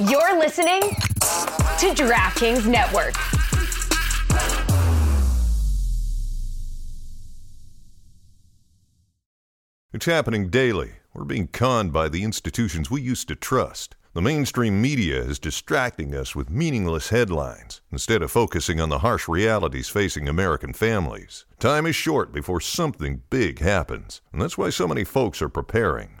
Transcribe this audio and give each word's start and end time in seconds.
You're 0.00 0.36
listening 0.40 0.80
to 0.80 1.94
DraftKings 1.94 2.66
Network. 2.66 3.14
It's 9.92 10.06
happening 10.06 10.50
daily. 10.50 10.94
We're 11.14 11.22
being 11.22 11.46
conned 11.46 11.92
by 11.92 12.08
the 12.08 12.24
institutions 12.24 12.90
we 12.90 13.02
used 13.02 13.28
to 13.28 13.36
trust. 13.36 13.94
The 14.14 14.20
mainstream 14.20 14.82
media 14.82 15.22
is 15.22 15.38
distracting 15.38 16.12
us 16.12 16.34
with 16.34 16.50
meaningless 16.50 17.10
headlines 17.10 17.80
instead 17.92 18.20
of 18.22 18.32
focusing 18.32 18.80
on 18.80 18.88
the 18.88 18.98
harsh 18.98 19.28
realities 19.28 19.88
facing 19.88 20.28
American 20.28 20.72
families. 20.72 21.46
Time 21.60 21.86
is 21.86 21.94
short 21.94 22.32
before 22.32 22.60
something 22.60 23.22
big 23.30 23.60
happens, 23.60 24.22
and 24.32 24.42
that's 24.42 24.58
why 24.58 24.70
so 24.70 24.88
many 24.88 25.04
folks 25.04 25.40
are 25.40 25.48
preparing. 25.48 26.20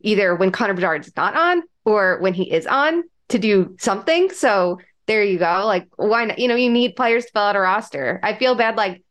either 0.00 0.34
when 0.34 0.50
Connor 0.50 0.74
Bedard's 0.74 1.10
not 1.16 1.36
on 1.36 1.62
or 1.84 2.18
when 2.20 2.34
he 2.34 2.50
is 2.50 2.66
on 2.66 3.04
to 3.28 3.38
do 3.38 3.76
something. 3.78 4.30
So 4.30 4.78
there 5.06 5.24
you 5.24 5.38
go. 5.38 5.62
Like, 5.64 5.88
why 5.96 6.24
not? 6.26 6.38
You 6.38 6.48
know, 6.48 6.54
you 6.54 6.70
need 6.70 6.96
players 6.96 7.24
to 7.26 7.32
fill 7.32 7.42
out 7.42 7.56
a 7.56 7.60
roster. 7.60 8.20
I 8.22 8.34
feel 8.34 8.54
bad 8.54 8.76
like 8.76 9.02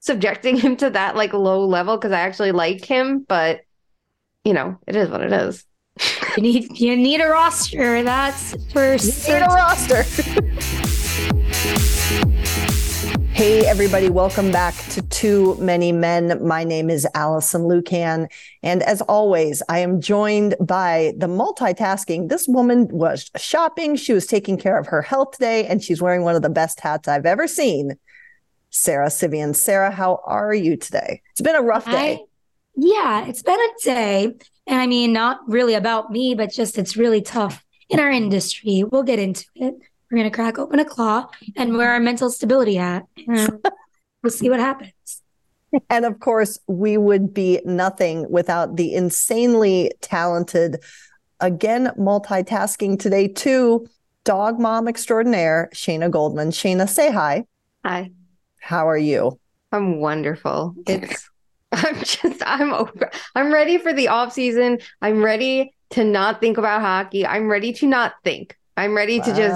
subjecting 0.00 0.56
him 0.58 0.76
to 0.76 0.90
that 0.90 1.16
like 1.16 1.32
low 1.32 1.64
level 1.66 1.96
because 1.96 2.12
I 2.12 2.20
actually 2.20 2.52
like 2.52 2.84
him, 2.84 3.24
but 3.26 3.60
you 4.44 4.52
know, 4.52 4.78
it 4.86 4.96
is 4.96 5.08
what 5.10 5.20
it 5.20 5.32
is. 5.32 5.64
you 6.36 6.42
need 6.42 6.78
you 6.78 6.96
need 6.96 7.20
a 7.20 7.28
roster. 7.28 8.02
That's 8.02 8.54
for 8.72 8.94
you 8.94 9.34
need 9.34 9.42
a 9.42 9.46
roster. 9.46 10.04
Hey, 13.50 13.66
everybody, 13.66 14.08
welcome 14.08 14.52
back 14.52 14.76
to 14.90 15.02
Too 15.02 15.56
Many 15.56 15.90
Men. 15.90 16.46
My 16.46 16.62
name 16.62 16.88
is 16.88 17.04
Allison 17.16 17.62
Lukan. 17.62 18.30
And 18.62 18.80
as 18.84 19.00
always, 19.00 19.60
I 19.68 19.80
am 19.80 20.00
joined 20.00 20.54
by 20.60 21.14
the 21.16 21.26
multitasking. 21.26 22.28
This 22.28 22.46
woman 22.46 22.86
was 22.92 23.28
shopping, 23.36 23.96
she 23.96 24.12
was 24.12 24.28
taking 24.28 24.56
care 24.56 24.78
of 24.78 24.86
her 24.86 25.02
health 25.02 25.32
today, 25.32 25.66
and 25.66 25.82
she's 25.82 26.00
wearing 26.00 26.22
one 26.22 26.36
of 26.36 26.42
the 26.42 26.48
best 26.48 26.78
hats 26.78 27.08
I've 27.08 27.26
ever 27.26 27.48
seen. 27.48 27.98
Sarah 28.70 29.10
Civian. 29.10 29.52
Sarah, 29.52 29.90
how 29.90 30.20
are 30.26 30.54
you 30.54 30.76
today? 30.76 31.20
It's 31.32 31.40
been 31.40 31.56
a 31.56 31.60
rough 31.60 31.86
day. 31.86 32.12
I, 32.12 32.24
yeah, 32.76 33.26
it's 33.26 33.42
been 33.42 33.58
a 33.58 33.84
day. 33.84 34.24
And 34.68 34.80
I 34.80 34.86
mean, 34.86 35.12
not 35.12 35.40
really 35.48 35.74
about 35.74 36.12
me, 36.12 36.36
but 36.36 36.52
just 36.52 36.78
it's 36.78 36.96
really 36.96 37.20
tough 37.20 37.64
in 37.88 37.98
our 37.98 38.12
industry. 38.12 38.84
We'll 38.84 39.02
get 39.02 39.18
into 39.18 39.46
it. 39.56 39.74
We're 40.10 40.18
going 40.18 40.30
to 40.30 40.34
crack 40.34 40.58
open 40.58 40.80
a 40.80 40.84
claw 40.84 41.28
and 41.56 41.76
wear 41.76 41.90
our 41.90 42.00
mental 42.00 42.30
stability 42.30 42.76
hat. 42.76 43.06
We'll 44.22 44.30
see 44.30 44.50
what 44.50 44.60
happens. 44.60 45.22
And 45.88 46.04
of 46.04 46.20
course, 46.20 46.58
we 46.66 46.98
would 46.98 47.32
be 47.32 47.60
nothing 47.64 48.30
without 48.30 48.76
the 48.76 48.94
insanely 48.94 49.92
talented, 50.02 50.82
again, 51.40 51.90
multitasking 51.98 52.98
today, 52.98 53.28
too, 53.28 53.88
dog 54.24 54.58
mom 54.58 54.88
extraordinaire, 54.88 55.70
Shayna 55.74 56.10
Goldman. 56.10 56.50
Shayna, 56.50 56.88
say 56.88 57.10
hi. 57.10 57.46
Hi. 57.84 58.10
How 58.58 58.88
are 58.88 58.98
you? 58.98 59.38
I'm 59.72 60.00
wonderful. 60.00 60.74
It's 60.86 61.30
I'm 61.72 61.96
just 62.00 62.42
I'm 62.44 62.72
over. 62.74 63.10
I'm 63.34 63.52
ready 63.52 63.78
for 63.78 63.92
the 63.92 64.08
off 64.08 64.32
season. 64.32 64.80
I'm 65.00 65.22
ready 65.22 65.72
to 65.90 66.04
not 66.04 66.40
think 66.40 66.58
about 66.58 66.80
hockey. 66.80 67.26
I'm 67.26 67.48
ready 67.48 67.72
to 67.74 67.86
not 67.86 68.14
think. 68.24 68.56
I'm 68.76 68.96
ready 68.96 69.18
wow. 69.18 69.24
to 69.24 69.34
just 69.34 69.54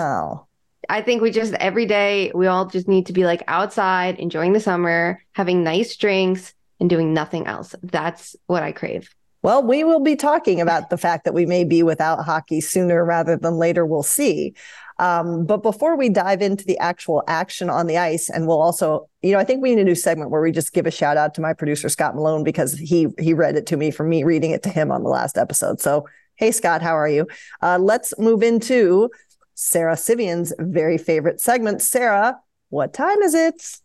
I 0.89 1.03
think 1.03 1.23
we 1.23 1.31
just 1.31 1.55
every 1.55 1.87
day 1.87 2.31
we 2.35 2.47
all 2.47 2.67
just 2.67 2.89
need 2.89 3.07
to 3.07 3.13
be 3.13 3.25
like 3.25 3.43
outside, 3.47 4.19
enjoying 4.19 4.53
the 4.53 4.61
summer, 4.61 5.23
having 5.33 5.65
nice 5.65 5.97
drinks 5.97 6.55
and 6.81 6.91
doing 6.91 7.15
nothing 7.15 7.47
else. 7.47 7.75
That's 7.83 8.37
what 8.47 8.63
I 8.63 8.73
crave. 8.73 9.11
Well, 9.43 9.63
we 9.63 9.85
will 9.85 10.01
be 10.01 10.17
talking 10.17 10.61
about 10.61 10.89
the 10.89 10.97
fact 10.97 11.25
that 11.25 11.35
we 11.35 11.45
may 11.45 11.65
be 11.65 11.83
without 11.83 12.25
hockey 12.25 12.63
sooner 12.63 13.05
rather 13.05 13.37
than 13.37 13.55
later. 13.55 13.85
We'll 13.85 14.03
see. 14.03 14.55
Um, 14.99 15.45
but 15.45 15.63
before 15.63 15.97
we 15.97 16.09
dive 16.09 16.41
into 16.41 16.65
the 16.65 16.79
actual 16.79 17.23
action 17.27 17.69
on 17.69 17.87
the 17.87 17.99
ice, 17.99 18.31
and 18.31 18.47
we'll 18.47 18.63
also, 18.63 19.09
you 19.23 19.33
know, 19.33 19.39
I 19.39 19.45
think 19.45 19.61
we 19.61 19.75
need 19.75 19.83
a 19.83 19.85
new 19.85 19.95
segment 19.95 20.31
where 20.31 20.41
we 20.41 20.51
just 20.51 20.73
give 20.73 20.87
a 20.87 20.91
shout 20.91 21.19
out 21.19 21.35
to 21.35 21.43
my 21.43 21.53
producer 21.53 21.91
Scott 21.91 22.15
Malone 22.15 22.43
because 22.43 22.73
he 22.73 23.09
he 23.19 23.35
read 23.35 23.57
it 23.57 23.67
to 23.67 23.77
me 23.77 23.91
from 23.91 24.09
me 24.09 24.25
reading 24.25 24.53
it 24.53 24.63
to 24.63 24.71
him 24.71 24.91
on 24.91 25.03
the 25.03 25.11
last 25.11 25.37
episode. 25.37 25.81
So 25.81 26.07
Hey, 26.37 26.51
Scott, 26.51 26.83
how 26.83 26.97
are 26.97 27.09
you? 27.09 27.29
Uh, 27.63 27.79
let's 27.79 28.13
move 28.19 28.43
into 28.43 29.09
Sarah 29.55 29.97
Civian's 29.97 30.53
very 30.59 30.99
favorite 30.99 31.41
segment. 31.41 31.81
Sarah, 31.81 32.39
what 32.71 32.93
time 32.93 33.23
is 33.23 33.35
it? 33.35 33.79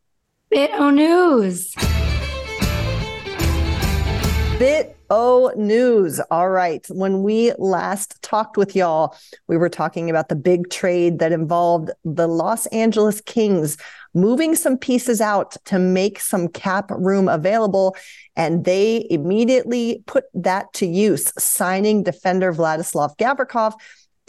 Bit 0.49 0.71
O 0.73 0.89
News. 0.89 1.73
Bit 4.57 4.97
O 5.11 5.53
News. 5.55 6.19
All 6.31 6.49
right. 6.49 6.85
When 6.89 7.21
we 7.21 7.53
last 7.59 8.21
talked 8.23 8.57
with 8.57 8.75
y'all, 8.75 9.15
we 9.47 9.57
were 9.57 9.69
talking 9.69 10.09
about 10.09 10.29
the 10.29 10.35
big 10.35 10.71
trade 10.71 11.19
that 11.19 11.31
involved 11.31 11.91
the 12.03 12.27
Los 12.27 12.65
Angeles 12.67 13.21
Kings 13.21 13.77
moving 14.15 14.55
some 14.55 14.75
pieces 14.75 15.21
out 15.21 15.55
to 15.65 15.77
make 15.77 16.19
some 16.19 16.47
cap 16.47 16.89
room 16.89 17.27
available. 17.27 17.95
And 18.35 18.65
they 18.65 19.05
immediately 19.11 20.03
put 20.07 20.25
that 20.33 20.73
to 20.73 20.87
use, 20.87 21.31
signing 21.41 22.01
defender 22.01 22.51
Vladislav 22.53 23.17
Gavrikov 23.17 23.73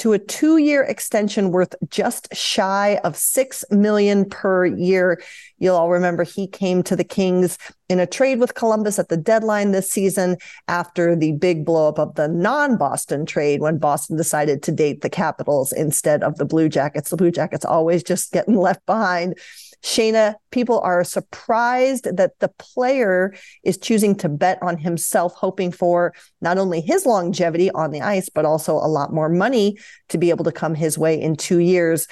to 0.01 0.15
a 0.15 0.19
two-year 0.19 0.83
extension 0.83 1.51
worth 1.51 1.75
just 1.91 2.35
shy 2.35 2.99
of 3.05 3.15
6 3.15 3.67
million 3.71 4.25
per 4.25 4.65
year. 4.65 5.23
You'll 5.59 5.77
all 5.77 5.91
remember 5.91 6.25
he 6.25 6.47
came 6.47 6.83
to 6.85 6.97
the 6.97 7.05
Kings 7.05 7.59
in 7.91 8.01
a 8.01 8.07
trade 8.07 8.41
with 8.41 8.55
Columbus 8.55 8.99
at 8.99 9.11
the 9.11 9.19
deadline 9.19 9.73
this 9.73 9.91
season 9.91 10.39
after 10.69 11.15
the 11.15 11.33
big 11.33 11.67
blowup 11.67 11.99
of 11.99 12.15
the 12.15 12.29
non-Boston 12.29 13.27
trade 13.27 13.61
when 13.61 13.77
Boston 13.77 14.17
decided 14.17 14.63
to 14.63 14.73
date 14.73 15.03
the 15.03 15.11
Capitals 15.11 15.71
instead 15.71 16.23
of 16.23 16.39
the 16.39 16.47
Blue 16.47 16.71
Jackets. 16.71 17.11
The 17.11 17.17
Blue 17.19 17.31
Jackets 17.31 17.67
always 17.67 18.03
just 18.03 18.33
getting 18.33 18.57
left 18.57 18.87
behind. 18.87 19.39
Shayna, 19.83 20.35
people 20.51 20.81
are 20.81 21.05
surprised 21.05 22.05
that 22.17 22.39
the 22.41 22.49
player 22.59 23.35
is 23.65 23.79
choosing 23.79 24.15
to 24.17 24.29
bet 24.29 24.59
on 24.63 24.77
himself, 24.77 25.35
hoping 25.35 25.73
for 25.73 26.15
not 26.41 26.59
only 26.59 26.81
his 26.81 27.07
longevity 27.07 27.71
on 27.71 27.91
the 27.91 28.03
ice, 28.03 28.29
but 28.29 28.45
also 28.45 28.75
a 28.75 28.89
lot 28.89 29.13
more 29.13 29.29
money 29.29 29.79
to 30.09 30.19
be 30.19 30.31
able 30.31 30.45
to 30.45 30.53
come 30.53 30.75
his 30.75 30.99
way 30.99 31.21
in 31.21 31.37
two 31.37 31.59
years. 31.59 32.07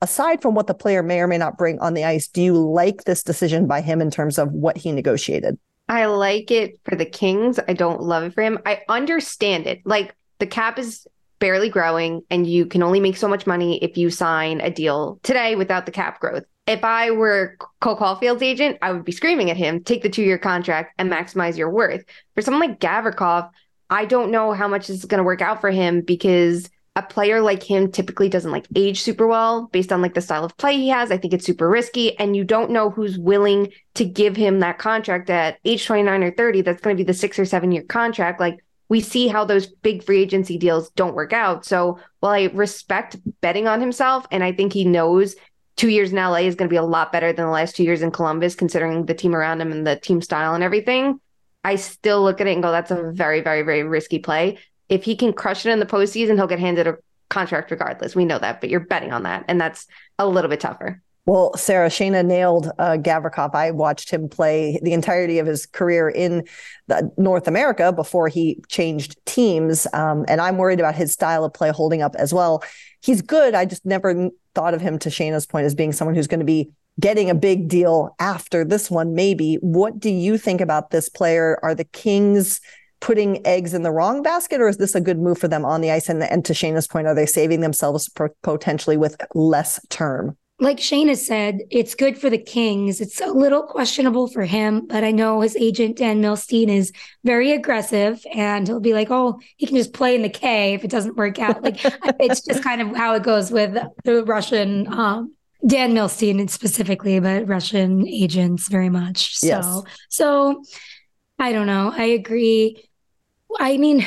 Aside 0.00 0.40
from 0.40 0.54
what 0.54 0.66
the 0.66 0.74
player 0.74 1.02
may 1.02 1.20
or 1.20 1.26
may 1.26 1.36
not 1.36 1.58
bring 1.58 1.78
on 1.80 1.92
the 1.92 2.04
ice, 2.04 2.26
do 2.26 2.40
you 2.40 2.54
like 2.54 3.04
this 3.04 3.22
decision 3.22 3.66
by 3.66 3.82
him 3.82 4.00
in 4.00 4.10
terms 4.10 4.38
of 4.38 4.50
what 4.52 4.78
he 4.78 4.92
negotiated? 4.92 5.58
I 5.90 6.06
like 6.06 6.50
it 6.50 6.80
for 6.84 6.94
the 6.94 7.04
Kings. 7.04 7.58
I 7.68 7.74
don't 7.74 8.00
love 8.00 8.22
it 8.22 8.32
for 8.32 8.42
him. 8.42 8.60
I 8.64 8.80
understand 8.88 9.66
it. 9.66 9.82
Like 9.84 10.14
the 10.38 10.46
cap 10.46 10.78
is 10.78 11.06
barely 11.40 11.68
growing 11.68 12.22
and 12.30 12.46
you 12.46 12.64
can 12.64 12.82
only 12.82 13.00
make 13.00 13.16
so 13.16 13.26
much 13.26 13.46
money 13.46 13.82
if 13.82 13.96
you 13.96 14.10
sign 14.10 14.60
a 14.60 14.70
deal 14.70 15.18
today 15.22 15.56
without 15.56 15.86
the 15.86 15.92
cap 15.92 16.20
growth 16.20 16.44
if 16.70 16.84
I 16.84 17.10
were 17.10 17.56
Cole 17.80 17.96
Caufield's 17.96 18.42
agent, 18.42 18.78
I 18.80 18.92
would 18.92 19.04
be 19.04 19.10
screaming 19.10 19.50
at 19.50 19.56
him, 19.56 19.82
take 19.82 20.02
the 20.02 20.08
two 20.08 20.22
year 20.22 20.38
contract 20.38 20.94
and 20.98 21.10
maximize 21.10 21.58
your 21.58 21.68
worth. 21.68 22.04
For 22.36 22.42
someone 22.42 22.60
like 22.60 22.78
Gavrikov, 22.78 23.50
I 23.90 24.04
don't 24.04 24.30
know 24.30 24.52
how 24.52 24.68
much 24.68 24.86
this 24.86 24.98
is 24.98 25.04
going 25.04 25.18
to 25.18 25.24
work 25.24 25.42
out 25.42 25.60
for 25.60 25.70
him 25.70 26.00
because 26.00 26.70
a 26.94 27.02
player 27.02 27.40
like 27.40 27.64
him 27.64 27.90
typically 27.90 28.28
doesn't 28.28 28.52
like 28.52 28.66
age 28.76 29.00
super 29.00 29.26
well 29.26 29.66
based 29.72 29.92
on 29.92 30.00
like 30.00 30.14
the 30.14 30.20
style 30.20 30.44
of 30.44 30.56
play 30.58 30.76
he 30.76 30.88
has. 30.88 31.10
I 31.10 31.18
think 31.18 31.34
it's 31.34 31.44
super 31.44 31.68
risky 31.68 32.16
and 32.20 32.36
you 32.36 32.44
don't 32.44 32.70
know 32.70 32.88
who's 32.88 33.18
willing 33.18 33.72
to 33.94 34.04
give 34.04 34.36
him 34.36 34.60
that 34.60 34.78
contract 34.78 35.28
at 35.28 35.58
age 35.64 35.84
29 35.84 36.22
or 36.22 36.30
30 36.30 36.62
that's 36.62 36.80
going 36.80 36.96
to 36.96 37.00
be 37.00 37.06
the 37.06 37.14
6 37.14 37.38
or 37.38 37.44
7 37.44 37.72
year 37.72 37.82
contract 37.82 38.38
like 38.38 38.60
we 38.88 39.00
see 39.00 39.28
how 39.28 39.44
those 39.44 39.68
big 39.68 40.02
free 40.02 40.20
agency 40.20 40.58
deals 40.58 40.90
don't 40.90 41.14
work 41.14 41.32
out. 41.32 41.64
So 41.64 41.98
while 42.18 42.32
I 42.32 42.50
respect 42.52 43.16
betting 43.40 43.68
on 43.68 43.80
himself 43.80 44.26
and 44.32 44.42
I 44.42 44.52
think 44.52 44.72
he 44.72 44.84
knows 44.84 45.36
two 45.80 45.88
years 45.88 46.12
in 46.12 46.16
LA 46.16 46.40
is 46.40 46.54
going 46.56 46.68
to 46.68 46.72
be 46.72 46.76
a 46.76 46.82
lot 46.82 47.10
better 47.10 47.32
than 47.32 47.46
the 47.46 47.50
last 47.50 47.74
two 47.74 47.84
years 47.84 48.02
in 48.02 48.10
Columbus, 48.10 48.54
considering 48.54 49.06
the 49.06 49.14
team 49.14 49.34
around 49.34 49.62
him 49.62 49.72
and 49.72 49.86
the 49.86 49.96
team 49.96 50.20
style 50.20 50.54
and 50.54 50.62
everything. 50.62 51.18
I 51.64 51.76
still 51.76 52.22
look 52.22 52.38
at 52.42 52.46
it 52.46 52.52
and 52.52 52.62
go, 52.62 52.70
that's 52.70 52.90
a 52.90 53.10
very, 53.12 53.40
very, 53.40 53.62
very 53.62 53.82
risky 53.82 54.18
play. 54.18 54.58
if 54.90 55.04
he 55.04 55.16
can 55.16 55.32
crush 55.32 55.64
it 55.64 55.70
in 55.70 55.78
the 55.78 55.86
postseason, 55.86 56.34
he'll 56.34 56.46
get 56.46 56.58
handed 56.58 56.86
a 56.86 56.98
contract 57.30 57.70
regardless. 57.70 58.14
We 58.14 58.26
know 58.26 58.38
that, 58.38 58.60
but 58.60 58.68
you're 58.68 58.80
betting 58.80 59.12
on 59.12 59.22
that, 59.22 59.46
and 59.48 59.58
that's 59.58 59.86
a 60.18 60.26
little 60.26 60.50
bit 60.50 60.60
tougher. 60.60 61.00
Well, 61.24 61.56
Sarah, 61.56 61.88
Shayna 61.88 62.26
nailed 62.26 62.72
uh, 62.78 62.98
Gavrikov. 63.00 63.54
I 63.54 63.70
watched 63.70 64.10
him 64.10 64.28
play 64.28 64.80
the 64.82 64.92
entirety 64.92 65.38
of 65.38 65.46
his 65.46 65.64
career 65.64 66.08
in 66.08 66.44
North 67.16 67.46
America 67.46 67.92
before 67.92 68.28
he 68.28 68.60
changed 68.68 69.16
teams. 69.26 69.86
Um, 69.94 70.24
and 70.28 70.40
I'm 70.40 70.58
worried 70.58 70.80
about 70.80 70.96
his 70.96 71.12
style 71.12 71.44
of 71.44 71.54
play 71.54 71.70
holding 71.70 72.02
up 72.02 72.16
as 72.16 72.34
well. 72.34 72.64
He's 73.00 73.22
good. 73.22 73.54
I 73.54 73.64
just 73.64 73.86
never 73.86 74.30
thought 74.54 74.74
of 74.74 74.80
him, 74.80 74.98
to 75.00 75.08
Shayna's 75.08 75.46
point, 75.46 75.66
as 75.66 75.74
being 75.74 75.92
someone 75.92 76.14
who's 76.14 76.26
going 76.26 76.40
to 76.40 76.46
be 76.46 76.70
getting 76.98 77.30
a 77.30 77.34
big 77.34 77.68
deal 77.68 78.14
after 78.18 78.64
this 78.64 78.90
one, 78.90 79.14
maybe. 79.14 79.56
What 79.62 79.98
do 79.98 80.10
you 80.10 80.36
think 80.36 80.60
about 80.60 80.90
this 80.90 81.08
player? 81.08 81.58
Are 81.62 81.74
the 81.74 81.84
Kings 81.84 82.60
putting 83.00 83.46
eggs 83.46 83.72
in 83.72 83.82
the 83.82 83.90
wrong 83.90 84.22
basket, 84.22 84.60
or 84.60 84.68
is 84.68 84.76
this 84.76 84.94
a 84.94 85.00
good 85.00 85.18
move 85.18 85.38
for 85.38 85.48
them 85.48 85.64
on 85.64 85.80
the 85.80 85.90
ice? 85.90 86.08
And, 86.08 86.22
and 86.22 86.44
to 86.44 86.52
Shayna's 86.52 86.86
point, 86.86 87.06
are 87.06 87.14
they 87.14 87.26
saving 87.26 87.60
themselves 87.60 88.10
potentially 88.42 88.96
with 88.96 89.16
less 89.34 89.80
term? 89.88 90.36
Like 90.60 90.76
Shayna 90.76 91.16
said, 91.16 91.60
it's 91.70 91.94
good 91.94 92.18
for 92.18 92.28
the 92.28 92.38
Kings. 92.38 93.00
It's 93.00 93.18
a 93.20 93.28
little 93.28 93.62
questionable 93.62 94.28
for 94.28 94.44
him, 94.44 94.86
but 94.86 95.02
I 95.04 95.10
know 95.10 95.40
his 95.40 95.56
agent, 95.56 95.96
Dan 95.96 96.20
Milstein, 96.20 96.68
is 96.68 96.92
very 97.24 97.52
aggressive 97.52 98.22
and 98.34 98.66
he'll 98.66 98.78
be 98.78 98.92
like, 98.92 99.10
oh, 99.10 99.40
he 99.56 99.66
can 99.66 99.76
just 99.76 99.94
play 99.94 100.14
in 100.14 100.20
the 100.20 100.28
K 100.28 100.74
if 100.74 100.84
it 100.84 100.90
doesn't 100.90 101.16
work 101.16 101.38
out. 101.38 101.62
Like 101.62 101.80
it's 102.20 102.42
just 102.42 102.62
kind 102.62 102.82
of 102.82 102.94
how 102.94 103.14
it 103.14 103.22
goes 103.22 103.50
with 103.50 103.74
the 104.04 104.22
Russian 104.24 104.86
um, 104.92 105.34
Dan 105.66 105.94
Milstein 105.94 106.48
specifically, 106.50 107.20
but 107.20 107.48
Russian 107.48 108.06
agents 108.06 108.68
very 108.68 108.90
much. 108.90 109.38
So, 109.38 109.46
yes. 109.46 109.82
so 110.10 110.62
I 111.38 111.52
don't 111.52 111.66
know. 111.66 111.92
I 111.96 112.04
agree. 112.04 112.86
I 113.58 113.78
mean, 113.78 114.06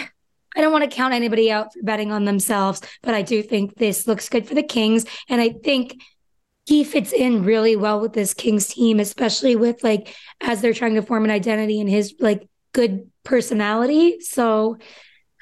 I 0.55 0.61
don't 0.61 0.71
want 0.71 0.89
to 0.89 0.95
count 0.95 1.13
anybody 1.13 1.51
out 1.51 1.73
for 1.73 1.81
betting 1.83 2.11
on 2.11 2.25
themselves, 2.25 2.81
but 3.01 3.13
I 3.15 3.23
do 3.23 3.41
think 3.41 3.75
this 3.75 4.07
looks 4.07 4.29
good 4.29 4.47
for 4.47 4.53
the 4.53 4.63
Kings. 4.63 5.05
And 5.29 5.41
I 5.41 5.49
think 5.49 5.99
he 6.65 6.83
fits 6.83 7.11
in 7.11 7.43
really 7.43 7.75
well 7.75 7.99
with 7.99 8.13
this 8.13 8.33
Kings 8.33 8.67
team, 8.67 8.99
especially 8.99 9.55
with 9.55 9.83
like 9.83 10.15
as 10.41 10.61
they're 10.61 10.73
trying 10.73 10.95
to 10.95 11.01
form 11.01 11.25
an 11.25 11.31
identity 11.31 11.81
and 11.81 11.89
his 11.89 12.15
like 12.19 12.47
good 12.73 13.09
personality. 13.23 14.19
So 14.21 14.77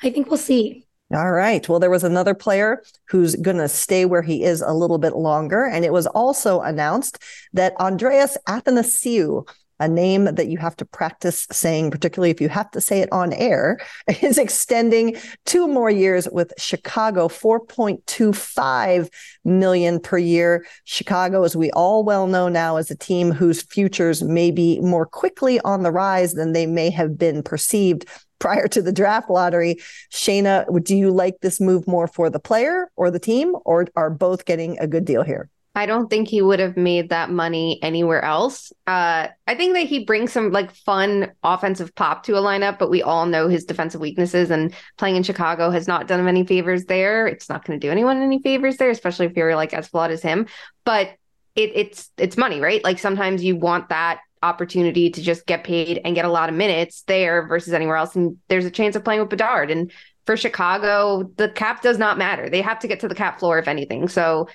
I 0.02 0.10
think 0.10 0.28
we'll 0.28 0.38
see. 0.38 0.86
All 1.14 1.32
right. 1.32 1.68
Well, 1.68 1.80
there 1.80 1.90
was 1.90 2.06
another 2.06 2.34
player 2.34 2.82
who's 3.10 3.36
going 3.36 3.58
to 3.58 3.68
stay 3.68 4.06
where 4.06 4.22
he 4.22 4.44
is 4.44 4.62
a 4.62 4.74
little 4.74 4.98
bit 4.98 5.16
longer. 5.16 5.66
And 5.66 5.84
it 5.84 5.92
was 5.92 6.08
also 6.08 6.62
announced 6.62 7.22
that 7.54 7.76
Andreas 7.82 8.38
Athanasiou 8.48 9.46
a 9.82 9.88
name 9.88 10.26
that 10.26 10.48
you 10.48 10.58
have 10.60 10.76
to 10.78 10.86
practice 10.86 11.48
saying, 11.52 11.92
particularly 11.92 12.30
if 12.30 12.40
you 12.40 12.48
have 12.50 12.70
to 12.72 12.80
say 12.80 13.02
it 13.02 13.12
on 13.12 13.34
air, 13.34 13.80
is 14.22 14.38
extending 14.38 15.18
two 15.46 15.68
more 15.68 15.90
years 15.90 16.28
with 16.32 16.54
Chicago, 16.58 17.28
4.25 17.28 19.10
million 19.44 20.00
per 20.00 20.18
year. 20.18 20.66
Chicago, 20.86 21.44
as 21.44 21.56
we 21.56 21.72
all 21.72 22.04
well 22.04 22.28
know 22.28 22.48
now, 22.48 22.78
is 22.78 22.92
a 22.92 22.96
team 22.96 23.32
whose 23.32 23.64
futures 23.64 24.22
may 24.22 24.52
be 24.52 24.80
more 24.82 25.06
quickly 25.06 25.60
on 25.62 25.84
the 25.84 25.92
rise 25.92 26.34
than 26.34 26.54
they 26.54 26.68
may 26.68 26.90
have 26.92 27.18
been 27.18 27.42
perceived 27.42 28.06
prior 28.38 28.68
to 28.68 28.82
the 28.82 28.92
draft 28.92 29.30
lottery. 29.30 29.78
Shayna, 30.12 30.66
do 30.84 30.96
you 30.96 31.12
like 31.12 31.40
this 31.42 31.60
move 31.60 31.88
more 31.88 32.08
for 32.08 32.30
the 32.30 32.40
player 32.40 32.92
or 32.96 33.10
the 33.10 33.20
team, 33.20 33.56
or 33.66 33.88
are 33.96 34.10
both 34.10 34.46
getting 34.46 34.78
a 34.80 34.88
good 34.88 35.06
deal 35.06 35.24
here? 35.24 35.50
I 35.74 35.86
don't 35.86 36.10
think 36.10 36.28
he 36.28 36.42
would 36.42 36.60
have 36.60 36.76
made 36.76 37.10
that 37.10 37.30
money 37.30 37.80
anywhere 37.82 38.24
else. 38.24 38.74
Uh, 38.86 39.30
I 39.48 39.56
think 39.56 39.74
that 39.76 39.88
he 39.88 40.04
brings 40.04 40.34
some 40.34 40.52
like 40.52 40.76
fun 40.76 41.32
offensive 41.44 41.96
pop 41.96 42.24
to 42.24 42.36
a 42.36 42.42
lineup, 42.42 42.78
but 42.78 42.90
we 42.90 43.02
all 43.02 43.26
know 43.26 43.48
his 43.48 43.64
defensive 43.64 44.02
weaknesses, 44.02 44.52
and 44.52 44.74
playing 44.98 45.16
in 45.16 45.24
Chicago 45.24 45.70
has 45.70 45.88
not 45.88 46.08
done 46.08 46.20
him 46.20 46.28
any 46.28 46.46
favors 46.46 46.86
there. 46.86 47.26
It's 47.26 47.48
not 47.48 47.64
going 47.64 47.80
to 47.80 47.88
do 47.88 47.92
anyone 47.92 48.22
any 48.22 48.42
favors 48.42 48.78
there, 48.78 48.90
especially 48.90 49.28
if 49.28 49.38
you're 49.38 49.56
like 49.56 49.74
as 49.74 49.88
flawed 49.88 50.12
as 50.12 50.22
him. 50.22 50.48
But 50.84 51.16
it, 51.56 51.72
it's 51.74 52.10
it's 52.18 52.36
money, 52.36 52.60
right? 52.60 52.84
Like 52.84 53.00
sometimes 53.00 53.42
you 53.42 53.56
want 53.56 53.90
that 53.90 54.20
opportunity 54.44 55.10
to 55.12 55.22
just 55.22 55.46
get 55.46 55.64
paid 55.64 56.02
and 56.04 56.16
get 56.16 56.26
a 56.26 56.32
lot 56.32 56.50
of 56.50 56.56
minutes 56.56 57.04
there 57.04 57.48
versus 57.48 57.74
anywhere 57.74 57.96
else, 57.96 58.18
and 58.18 58.38
there's 58.50 58.66
a 58.66 58.72
chance 58.72 58.98
of 58.98 59.06
playing 59.06 59.22
with 59.22 59.30
Bedard 59.30 59.72
and 59.72 59.90
for 60.26 60.38
Chicago, 60.38 61.24
the 61.38 61.50
cap 61.50 61.82
does 61.82 61.98
not 61.98 62.18
matter. 62.18 62.50
They 62.50 62.62
have 62.62 62.80
to 62.80 62.88
get 62.88 63.00
to 63.00 63.08
the 63.08 63.16
cap 63.16 63.40
floor, 63.40 63.58
if 63.58 63.68
anything. 63.68 64.08
So 64.08 64.48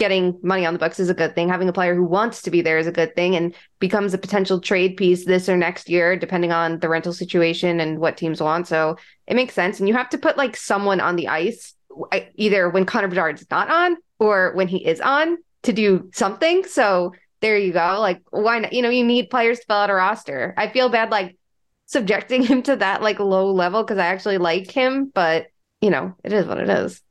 getting 0.00 0.36
money 0.42 0.64
on 0.64 0.72
the 0.72 0.78
books 0.78 0.98
is 0.98 1.10
a 1.10 1.14
good 1.14 1.34
thing. 1.34 1.50
Having 1.50 1.68
a 1.68 1.74
player 1.74 1.94
who 1.94 2.02
wants 2.02 2.40
to 2.42 2.50
be 2.50 2.62
there 2.62 2.78
is 2.78 2.86
a 2.86 2.92
good 2.92 3.14
thing 3.14 3.36
and 3.36 3.54
becomes 3.78 4.14
a 4.14 4.18
potential 4.18 4.58
trade 4.58 4.96
piece 4.96 5.26
this 5.26 5.46
or 5.46 5.58
next 5.58 5.90
year, 5.90 6.16
depending 6.16 6.50
on 6.50 6.80
the 6.80 6.88
rental 6.88 7.12
situation 7.12 7.78
and 7.78 7.98
what 7.98 8.16
teams 8.16 8.40
want. 8.40 8.66
So 8.66 8.96
it 9.26 9.36
makes 9.36 9.54
sense. 9.54 9.78
And 9.78 9.86
you 9.88 9.94
have 9.94 10.08
to 10.08 10.18
put 10.18 10.38
like 10.38 10.56
someone 10.56 11.00
on 11.00 11.16
the 11.16 11.28
ice, 11.28 11.74
either 12.34 12.70
when 12.70 12.86
Connor 12.86 13.08
Bedard's 13.08 13.44
not 13.50 13.70
on 13.70 13.98
or 14.18 14.52
when 14.54 14.68
he 14.68 14.78
is 14.84 15.02
on 15.02 15.36
to 15.64 15.72
do 15.72 16.10
something. 16.14 16.64
So 16.64 17.12
there 17.40 17.58
you 17.58 17.74
go. 17.74 17.98
Like, 18.00 18.22
why 18.30 18.58
not? 18.58 18.72
You 18.72 18.80
know, 18.80 18.90
you 18.90 19.04
need 19.04 19.28
players 19.28 19.60
to 19.60 19.66
fill 19.66 19.76
out 19.76 19.90
a 19.90 19.94
roster. 19.94 20.54
I 20.56 20.68
feel 20.68 20.88
bad 20.88 21.10
like 21.10 21.36
subjecting 21.84 22.42
him 22.50 22.62
to 22.62 22.76
that 22.76 23.02
like 23.02 23.20
low 23.20 23.52
level 23.52 23.82
because 23.82 23.98
I 23.98 24.06
actually 24.06 24.38
like 24.38 24.70
him, 24.70 25.12
but 25.14 25.48
you 25.82 25.90
know, 25.90 26.14
it 26.24 26.32
is 26.32 26.46
what 26.46 26.58
it 26.58 26.70
is 26.70 27.02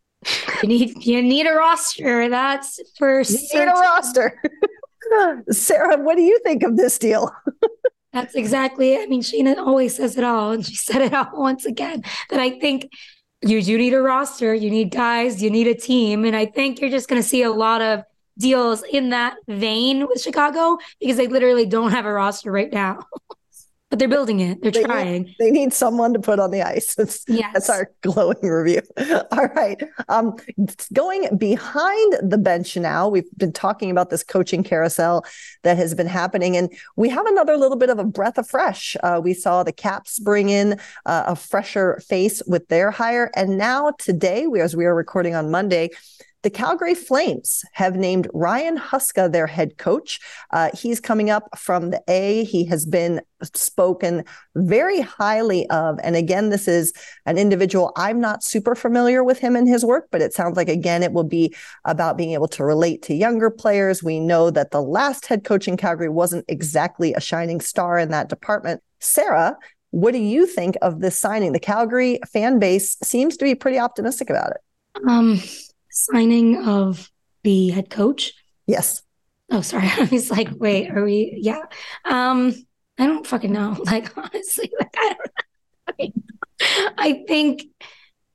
you 0.63 0.69
need 0.69 1.05
you 1.05 1.21
need 1.21 1.47
a 1.47 1.53
roster. 1.53 2.29
That's 2.29 2.79
for 2.97 3.21
you 3.21 3.37
need 3.53 3.63
a 3.63 3.71
roster. 3.71 4.41
Sarah, 5.49 5.97
what 5.97 6.15
do 6.15 6.21
you 6.21 6.39
think 6.39 6.63
of 6.63 6.77
this 6.77 6.97
deal? 6.97 7.31
That's 8.13 8.35
exactly. 8.35 8.97
I 8.97 9.05
mean, 9.05 9.21
Shayna 9.21 9.57
always 9.57 9.95
says 9.95 10.17
it 10.17 10.23
all, 10.23 10.51
and 10.51 10.65
she 10.65 10.75
said 10.75 11.01
it 11.01 11.13
all 11.13 11.29
once 11.33 11.65
again. 11.65 12.03
That 12.29 12.39
I 12.39 12.59
think 12.59 12.91
you 13.41 13.61
do 13.61 13.77
need 13.77 13.93
a 13.93 14.01
roster, 14.01 14.53
you 14.53 14.69
need 14.69 14.91
guys, 14.91 15.41
you 15.41 15.49
need 15.49 15.67
a 15.67 15.75
team, 15.75 16.25
and 16.25 16.35
I 16.35 16.45
think 16.45 16.81
you're 16.81 16.89
just 16.89 17.07
going 17.07 17.21
to 17.21 17.27
see 17.27 17.43
a 17.43 17.51
lot 17.51 17.81
of 17.81 18.03
deals 18.37 18.83
in 18.83 19.09
that 19.09 19.35
vein 19.47 20.07
with 20.07 20.21
Chicago 20.21 20.77
because 20.99 21.17
they 21.17 21.27
literally 21.27 21.65
don't 21.65 21.91
have 21.91 22.05
a 22.05 22.11
roster 22.11 22.51
right 22.51 22.71
now. 22.71 22.99
But 23.89 23.97
they're 23.97 24.07
building 24.07 24.39
it. 24.39 24.61
They're 24.61 24.71
they 24.71 24.83
trying. 24.83 25.23
Need, 25.23 25.35
they 25.39 25.49
need 25.49 25.73
someone 25.73 26.13
to 26.13 26.19
put 26.19 26.39
on 26.39 26.51
the 26.51 26.61
ice. 26.61 26.93
That's, 26.99 27.23
yes. 27.27 27.51
that's 27.53 27.69
our 27.69 27.91
glowing 28.01 28.37
review. 28.41 28.81
All 29.31 29.47
right. 29.55 29.81
Um, 30.09 30.35
going 30.93 31.37
behind 31.37 32.17
the 32.21 32.37
bench 32.37 32.77
now, 32.77 33.07
we've 33.07 33.29
been 33.37 33.51
talking 33.51 33.89
about 33.89 34.11
this 34.11 34.23
coaching 34.23 34.63
carousel 34.63 35.25
that 35.63 35.77
has 35.77 35.95
been 35.95 36.07
happening, 36.07 36.55
and 36.55 36.71
we 36.97 37.09
have 37.09 37.25
another 37.25 37.57
little 37.57 37.77
bit 37.77 37.89
of 37.89 37.97
a 37.97 38.03
breath 38.03 38.37
of 38.37 38.47
fresh. 38.47 38.95
Uh, 39.01 39.19
we 39.23 39.33
saw 39.33 39.63
the 39.63 39.71
Caps 39.71 40.19
bring 40.19 40.49
in 40.49 40.73
uh, 41.05 41.23
a 41.27 41.35
fresher 41.35 41.99
face 42.07 42.43
with 42.45 42.67
their 42.67 42.91
hire, 42.91 43.31
and 43.35 43.57
now 43.57 43.91
today, 43.97 44.45
we, 44.45 44.61
as 44.61 44.75
we 44.75 44.85
are 44.85 44.95
recording 44.95 45.35
on 45.35 45.49
Monday, 45.49 45.89
the 46.41 46.49
Calgary 46.49 46.95
Flames 46.95 47.63
have 47.73 47.95
named 47.95 48.27
Ryan 48.33 48.77
Huska 48.77 49.31
their 49.31 49.47
head 49.47 49.77
coach. 49.77 50.19
Uh, 50.51 50.69
he's 50.73 50.99
coming 50.99 51.29
up 51.29 51.49
from 51.57 51.89
the 51.89 52.01
A. 52.07 52.45
He 52.45 52.65
has 52.65 52.85
been 52.85 53.21
spoken 53.53 54.23
very 54.55 55.01
highly 55.01 55.69
of. 55.69 55.99
And 56.03 56.15
again, 56.15 56.49
this 56.49 56.67
is 56.67 56.93
an 57.25 57.37
individual 57.37 57.91
I'm 57.95 58.19
not 58.19 58.43
super 58.43 58.75
familiar 58.75 59.23
with 59.23 59.39
him 59.39 59.55
and 59.55 59.67
his 59.67 59.83
work, 59.83 60.07
but 60.11 60.21
it 60.21 60.33
sounds 60.33 60.55
like, 60.55 60.69
again, 60.69 61.03
it 61.03 61.11
will 61.11 61.23
be 61.23 61.53
about 61.85 62.17
being 62.17 62.31
able 62.31 62.47
to 62.49 62.63
relate 62.63 63.01
to 63.03 63.13
younger 63.13 63.49
players. 63.49 64.03
We 64.03 64.19
know 64.19 64.49
that 64.51 64.71
the 64.71 64.81
last 64.81 65.25
head 65.25 65.43
coach 65.43 65.67
in 65.67 65.77
Calgary 65.77 66.09
wasn't 66.09 66.45
exactly 66.47 67.13
a 67.13 67.21
shining 67.21 67.59
star 67.61 67.97
in 67.97 68.11
that 68.11 68.29
department. 68.29 68.81
Sarah, 68.99 69.57
what 69.91 70.11
do 70.11 70.19
you 70.19 70.45
think 70.45 70.77
of 70.81 71.01
this 71.01 71.17
signing? 71.17 71.51
The 71.51 71.59
Calgary 71.59 72.19
fan 72.31 72.59
base 72.59 72.97
seems 73.03 73.37
to 73.37 73.45
be 73.45 73.55
pretty 73.55 73.79
optimistic 73.79 74.29
about 74.29 74.51
it. 74.51 74.61
Um, 75.07 75.41
signing 76.05 76.65
of 76.65 77.11
the 77.43 77.69
head 77.69 77.89
coach. 77.89 78.33
Yes. 78.67 79.01
Oh, 79.51 79.61
sorry. 79.61 79.87
I 79.97 80.07
was 80.11 80.31
like, 80.31 80.49
wait, 80.57 80.91
are 80.91 81.03
we? 81.03 81.37
Yeah. 81.41 81.63
Um, 82.05 82.53
I 82.97 83.05
don't 83.07 83.25
fucking 83.25 83.51
know. 83.51 83.77
Like, 83.85 84.15
honestly, 84.17 84.71
like, 84.79 84.95
I 84.97 85.13
don't 85.13 86.15
know. 86.15 86.15
I 86.97 87.23
think 87.27 87.63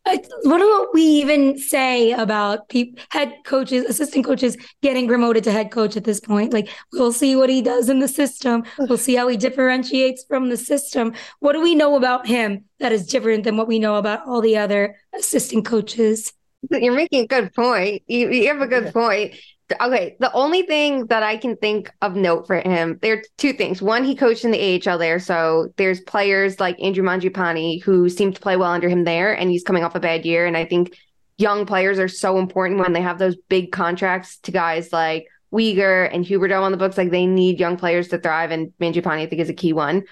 what 0.07 0.59
do 0.59 0.91
we 0.93 1.03
even 1.03 1.59
say 1.59 2.13
about 2.13 2.69
pe- 2.69 2.93
head 3.11 3.35
coaches, 3.45 3.85
assistant 3.87 4.25
coaches 4.25 4.57
getting 4.83 5.09
promoted 5.09 5.45
to 5.45 5.53
head 5.53 5.71
coach 5.71 5.97
at 5.97 6.05
this 6.05 6.21
point? 6.21 6.53
Like, 6.53 6.69
we'll 6.93 7.13
see 7.13 7.37
what 7.37 7.49
he 7.49 7.63
does 7.63 7.89
in 7.89 8.01
the 8.01 8.09
system. 8.09 8.65
We'll 8.79 8.99
see 8.99 9.15
how 9.15 9.29
he 9.29 9.37
differentiates 9.39 10.25
from 10.25 10.51
the 10.51 10.59
system. 10.59 11.15
What 11.41 11.55
do 11.55 11.63
we 11.63 11.75
know 11.75 11.97
about 11.97 12.27
him 12.27 12.65
that 12.81 12.93
is 12.93 13.07
different 13.07 13.45
than 13.45 13.57
what 13.57 13.69
we 13.69 13.79
know 13.79 13.97
about 13.97 14.27
all 14.27 14.43
the 14.43 14.59
other 14.59 14.97
assistant 15.17 15.65
coaches? 15.65 16.33
You're 16.71 16.95
making 16.95 17.25
a 17.25 17.27
good 17.27 17.53
point. 17.55 18.03
You, 18.07 18.31
you 18.31 18.49
have 18.49 18.61
a 18.61 18.67
good 18.67 18.93
point. 18.93 19.35
Okay, 19.81 20.17
the 20.21 20.33
only 20.33 20.63
thing 20.63 21.07
that 21.07 21.23
I 21.23 21.37
can 21.39 21.57
think 21.57 21.91
of 22.03 22.17
note 22.17 22.47
for 22.47 22.61
him, 22.61 22.99
there 23.01 23.15
are 23.15 23.23
two 23.39 23.55
things. 23.55 23.81
One, 23.81 24.05
he 24.05 24.15
coached 24.15 24.45
in 24.45 24.51
the 24.51 24.83
AHL 24.87 24.99
there, 24.99 25.19
so 25.19 25.73
there's 25.77 26.01
players 26.03 26.61
like 26.61 26.81
Andrew 26.83 27.03
Mangiapane 27.03 27.83
who 27.83 28.11
seem 28.11 28.33
to 28.33 28.41
play 28.41 28.57
well 28.57 28.71
under 28.71 28.89
him 28.89 29.05
there, 29.05 29.33
and 29.33 29.51
he's 29.51 29.65
coming 29.65 29.83
off 29.83 29.95
a 29.95 30.01
bad 30.01 30.27
year. 30.27 30.45
And 30.45 30.57
I 30.57 30.67
think 30.67 30.95
young 31.39 31.65
players 31.65 31.99
are 31.99 32.09
so 32.09 32.39
important 32.39 32.79
when 32.79 32.93
they 32.93 33.01
have 33.01 33.19
those 33.19 33.37
big 33.49 33.73
contracts 33.73 34.37
to 34.41 34.53
guys 34.53 34.93
like 34.93 35.27
Weegar 35.53 36.13
and 36.13 36.25
Huberdeau 36.25 36.63
on 36.63 36.71
the 36.71 36.79
books. 36.79 36.99
Like 36.99 37.11
they 37.11 37.27
need 37.27 37.59
young 37.59 37.79
players 37.79 38.09
to 38.09 38.19
thrive, 38.19 38.51
and 38.51 38.73
Mangiapane 38.81 39.19
I 39.19 39.27
think 39.27 39.41
is 39.41 39.49
a 39.49 39.55
key 39.55 39.73
one. 39.73 40.05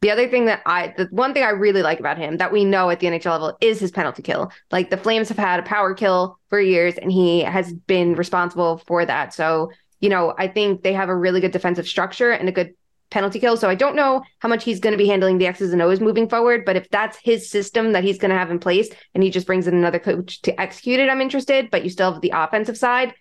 The 0.00 0.10
other 0.12 0.28
thing 0.28 0.44
that 0.44 0.62
I, 0.64 0.94
the 0.96 1.08
one 1.10 1.34
thing 1.34 1.42
I 1.42 1.50
really 1.50 1.82
like 1.82 1.98
about 1.98 2.18
him 2.18 2.36
that 2.36 2.52
we 2.52 2.64
know 2.64 2.88
at 2.88 3.00
the 3.00 3.08
NHL 3.08 3.32
level 3.32 3.58
is 3.60 3.80
his 3.80 3.90
penalty 3.90 4.22
kill. 4.22 4.52
Like 4.70 4.90
the 4.90 4.96
Flames 4.96 5.28
have 5.28 5.38
had 5.38 5.58
a 5.58 5.64
power 5.64 5.92
kill 5.92 6.38
for 6.48 6.60
years 6.60 6.94
and 6.96 7.10
he 7.10 7.40
has 7.40 7.72
been 7.72 8.14
responsible 8.14 8.78
for 8.86 9.04
that. 9.04 9.34
So, 9.34 9.72
you 10.00 10.08
know, 10.08 10.34
I 10.38 10.46
think 10.46 10.82
they 10.82 10.92
have 10.92 11.08
a 11.08 11.16
really 11.16 11.40
good 11.40 11.50
defensive 11.50 11.88
structure 11.88 12.30
and 12.30 12.48
a 12.48 12.52
good 12.52 12.74
penalty 13.10 13.40
kill. 13.40 13.56
So 13.56 13.68
I 13.68 13.74
don't 13.74 13.96
know 13.96 14.22
how 14.38 14.48
much 14.48 14.64
he's 14.64 14.80
going 14.80 14.92
to 14.92 14.98
be 14.98 15.08
handling 15.08 15.38
the 15.38 15.46
X's 15.46 15.72
and 15.72 15.82
O's 15.82 16.00
moving 16.00 16.28
forward, 16.28 16.64
but 16.64 16.76
if 16.76 16.88
that's 16.90 17.16
his 17.16 17.50
system 17.50 17.92
that 17.92 18.04
he's 18.04 18.18
going 18.18 18.30
to 18.30 18.36
have 18.36 18.50
in 18.50 18.58
place 18.58 18.90
and 19.14 19.24
he 19.24 19.30
just 19.30 19.46
brings 19.46 19.66
in 19.66 19.74
another 19.74 19.98
coach 19.98 20.42
to 20.42 20.60
execute 20.60 21.00
it, 21.00 21.08
I'm 21.08 21.20
interested, 21.20 21.70
but 21.70 21.82
you 21.82 21.90
still 21.90 22.12
have 22.12 22.22
the 22.22 22.32
offensive 22.34 22.76
side. 22.76 23.14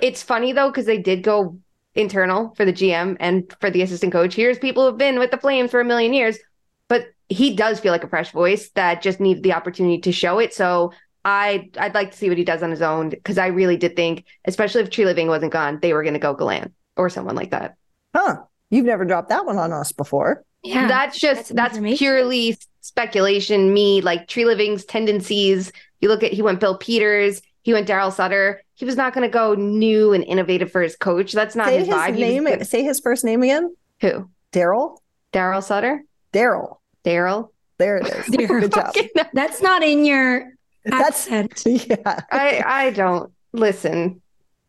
It's 0.00 0.22
funny 0.22 0.52
though, 0.52 0.70
because 0.70 0.86
they 0.86 0.98
did 0.98 1.22
go 1.22 1.58
internal 1.94 2.54
for 2.56 2.64
the 2.64 2.72
GM 2.72 3.16
and 3.20 3.54
for 3.60 3.70
the 3.70 3.82
assistant 3.82 4.12
coach. 4.12 4.34
Here's 4.34 4.58
people 4.58 4.88
who've 4.88 4.98
been 4.98 5.18
with 5.18 5.30
the 5.30 5.38
Flames 5.38 5.70
for 5.70 5.80
a 5.80 5.84
million 5.84 6.12
years, 6.12 6.38
but 6.88 7.06
he 7.28 7.54
does 7.54 7.80
feel 7.80 7.92
like 7.92 8.04
a 8.04 8.08
fresh 8.08 8.32
voice 8.32 8.70
that 8.70 9.02
just 9.02 9.20
needs 9.20 9.42
the 9.42 9.52
opportunity 9.52 10.00
to 10.00 10.12
show 10.12 10.38
it. 10.38 10.52
So 10.52 10.92
I 11.24 11.70
I'd 11.78 11.94
like 11.94 12.10
to 12.10 12.16
see 12.16 12.28
what 12.28 12.38
he 12.38 12.44
does 12.44 12.62
on 12.62 12.70
his 12.70 12.82
own 12.82 13.08
because 13.08 13.38
I 13.38 13.46
really 13.46 13.76
did 13.76 13.96
think, 13.96 14.24
especially 14.44 14.82
if 14.82 14.90
Treliving 14.90 15.28
wasn't 15.28 15.52
gone, 15.52 15.78
they 15.80 15.92
were 15.92 16.02
going 16.02 16.14
to 16.14 16.20
go 16.20 16.34
Gallant 16.34 16.72
or 16.96 17.08
someone 17.08 17.36
like 17.36 17.50
that. 17.50 17.76
Huh. 18.14 18.42
You've 18.70 18.86
never 18.86 19.04
dropped 19.04 19.28
that 19.30 19.46
one 19.46 19.58
on 19.58 19.72
us 19.72 19.92
before. 19.92 20.44
Yeah. 20.62 20.88
That's 20.88 21.18
just 21.18 21.54
that's, 21.54 21.78
that's 21.78 21.98
purely 21.98 22.58
speculation, 22.80 23.72
me 23.72 24.00
like 24.00 24.28
Treliving's 24.28 24.84
tendencies. 24.84 25.72
You 26.00 26.08
look 26.08 26.22
at 26.22 26.32
he 26.32 26.42
went 26.42 26.60
Bill 26.60 26.76
Peters, 26.76 27.40
he 27.64 27.72
went 27.72 27.88
Daryl 27.88 28.12
Sutter. 28.12 28.62
He 28.74 28.84
was 28.84 28.94
not 28.94 29.14
going 29.14 29.26
to 29.26 29.32
go 29.32 29.54
new 29.54 30.12
and 30.12 30.22
innovative 30.22 30.70
for 30.70 30.82
his 30.82 30.96
coach. 30.96 31.32
That's 31.32 31.56
not 31.56 31.68
say 31.68 31.78
his, 31.78 31.86
his 31.88 31.96
vibe. 31.96 32.18
Name, 32.18 32.64
say 32.64 32.84
his 32.84 33.00
first 33.00 33.24
name 33.24 33.42
again. 33.42 33.74
Who? 34.02 34.28
Daryl. 34.52 34.98
Daryl 35.32 35.62
Sutter. 35.62 36.04
Daryl. 36.32 36.76
Daryl. 37.04 37.48
There 37.78 37.96
it 37.96 38.06
is. 38.06 38.28
Good 38.48 38.70
job. 38.70 38.94
That's 39.32 39.62
not 39.62 39.82
in 39.82 40.04
your 40.04 40.52
accent. 40.92 41.62
That's 41.64 41.66
yeah. 41.88 42.20
I 42.30 42.62
I 42.64 42.90
don't 42.90 43.32
listen. 43.52 44.20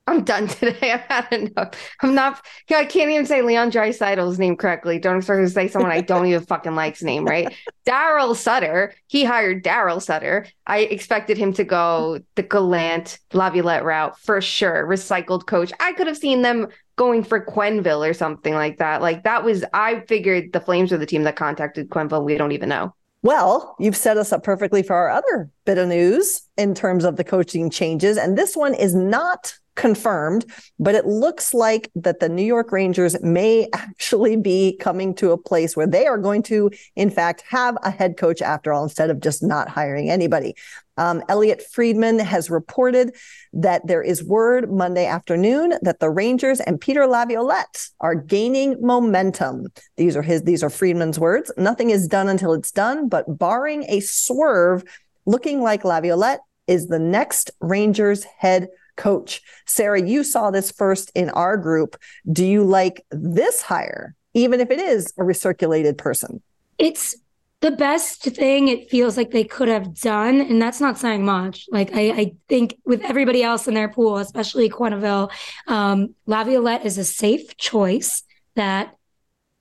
I'm 0.07 0.23
done 0.23 0.47
today. 0.47 0.91
I've 0.91 1.01
had 1.01 1.33
enough. 1.33 1.73
I'm 2.01 2.13
not. 2.13 2.45
I 2.69 2.85
can't 2.85 3.09
even 3.09 3.25
say 3.25 3.41
Leon 3.41 3.71
Draisaitl's 3.71 4.37
name 4.37 4.55
correctly. 4.55 4.99
Don't 4.99 5.17
expect 5.17 5.39
to 5.39 5.49
say 5.49 5.67
someone 5.67 5.91
I 5.91 6.01
don't 6.01 6.27
even 6.27 6.45
fucking 6.45 6.75
like's 6.75 7.01
name, 7.01 7.25
right? 7.25 7.53
Daryl 7.87 8.35
Sutter. 8.35 8.93
He 9.07 9.23
hired 9.23 9.63
Daryl 9.63 10.01
Sutter. 10.01 10.45
I 10.67 10.79
expected 10.79 11.37
him 11.37 11.53
to 11.53 11.63
go 11.63 12.19
the 12.35 12.43
Gallant 12.43 13.19
Laviolette 13.33 13.83
route 13.83 14.19
for 14.19 14.41
sure. 14.41 14.85
Recycled 14.87 15.47
coach. 15.47 15.71
I 15.79 15.93
could 15.93 16.07
have 16.07 16.17
seen 16.17 16.43
them 16.43 16.67
going 16.97 17.23
for 17.23 17.43
Quenneville 17.43 18.07
or 18.07 18.13
something 18.13 18.53
like 18.53 18.77
that. 18.77 19.01
Like 19.01 19.23
that 19.23 19.43
was. 19.43 19.65
I 19.73 20.01
figured 20.01 20.53
the 20.53 20.61
Flames 20.61 20.91
were 20.91 20.97
the 20.97 21.05
team 21.05 21.23
that 21.23 21.35
contacted 21.35 21.89
Quenneville. 21.89 22.23
We 22.23 22.37
don't 22.37 22.51
even 22.51 22.69
know. 22.69 22.93
Well, 23.23 23.75
you've 23.79 23.97
set 23.97 24.17
us 24.17 24.31
up 24.31 24.43
perfectly 24.43 24.83
for 24.83 24.95
our 24.95 25.09
other 25.09 25.49
bit 25.65 25.79
of 25.79 25.87
news 25.87 26.43
in 26.57 26.75
terms 26.75 27.03
of 27.05 27.15
the 27.15 27.23
coaching 27.23 27.71
changes. 27.71 28.17
And 28.17 28.37
this 28.37 28.55
one 28.55 28.75
is 28.75 28.93
not 28.93 29.57
confirmed, 29.75 30.45
but 30.79 30.95
it 30.95 31.05
looks 31.05 31.53
like 31.53 31.91
that 31.95 32.19
the 32.19 32.29
New 32.29 32.43
York 32.43 32.71
Rangers 32.71 33.21
may 33.21 33.67
actually 33.73 34.35
be 34.37 34.77
coming 34.79 35.13
to 35.15 35.31
a 35.31 35.37
place 35.37 35.75
where 35.75 35.87
they 35.87 36.05
are 36.07 36.17
going 36.17 36.43
to, 36.43 36.71
in 36.95 37.09
fact, 37.09 37.43
have 37.49 37.77
a 37.83 37.91
head 37.91 38.17
coach 38.17 38.41
after 38.41 38.73
all, 38.73 38.83
instead 38.83 39.09
of 39.09 39.19
just 39.19 39.43
not 39.43 39.69
hiring 39.69 40.09
anybody. 40.09 40.55
Um, 40.97 41.21
Elliotte 41.27 41.61
Friedman 41.61 42.19
has 42.19 42.49
reported 42.49 43.15
that 43.51 43.85
there 43.85 44.01
is 44.01 44.23
word 44.23 44.71
Monday 44.71 45.05
afternoon 45.05 45.73
that 45.81 45.99
the 45.99 46.09
Rangers 46.09 46.61
and 46.61 46.79
Peter 46.79 47.05
Laviolette 47.05 47.89
are 47.99 48.15
gaining 48.15 48.77
momentum. 48.79 49.67
These 49.97 50.15
are 50.15 50.21
his, 50.21 50.43
these 50.43 50.63
are 50.63 50.69
Friedman's 50.69 51.19
words. 51.19 51.51
Nothing 51.57 51.89
is 51.89 52.07
done 52.07 52.29
until 52.29 52.53
it's 52.53 52.71
done, 52.71 53.09
but 53.09 53.37
barring 53.37 53.83
a 53.89 53.99
swerve, 53.99 54.85
looking 55.25 55.61
like 55.61 55.83
Laviolette 55.83 56.39
is 56.67 56.87
the 56.87 56.99
next 56.99 57.51
Rangers 57.59 58.23
head 58.23 58.69
coach. 58.95 59.41
Sarah, 59.65 60.01
you 60.01 60.23
saw 60.23 60.51
this 60.51 60.71
first 60.71 61.11
in 61.15 61.29
our 61.31 61.57
group. 61.57 61.97
Do 62.31 62.45
you 62.45 62.63
like 62.63 63.05
this 63.11 63.61
hire, 63.61 64.15
even 64.33 64.59
if 64.59 64.71
it 64.71 64.79
is 64.79 65.13
a 65.17 65.23
recirculated 65.23 65.97
person? 65.97 66.41
It's 66.77 67.15
the 67.61 67.71
best 67.71 68.23
thing 68.23 68.67
it 68.67 68.89
feels 68.89 69.17
like 69.17 69.31
they 69.31 69.43
could 69.43 69.67
have 69.67 69.95
done. 69.95 70.41
And 70.41 70.61
that's 70.61 70.81
not 70.81 70.97
saying 70.97 71.25
much. 71.25 71.67
Like, 71.71 71.93
I, 71.93 72.11
I 72.11 72.31
think 72.47 72.77
with 72.85 73.01
everybody 73.01 73.43
else 73.43 73.67
in 73.67 73.73
their 73.73 73.89
pool, 73.89 74.17
especially 74.17 74.69
Quenneville, 74.69 75.31
um, 75.67 76.13
Laviolette 76.25 76.85
is 76.85 76.97
a 76.97 77.05
safe 77.05 77.57
choice 77.57 78.23
that 78.55 78.95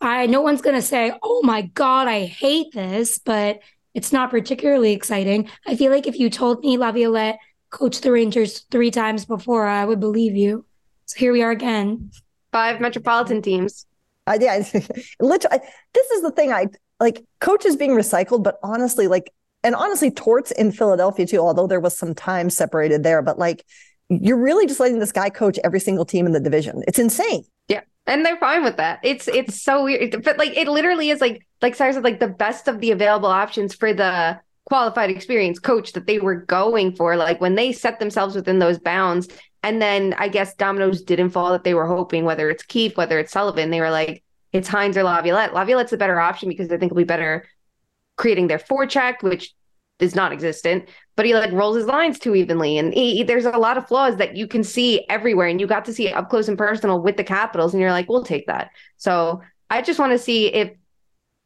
I 0.01 0.27
no 0.27 0.43
one's 0.43 0.61
going 0.61 0.77
to 0.77 0.83
say, 0.83 1.13
oh 1.23 1.41
my 1.43 1.63
God, 1.63 2.09
I 2.09 2.27
hate 2.27 2.73
this, 2.75 3.19
but 3.19 3.61
it's 3.95 4.13
not 4.13 4.31
particularly 4.31 4.93
exciting. 4.93 5.49
I 5.67 5.77
feel 5.77 5.91
like 5.91 6.07
if 6.07 6.19
you 6.19 6.29
told 6.29 6.61
me 6.61 6.77
Laviolette 6.77 7.39
coached 7.75 8.05
the 8.05 8.13
Rangers 8.13 8.61
three 8.71 8.93
times 8.93 9.25
before, 9.25 9.67
I 9.67 9.85
would 9.85 9.99
believe 9.99 10.37
you. 10.37 10.65
So 11.07 11.19
here 11.19 11.33
we 11.33 11.43
are 11.43 11.51
again. 11.51 12.13
Five 12.53 12.81
metropolitan 12.81 13.43
teams. 13.43 13.85
Uh, 14.29 14.39
yeah, 14.41 14.63
literally. 15.21 15.59
This 15.93 16.11
is 16.13 16.23
the 16.23 16.31
thing. 16.31 16.53
I 16.53 16.69
like 17.01 17.25
coaches 17.41 17.75
being 17.75 17.91
recycled, 17.91 18.45
but 18.45 18.59
honestly, 18.63 19.09
like, 19.09 19.33
and 19.65 19.75
honestly, 19.75 20.13
Torts 20.13 20.53
in 20.53 20.71
Philadelphia 20.71 21.27
too. 21.27 21.39
Although 21.39 21.67
there 21.67 21.81
was 21.81 21.99
some 21.99 22.15
time 22.15 22.49
separated 22.49 23.03
there, 23.03 23.23
but 23.23 23.41
like, 23.41 23.65
you're 24.09 24.41
really 24.41 24.67
just 24.67 24.79
letting 24.79 25.01
this 25.01 25.13
guy 25.13 25.29
coach 25.29 25.59
every 25.65 25.81
single 25.81 26.05
team 26.05 26.27
in 26.27 26.33
the 26.33 26.41
division. 26.41 26.85
It's 26.87 27.01
insane. 27.01 27.43
Yeah, 27.67 27.81
and 28.07 28.25
they're 28.25 28.37
fine 28.37 28.63
with 28.63 28.77
that. 28.77 29.01
It's 29.03 29.27
it's 29.27 29.61
so 29.61 29.83
weird, 29.83 30.23
but 30.23 30.39
like, 30.39 30.57
it 30.57 30.69
literally 30.69 31.11
is 31.11 31.21
like 31.21 31.45
like 31.61 31.75
Sarah 31.75 31.93
said, 31.93 32.05
like 32.05 32.21
the 32.21 32.29
best 32.29 32.69
of 32.69 32.81
the 32.81 32.93
available 32.93 33.29
options 33.29 33.75
for 33.75 33.93
the 33.93 34.39
qualified 34.67 35.11
experience 35.11 35.59
coach 35.59 35.93
that 35.93 36.07
they 36.07 36.19
were 36.19 36.37
going 36.37 36.95
for 36.95 37.17
like 37.17 37.41
when 37.41 37.55
they 37.55 37.73
set 37.73 37.99
themselves 37.99 38.35
within 38.35 38.59
those 38.59 38.79
bounds. 38.79 39.29
And 39.63 39.81
then 39.81 40.15
i 40.19 40.29
guess 40.29 40.55
dominoes 40.55 41.03
didn't 41.03 41.31
fall 41.31 41.51
that 41.53 41.65
they 41.65 41.75
were 41.75 41.87
hoping 41.87 42.25
whether 42.25 42.51
it's 42.51 42.63
keefe 42.63 42.97
whether 42.99 43.19
it's 43.19 43.33
sullivan 43.33 43.71
they 43.71 43.81
were 43.81 43.91
like 43.91 44.23
it's 44.53 44.69
hynes 44.69 44.97
or 44.97 45.03
laviolette. 45.03 45.53
Laviolette's 45.53 45.93
a 45.93 45.97
better 45.97 46.21
option 46.21 46.49
because 46.49 46.71
i 46.71 46.77
think 46.77 46.93
it'll 46.93 46.97
be 46.97 47.05
better 47.05 47.49
creating 48.17 48.47
their 48.47 48.59
four 48.59 48.87
forecheck 48.87 49.23
which 49.23 49.55
is 50.01 50.15
non-existent. 50.15 50.89
But 51.17 51.27
he 51.27 51.35
like 51.35 51.53
rolls 51.53 51.77
his 51.77 51.87
lines 51.87 52.19
too 52.19 52.35
evenly. 52.35 52.79
And 52.79 52.93
he, 52.93 53.23
there's 53.23 53.45
a 53.45 53.51
lot 53.51 53.79
of 53.79 53.87
flaws 53.87 54.17
that 54.17 54.37
you 54.37 54.49
can 54.49 54.65
see 54.65 55.07
everywhere. 55.09 55.47
And 55.47 55.61
you 55.61 55.67
got 55.67 55.85
to 55.85 55.95
see 55.95 56.09
up 56.09 56.29
close 56.31 56.49
and 56.49 56.59
personal 56.59 57.01
with 57.01 57.17
the 57.17 57.25
capitals. 57.25 57.73
And 57.73 57.81
you're 57.81 57.93
like 57.93 58.09
we'll 58.09 58.25
take 58.25 58.47
that. 58.47 58.71
So 58.97 59.43
i 59.71 59.81
just 59.83 59.99
want 59.99 60.13
to 60.13 60.19
see 60.19 60.49
if 60.49 60.71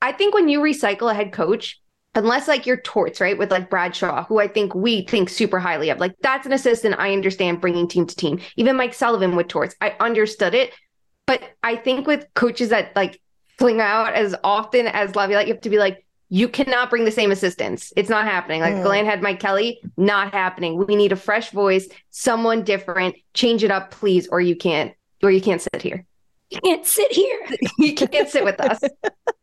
i 0.03 0.11
think 0.13 0.35
when 0.35 0.49
you 0.49 0.61
recycle 0.61 1.11
a 1.11 1.15
head 1.15 1.33
coach 1.33 1.81
unless 2.19 2.49
like 2.49 2.67
your 2.67 2.79
torts, 2.79 3.21
right? 3.21 3.39
With 3.39 3.51
like 3.51 3.71
Brad 3.71 3.95
Shaw, 3.95 4.25
who 4.25 4.41
I 4.41 4.49
think 4.49 4.75
we 4.75 5.03
think 5.07 5.29
super 5.29 5.59
highly 5.59 5.89
of. 5.91 5.99
Like 5.99 6.15
that's 6.21 6.47
an 6.47 6.53
assistant 6.53 6.97
I 6.99 7.13
understand 7.13 7.61
bringing 7.61 7.87
team 7.87 8.07
to 8.07 8.17
team. 8.17 8.41
Even 8.57 8.77
Mike 8.77 8.95
Sullivan 8.95 9.37
with 9.37 9.49
torts, 9.49 9.75
I 9.81 9.95
understood 10.01 10.55
it. 10.55 10.75
But 11.27 11.43
I 11.63 11.77
think 11.77 12.07
with 12.07 12.27
coaches 12.35 12.71
that 12.71 12.95
like 12.97 13.21
fling 13.59 13.81
out 13.81 14.15
as 14.15 14.35
often 14.43 14.87
as 14.89 15.15
Laviolette, 15.15 15.47
you 15.47 15.55
have 15.55 15.63
to 15.63 15.71
be 15.71 15.79
like, 15.79 16.05
you 16.31 16.49
cannot 16.49 16.91
bring 16.91 17.05
the 17.05 17.11
same 17.11 17.31
assistants. 17.31 17.93
It's 17.97 18.11
not 18.11 18.27
happening. 18.27 18.61
Like 18.61 18.75
mm. 18.75 18.83
Glenn 18.83 19.07
had 19.07 19.23
Mike 19.23 19.41
Kelly, 19.41 19.81
not 19.97 20.33
happening. 20.35 20.85
We 20.85 20.97
need 20.97 21.13
a 21.13 21.17
fresh 21.17 21.51
voice, 21.53 21.89
someone 22.11 22.65
different. 22.65 23.15
Change 23.33 23.65
it 23.65 23.71
up, 23.71 23.93
please, 23.93 24.29
or 24.29 24.41
you 24.41 24.57
can't, 24.57 24.93
or 25.23 25.31
you 25.31 25.41
can't 25.41 25.63
sit 25.63 25.81
here. 25.81 26.05
You 26.51 26.61
can't 26.63 26.85
sit 26.85 27.13
here. 27.13 27.47
you 27.79 27.95
can't 27.95 28.29
sit 28.29 28.45
with 28.45 28.61
us. 28.61 28.81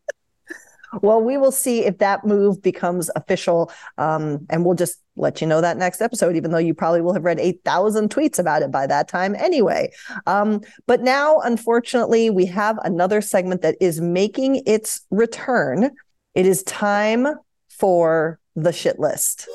Well, 1.02 1.22
we 1.22 1.38
will 1.38 1.52
see 1.52 1.86
if 1.86 1.98
that 2.00 2.26
move 2.26 2.62
becomes 2.62 3.10
official. 3.16 3.72
Um, 3.98 4.46
and 4.50 4.66
we'll 4.66 4.76
just 4.76 5.02
let 5.16 5.42
you 5.42 5.48
know 5.48 5.62
that 5.62 5.78
next 5.78 6.02
episode, 6.02 6.36
even 6.36 6.52
though 6.52 6.58
you 6.58 6.74
probably 6.74 7.02
will 7.02 7.14
have 7.14 7.24
read 7.24 7.40
8,000 7.40 8.10
tweets 8.10 8.40
about 8.40 8.62
it 8.62 8.72
by 8.72 8.88
that 8.88 9.08
time 9.08 9.36
anyway. 9.36 9.92
Um, 10.26 10.62
but 10.88 11.02
now, 11.02 11.40
unfortunately, 11.40 12.30
we 12.30 12.46
have 12.48 12.78
another 12.84 13.22
segment 13.22 13.62
that 13.62 13.76
is 13.80 14.02
making 14.02 14.64
its 14.66 15.06
return. 15.12 15.92
It 16.34 16.46
is 16.46 16.64
time 16.64 17.28
for 17.70 18.40
the 18.56 18.72
shit 18.72 19.00
list. 19.00 19.48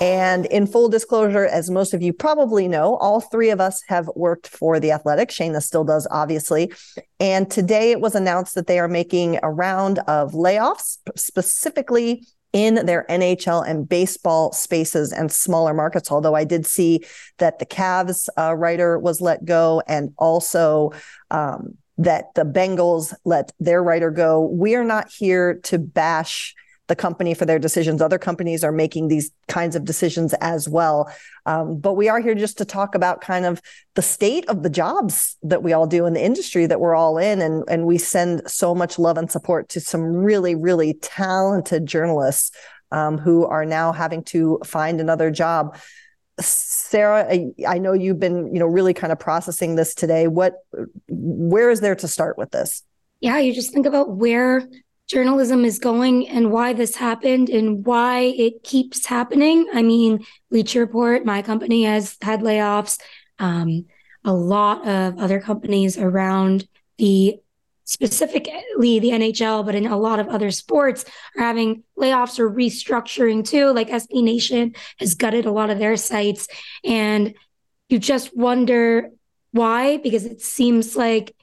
And 0.00 0.46
in 0.46 0.66
full 0.68 0.88
disclosure, 0.88 1.44
as 1.44 1.70
most 1.70 1.92
of 1.92 2.02
you 2.02 2.12
probably 2.12 2.68
know, 2.68 2.96
all 2.96 3.20
three 3.20 3.50
of 3.50 3.60
us 3.60 3.82
have 3.88 4.08
worked 4.14 4.46
for 4.46 4.78
the 4.78 4.92
Athletic. 4.92 5.30
Shayna 5.30 5.60
still 5.60 5.82
does, 5.82 6.06
obviously. 6.10 6.72
And 7.18 7.50
today 7.50 7.90
it 7.90 8.00
was 8.00 8.14
announced 8.14 8.54
that 8.54 8.68
they 8.68 8.78
are 8.78 8.86
making 8.86 9.40
a 9.42 9.50
round 9.50 9.98
of 10.00 10.32
layoffs, 10.32 10.98
specifically 11.16 12.24
in 12.52 12.86
their 12.86 13.06
NHL 13.10 13.68
and 13.68 13.88
baseball 13.88 14.52
spaces 14.52 15.12
and 15.12 15.32
smaller 15.32 15.74
markets. 15.74 16.12
Although 16.12 16.34
I 16.34 16.44
did 16.44 16.64
see 16.64 17.04
that 17.38 17.58
the 17.58 17.66
Cavs 17.66 18.28
uh, 18.38 18.54
writer 18.54 18.98
was 18.98 19.20
let 19.20 19.44
go 19.44 19.82
and 19.88 20.14
also 20.16 20.92
um, 21.32 21.76
that 21.98 22.34
the 22.34 22.44
Bengals 22.44 23.12
let 23.24 23.50
their 23.58 23.82
writer 23.82 24.12
go. 24.12 24.42
We 24.42 24.76
are 24.76 24.84
not 24.84 25.10
here 25.10 25.58
to 25.64 25.78
bash 25.78 26.54
the 26.88 26.96
company 26.96 27.34
for 27.34 27.44
their 27.44 27.58
decisions. 27.58 28.02
Other 28.02 28.18
companies 28.18 28.64
are 28.64 28.72
making 28.72 29.08
these 29.08 29.30
kinds 29.46 29.76
of 29.76 29.84
decisions 29.84 30.34
as 30.40 30.68
well. 30.68 31.10
Um, 31.46 31.78
but 31.78 31.94
we 31.94 32.08
are 32.08 32.20
here 32.20 32.34
just 32.34 32.58
to 32.58 32.64
talk 32.64 32.94
about 32.94 33.20
kind 33.20 33.44
of 33.44 33.62
the 33.94 34.02
state 34.02 34.48
of 34.48 34.62
the 34.62 34.70
jobs 34.70 35.36
that 35.42 35.62
we 35.62 35.72
all 35.72 35.86
do 35.86 36.06
in 36.06 36.14
the 36.14 36.24
industry 36.24 36.66
that 36.66 36.80
we're 36.80 36.94
all 36.94 37.18
in. 37.18 37.40
And, 37.40 37.62
and 37.68 37.86
we 37.86 37.98
send 37.98 38.50
so 38.50 38.74
much 38.74 38.98
love 38.98 39.18
and 39.18 39.30
support 39.30 39.68
to 39.70 39.80
some 39.80 40.02
really, 40.02 40.54
really 40.54 40.94
talented 40.94 41.86
journalists 41.86 42.50
um, 42.90 43.18
who 43.18 43.44
are 43.44 43.66
now 43.66 43.92
having 43.92 44.24
to 44.24 44.58
find 44.64 45.00
another 45.00 45.30
job. 45.30 45.76
Sarah, 46.40 47.26
I, 47.28 47.50
I, 47.66 47.78
know 47.78 47.92
you've 47.92 48.20
been, 48.20 48.54
you 48.54 48.60
know, 48.60 48.66
really 48.66 48.94
kind 48.94 49.12
of 49.12 49.18
processing 49.18 49.74
this 49.74 49.94
today. 49.94 50.28
What, 50.28 50.54
where 51.08 51.68
is 51.68 51.80
there 51.80 51.96
to 51.96 52.08
start 52.08 52.38
with 52.38 52.52
this? 52.52 52.82
Yeah, 53.20 53.38
you 53.38 53.52
just 53.52 53.72
think 53.72 53.86
about 53.86 54.10
where 54.10 54.66
journalism 55.08 55.64
is 55.64 55.78
going 55.78 56.28
and 56.28 56.52
why 56.52 56.74
this 56.74 56.94
happened 56.94 57.48
and 57.48 57.84
why 57.84 58.20
it 58.20 58.62
keeps 58.62 59.06
happening. 59.06 59.66
I 59.72 59.82
mean, 59.82 60.24
Bleacher 60.50 60.80
Report, 60.80 61.24
my 61.24 61.42
company 61.42 61.84
has 61.84 62.16
had 62.22 62.40
layoffs. 62.40 63.00
Um, 63.38 63.86
a 64.24 64.32
lot 64.32 64.86
of 64.86 65.18
other 65.18 65.40
companies 65.40 65.96
around 65.96 66.68
the 66.98 67.36
specifically 67.84 68.98
the 68.98 69.10
NHL, 69.10 69.64
but 69.64 69.74
in 69.74 69.86
a 69.86 69.96
lot 69.96 70.20
of 70.20 70.28
other 70.28 70.50
sports 70.50 71.06
are 71.36 71.42
having 71.42 71.84
layoffs 71.98 72.38
or 72.38 72.50
restructuring 72.50 73.42
too. 73.48 73.72
Like 73.72 73.88
SB 73.88 74.22
Nation 74.22 74.74
has 74.98 75.14
gutted 75.14 75.46
a 75.46 75.50
lot 75.50 75.70
of 75.70 75.78
their 75.78 75.96
sites. 75.96 76.48
And 76.84 77.34
you 77.88 77.98
just 77.98 78.36
wonder 78.36 79.08
why, 79.52 79.96
because 79.96 80.26
it 80.26 80.42
seems 80.42 80.96
like 80.96 81.34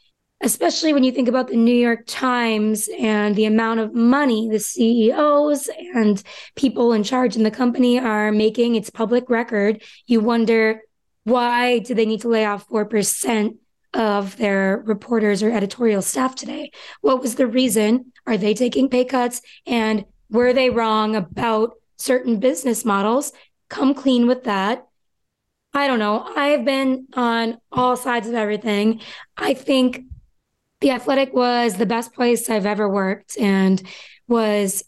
especially 0.42 0.94
when 0.94 1.04
you 1.04 1.12
think 1.12 1.27
about 1.27 1.48
the 1.48 1.56
New 1.56 1.75
York 1.75 2.04
Times 2.06 2.89
and 3.00 3.36
the 3.36 3.46
amount 3.46 3.80
of 3.80 3.94
money 3.94 4.50
the 4.50 4.60
CEOs 4.60 5.70
and 5.96 6.22
people 6.56 6.94
in 6.94 7.04
charge 7.04 7.36
in 7.36 7.44
the 7.44 7.51
company 7.51 8.00
are 8.00 8.32
making, 8.32 8.75
it's 8.75 8.89
public 8.89 9.30
record. 9.30 9.82
You 10.06 10.20
wonder 10.20 10.82
why 11.24 11.80
do 11.80 11.96
they 11.96 12.06
need 12.06 12.22
to 12.22 12.27
lay 12.27 12.46
off 12.46 12.68
4% 12.70 13.58
of 13.94 14.36
their 14.38 14.84
reporters 14.86 15.42
or 15.42 15.51
editorial 15.51 16.01
staff 16.01 16.36
today? 16.36 16.72
What 17.01 17.22
was 17.22 17.36
the 17.36 17.48
reason? 17.48 18.12
Are 18.27 18.38
they 18.38 18.54
taking 18.54 18.89
pay 18.89 19.06
cuts? 19.06 19.42
And 19.65 20.06
were 20.30 20.54
they 20.54 20.70
wrong 20.70 21.15
about 21.15 21.74
certain 21.98 22.39
business 22.39 22.84
models? 22.84 23.32
Come 23.70 23.94
clean 23.94 24.27
with 24.27 24.44
that. 24.44 24.86
I 25.74 25.88
don't 25.88 26.00
know. 26.00 26.24
I've 26.36 26.65
been 26.65 27.08
on 27.13 27.58
all 27.72 27.98
sides 27.98 28.27
of 28.27 28.34
everything. 28.34 29.01
I 29.36 29.54
think 29.54 30.04
the 30.82 30.91
Athletic 30.91 31.34
was 31.34 31.75
the 31.75 31.86
best 31.86 32.13
place 32.13 32.50
I've 32.50 32.65
ever 32.65 32.89
worked 32.89 33.38
and 33.38 33.82
was 34.27 34.84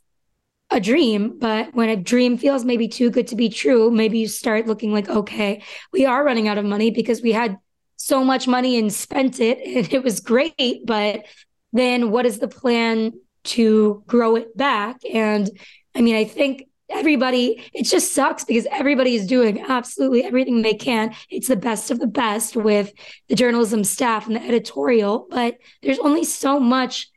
a 0.69 0.79
dream. 0.79 1.39
But 1.39 1.73
when 1.73 1.89
a 1.89 1.95
dream 1.95 2.37
feels 2.37 2.65
maybe 2.65 2.87
too 2.87 3.09
good 3.09 3.27
to 3.27 3.35
be 3.35 3.49
true, 3.49 3.89
maybe 3.89 4.19
you 4.19 4.27
start 4.27 4.67
looking 4.67 4.91
like, 4.91 5.09
okay, 5.09 5.63
we 5.93 6.05
are 6.05 6.23
running 6.23 6.47
out 6.47 6.57
of 6.57 6.65
money 6.65 6.91
because 6.91 7.21
we 7.21 7.31
had 7.31 7.57
so 7.95 8.23
much 8.23 8.47
money 8.47 8.77
and 8.77 8.93
spent 8.93 9.39
it 9.39 9.59
and 9.59 9.93
it 9.93 10.03
was 10.03 10.19
great. 10.19 10.85
But 10.85 11.25
then 11.73 12.11
what 12.11 12.25
is 12.25 12.39
the 12.39 12.47
plan 12.47 13.13
to 13.45 14.03
grow 14.07 14.35
it 14.35 14.55
back? 14.57 14.97
And 15.11 15.49
I 15.95 16.01
mean, 16.01 16.15
I 16.15 16.25
think 16.25 16.66
everybody 16.89 17.69
it 17.73 17.83
just 17.83 18.13
sucks 18.13 18.43
because 18.43 18.65
everybody 18.71 19.15
is 19.15 19.27
doing 19.27 19.61
absolutely 19.67 20.23
everything 20.23 20.61
they 20.61 20.73
can. 20.73 21.13
It's 21.29 21.47
the 21.47 21.55
best 21.55 21.91
of 21.91 21.99
the 21.99 22.07
best 22.07 22.55
with 22.55 22.93
the 23.27 23.35
journalism 23.35 23.83
staff 23.83 24.27
and 24.27 24.35
the 24.35 24.43
editorial 24.43 25.27
but 25.29 25.57
there's 25.81 25.99
only 25.99 26.23
so 26.23 26.59
much 26.59 27.09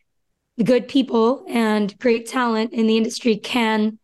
good 0.62 0.88
people 0.88 1.44
and 1.48 1.96
great 1.98 2.26
talent 2.26 2.72
in 2.72 2.86
the 2.86 2.96
industry 2.96 3.36
can 3.36 3.98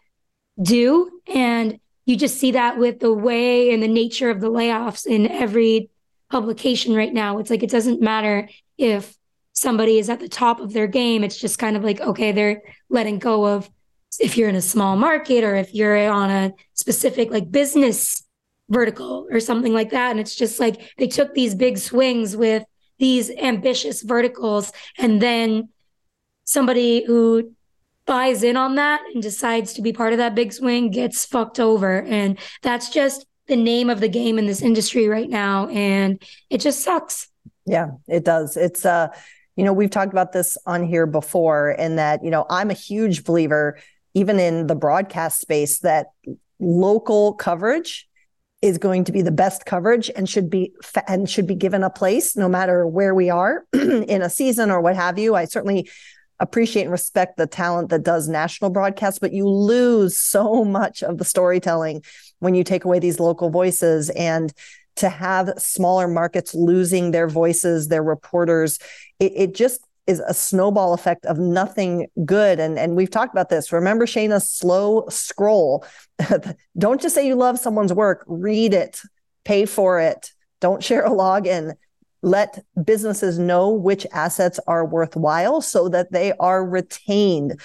do. 0.61 1.21
And 1.27 1.79
you 2.05 2.17
just 2.17 2.39
see 2.39 2.53
that 2.53 2.79
with 2.79 3.01
the 3.01 3.13
way 3.13 3.73
and 3.73 3.83
the 3.83 3.89
nature 3.89 4.31
of 4.31 4.41
the 4.41 4.51
layoffs 4.51 5.07
in 5.07 5.27
every 5.27 5.91
publication 6.31 6.95
right 6.95 7.13
now. 7.13 7.39
It's 7.39 7.51
like 7.51 7.63
it 7.63 7.71
doesn't 7.71 8.01
matter 8.01 8.49
if 8.79 9.17
somebody 9.53 9.99
is 9.99 10.09
at 10.11 10.21
the 10.21 10.29
top 10.29 10.61
of 10.61 10.73
their 10.73 10.87
game. 10.87 11.25
It's 11.25 11.39
just 11.39 11.59
kind 11.59 11.77
of 11.77 11.85
like 11.85 12.01
okay 12.01 12.33
they're 12.33 12.63
letting 12.89 13.19
go 13.19 13.47
of 13.47 13.71
if 14.19 14.37
you're 14.37 14.49
in 14.49 14.57
a 14.57 14.63
small 14.63 14.97
market 14.97 15.45
or 15.45 15.55
if 15.57 15.75
you're 15.75 16.09
on 16.11 16.31
a 16.31 16.53
specific 16.75 17.31
like 17.31 17.51
business 17.51 18.25
vertical 18.69 19.27
or 19.31 19.41
something 19.41 19.73
like 19.73 19.91
that. 19.91 20.11
And 20.11 20.21
it's 20.21 20.35
just 20.35 20.59
like 20.59 20.93
they 20.99 21.07
took 21.07 21.35
these 21.35 21.55
big 21.55 21.79
swings 21.79 22.37
with 22.37 22.65
these 22.99 23.31
ambitious 23.31 24.03
verticals. 24.03 24.73
And 24.99 25.21
then 25.21 25.69
somebody 26.45 27.05
who 27.05 27.53
buys 28.07 28.43
in 28.43 28.57
on 28.57 28.77
that 28.77 29.03
and 29.13 29.23
decides 29.23 29.75
to 29.75 29.83
be 29.83 29.93
part 29.93 30.13
of 30.13 30.19
that 30.19 30.35
big 30.35 30.53
swing 30.53 30.91
gets 30.91 31.25
fucked 31.25 31.61
over. 31.61 32.03
And 32.03 32.39
that's 32.63 32.91
just 32.91 33.27
the 33.49 33.57
name 33.57 33.91
of 33.91 34.01
the 34.01 34.09
game 34.09 34.39
in 34.39 34.47
this 34.47 34.63
industry 34.63 35.09
right 35.09 35.29
now. 35.29 35.69
And 35.69 36.23
it 36.51 36.59
just 36.59 36.83
sucks. 36.83 37.29
Yeah 37.67 37.91
it 38.09 38.25
does. 38.25 38.57
It's 38.57 38.85
uh 38.85 39.09
you 39.57 39.65
know 39.65 39.73
we've 39.73 39.91
talked 39.91 40.13
about 40.13 40.33
this 40.33 40.57
on 40.67 40.85
here 40.85 41.07
before 41.07 41.71
and 41.79 41.99
that 41.99 42.23
you 42.23 42.31
know 42.31 42.45
i'm 42.51 42.71
a 42.71 42.75
huge 42.75 43.25
believer 43.25 43.79
even 44.17 44.41
in 44.41 44.67
the 44.67 44.75
broadcast 44.75 45.39
space, 45.43 45.81
that 45.81 46.07
local 46.59 47.35
coverage 47.35 48.09
is 48.63 48.79
going 48.79 49.05
to 49.05 49.13
be 49.13 49.21
the 49.21 49.31
best 49.31 49.67
coverage 49.67 50.11
and 50.17 50.27
should 50.27 50.49
be 50.49 50.73
and 51.07 51.29
should 51.29 51.47
be 51.47 51.55
given 51.55 51.85
a 51.85 51.91
place 51.91 52.35
no 52.35 52.49
matter 52.49 52.87
where 52.87 53.15
we 53.15 53.29
are 53.29 53.67
in 53.75 54.23
a 54.23 54.31
season 54.31 54.71
or 54.71 54.81
what 54.81 54.97
have 54.97 55.19
you. 55.19 55.35
I 55.35 55.45
certainly 55.45 55.91
appreciate 56.41 56.85
and 56.85 56.91
respect 56.91 57.37
the 57.37 57.47
talent 57.47 57.91
that 57.91 58.05
does 58.05 58.27
national 58.27 58.71
broadcasts, 58.71 59.19
but 59.19 59.35
you 59.35 59.47
lose 59.47 60.17
so 60.17 60.65
much 60.65 61.03
of 61.03 61.19
the 61.19 61.25
storytelling 61.25 62.03
when 62.39 62.55
you 62.55 62.65
take 62.65 62.87
away 62.87 62.99
these 62.99 63.21
local 63.21 63.51
voices 63.51 64.09
and 64.09 64.51
to 64.97 65.11
have 65.11 65.53
smaller 65.59 66.09
markets 66.09 66.55
losing 66.55 67.11
their 67.11 67.29
voices, 67.29 67.89
their 67.89 68.03
reporters, 68.03 68.79
it, 69.21 69.33
it 69.37 69.55
just 69.55 69.83
is 70.07 70.21
a 70.21 70.35
snowball 70.35 70.95
effect 70.95 71.27
of 71.27 71.39
nothing 71.39 72.07
good. 72.25 72.61
And, 72.61 72.79
and 72.79 72.97
we've 72.97 73.11
talked 73.11 73.35
about 73.35 73.49
this. 73.49 73.73
Remember 73.73 74.07
Shayna's 74.07 74.49
slow 74.51 75.07
scroll. 75.09 75.85
Don't 76.79 77.01
just 77.01 77.15
say 77.15 77.27
you 77.27 77.35
love 77.35 77.59
someone's 77.59 77.93
work, 77.93 78.25
read 78.27 78.73
it, 78.73 79.01
pay 79.45 79.67
for 79.67 80.01
it. 80.01 80.33
Don't 80.61 80.83
share 80.83 81.05
a 81.05 81.11
login. 81.11 81.75
Let 82.23 82.65
businesses 82.83 83.39
know 83.39 83.71
which 83.71 84.07
assets 84.13 84.59
are 84.67 84.85
worthwhile 84.85 85.61
so 85.61 85.89
that 85.89 86.13
they 86.13 86.33
are 86.35 86.65
retained. 86.65 87.61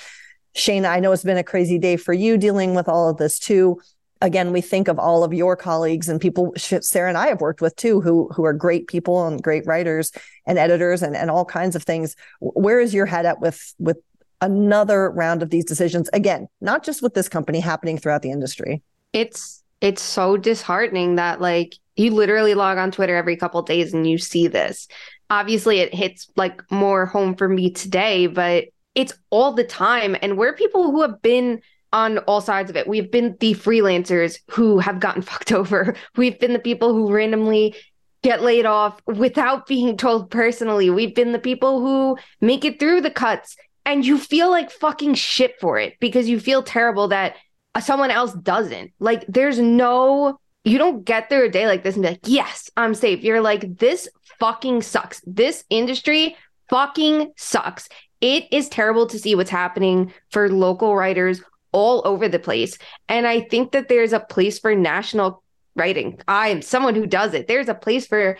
Shayna, 0.55 0.89
I 0.89 0.99
know 0.99 1.11
it's 1.11 1.23
been 1.23 1.37
a 1.37 1.43
crazy 1.43 1.79
day 1.79 1.95
for 1.95 2.13
you 2.13 2.37
dealing 2.37 2.75
with 2.75 2.89
all 2.89 3.09
of 3.09 3.17
this 3.17 3.39
too 3.39 3.79
again, 4.21 4.53
we 4.53 4.61
think 4.61 4.87
of 4.87 4.99
all 4.99 5.23
of 5.23 5.33
your 5.33 5.55
colleagues 5.55 6.07
and 6.07 6.21
people 6.21 6.53
Sarah 6.55 7.09
and 7.09 7.17
I 7.17 7.27
have 7.27 7.41
worked 7.41 7.61
with 7.61 7.75
too, 7.75 8.01
who 8.01 8.29
who 8.33 8.45
are 8.45 8.53
great 8.53 8.87
people 8.87 9.27
and 9.27 9.41
great 9.41 9.65
writers 9.65 10.11
and 10.45 10.57
editors 10.57 11.01
and, 11.01 11.15
and 11.15 11.29
all 11.29 11.45
kinds 11.45 11.75
of 11.75 11.83
things. 11.83 12.15
Where 12.39 12.79
is 12.79 12.93
your 12.93 13.05
head 13.05 13.25
at 13.25 13.41
with 13.41 13.73
with 13.79 13.97
another 14.41 15.11
round 15.11 15.43
of 15.43 15.49
these 15.49 15.65
decisions? 15.65 16.09
Again, 16.13 16.47
not 16.61 16.83
just 16.83 17.01
with 17.01 17.13
this 17.13 17.29
company 17.29 17.59
happening 17.59 17.97
throughout 17.97 18.21
the 18.21 18.31
industry. 18.31 18.81
It's 19.13 19.63
it's 19.81 20.01
so 20.01 20.37
disheartening 20.37 21.15
that 21.15 21.41
like 21.41 21.75
you 21.95 22.11
literally 22.11 22.53
log 22.53 22.77
on 22.77 22.91
Twitter 22.91 23.15
every 23.15 23.35
couple 23.35 23.61
days 23.63 23.93
and 23.93 24.07
you 24.07 24.17
see 24.17 24.47
this. 24.47 24.87
Obviously 25.29 25.79
it 25.79 25.93
hits 25.93 26.27
like 26.35 26.61
more 26.71 27.05
home 27.05 27.35
for 27.35 27.49
me 27.49 27.71
today, 27.71 28.27
but 28.27 28.65
it's 28.95 29.13
all 29.29 29.53
the 29.53 29.63
time. 29.63 30.15
And 30.21 30.37
we're 30.37 30.53
people 30.53 30.91
who 30.91 31.01
have 31.01 31.21
been 31.21 31.61
on 31.93 32.19
all 32.19 32.41
sides 32.41 32.69
of 32.69 32.75
it. 32.75 32.87
We've 32.87 33.11
been 33.11 33.37
the 33.39 33.53
freelancers 33.53 34.39
who 34.49 34.79
have 34.79 34.99
gotten 34.99 35.21
fucked 35.21 35.51
over. 35.51 35.95
We've 36.15 36.39
been 36.39 36.53
the 36.53 36.59
people 36.59 36.93
who 36.93 37.11
randomly 37.11 37.75
get 38.23 38.41
laid 38.41 38.65
off 38.65 39.01
without 39.07 39.67
being 39.67 39.97
told 39.97 40.29
personally. 40.29 40.89
We've 40.89 41.15
been 41.15 41.31
the 41.31 41.39
people 41.39 41.79
who 41.79 42.17
make 42.39 42.65
it 42.65 42.79
through 42.79 43.01
the 43.01 43.11
cuts 43.11 43.55
and 43.85 44.05
you 44.05 44.17
feel 44.17 44.49
like 44.49 44.71
fucking 44.71 45.15
shit 45.15 45.59
for 45.59 45.79
it 45.79 45.95
because 45.99 46.29
you 46.29 46.39
feel 46.39 46.63
terrible 46.63 47.07
that 47.09 47.35
uh, 47.73 47.79
someone 47.79 48.11
else 48.11 48.33
doesn't. 48.33 48.91
Like 48.99 49.25
there's 49.27 49.59
no 49.59 50.39
you 50.63 50.77
don't 50.77 51.03
get 51.03 51.27
through 51.27 51.45
a 51.45 51.49
day 51.49 51.65
like 51.65 51.83
this 51.83 51.95
and 51.95 52.03
be 52.03 52.09
like, 52.09 52.19
"Yes, 52.25 52.69
I'm 52.77 52.93
safe." 52.93 53.23
You're 53.23 53.41
like, 53.41 53.79
"This 53.79 54.07
fucking 54.39 54.83
sucks. 54.83 55.21
This 55.25 55.63
industry 55.71 56.35
fucking 56.69 57.33
sucks." 57.35 57.89
It 58.19 58.45
is 58.51 58.69
terrible 58.69 59.07
to 59.07 59.17
see 59.17 59.33
what's 59.33 59.49
happening 59.49 60.13
for 60.29 60.49
local 60.49 60.95
writers 60.95 61.41
all 61.71 62.01
over 62.05 62.27
the 62.27 62.39
place. 62.39 62.77
And 63.07 63.25
I 63.27 63.41
think 63.41 63.71
that 63.71 63.87
there's 63.87 64.13
a 64.13 64.19
place 64.19 64.59
for 64.59 64.75
national 64.75 65.43
writing. 65.75 66.19
I 66.27 66.49
am 66.49 66.61
someone 66.61 66.95
who 66.95 67.07
does 67.07 67.33
it. 67.33 67.47
There's 67.47 67.69
a 67.69 67.75
place 67.75 68.07
for 68.07 68.37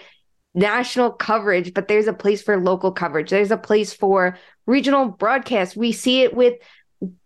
national 0.54 1.12
coverage, 1.12 1.74
but 1.74 1.88
there's 1.88 2.08
a 2.08 2.14
place 2.14 2.42
for 2.42 2.60
local 2.60 2.92
coverage. 2.92 3.30
There's 3.30 3.52
a 3.52 3.58
place 3.58 3.94
for 3.94 4.38
regional 4.66 5.08
broadcast. 5.08 5.78
We 5.78 5.92
see 5.92 6.24
it 6.24 6.34
with 6.34 6.56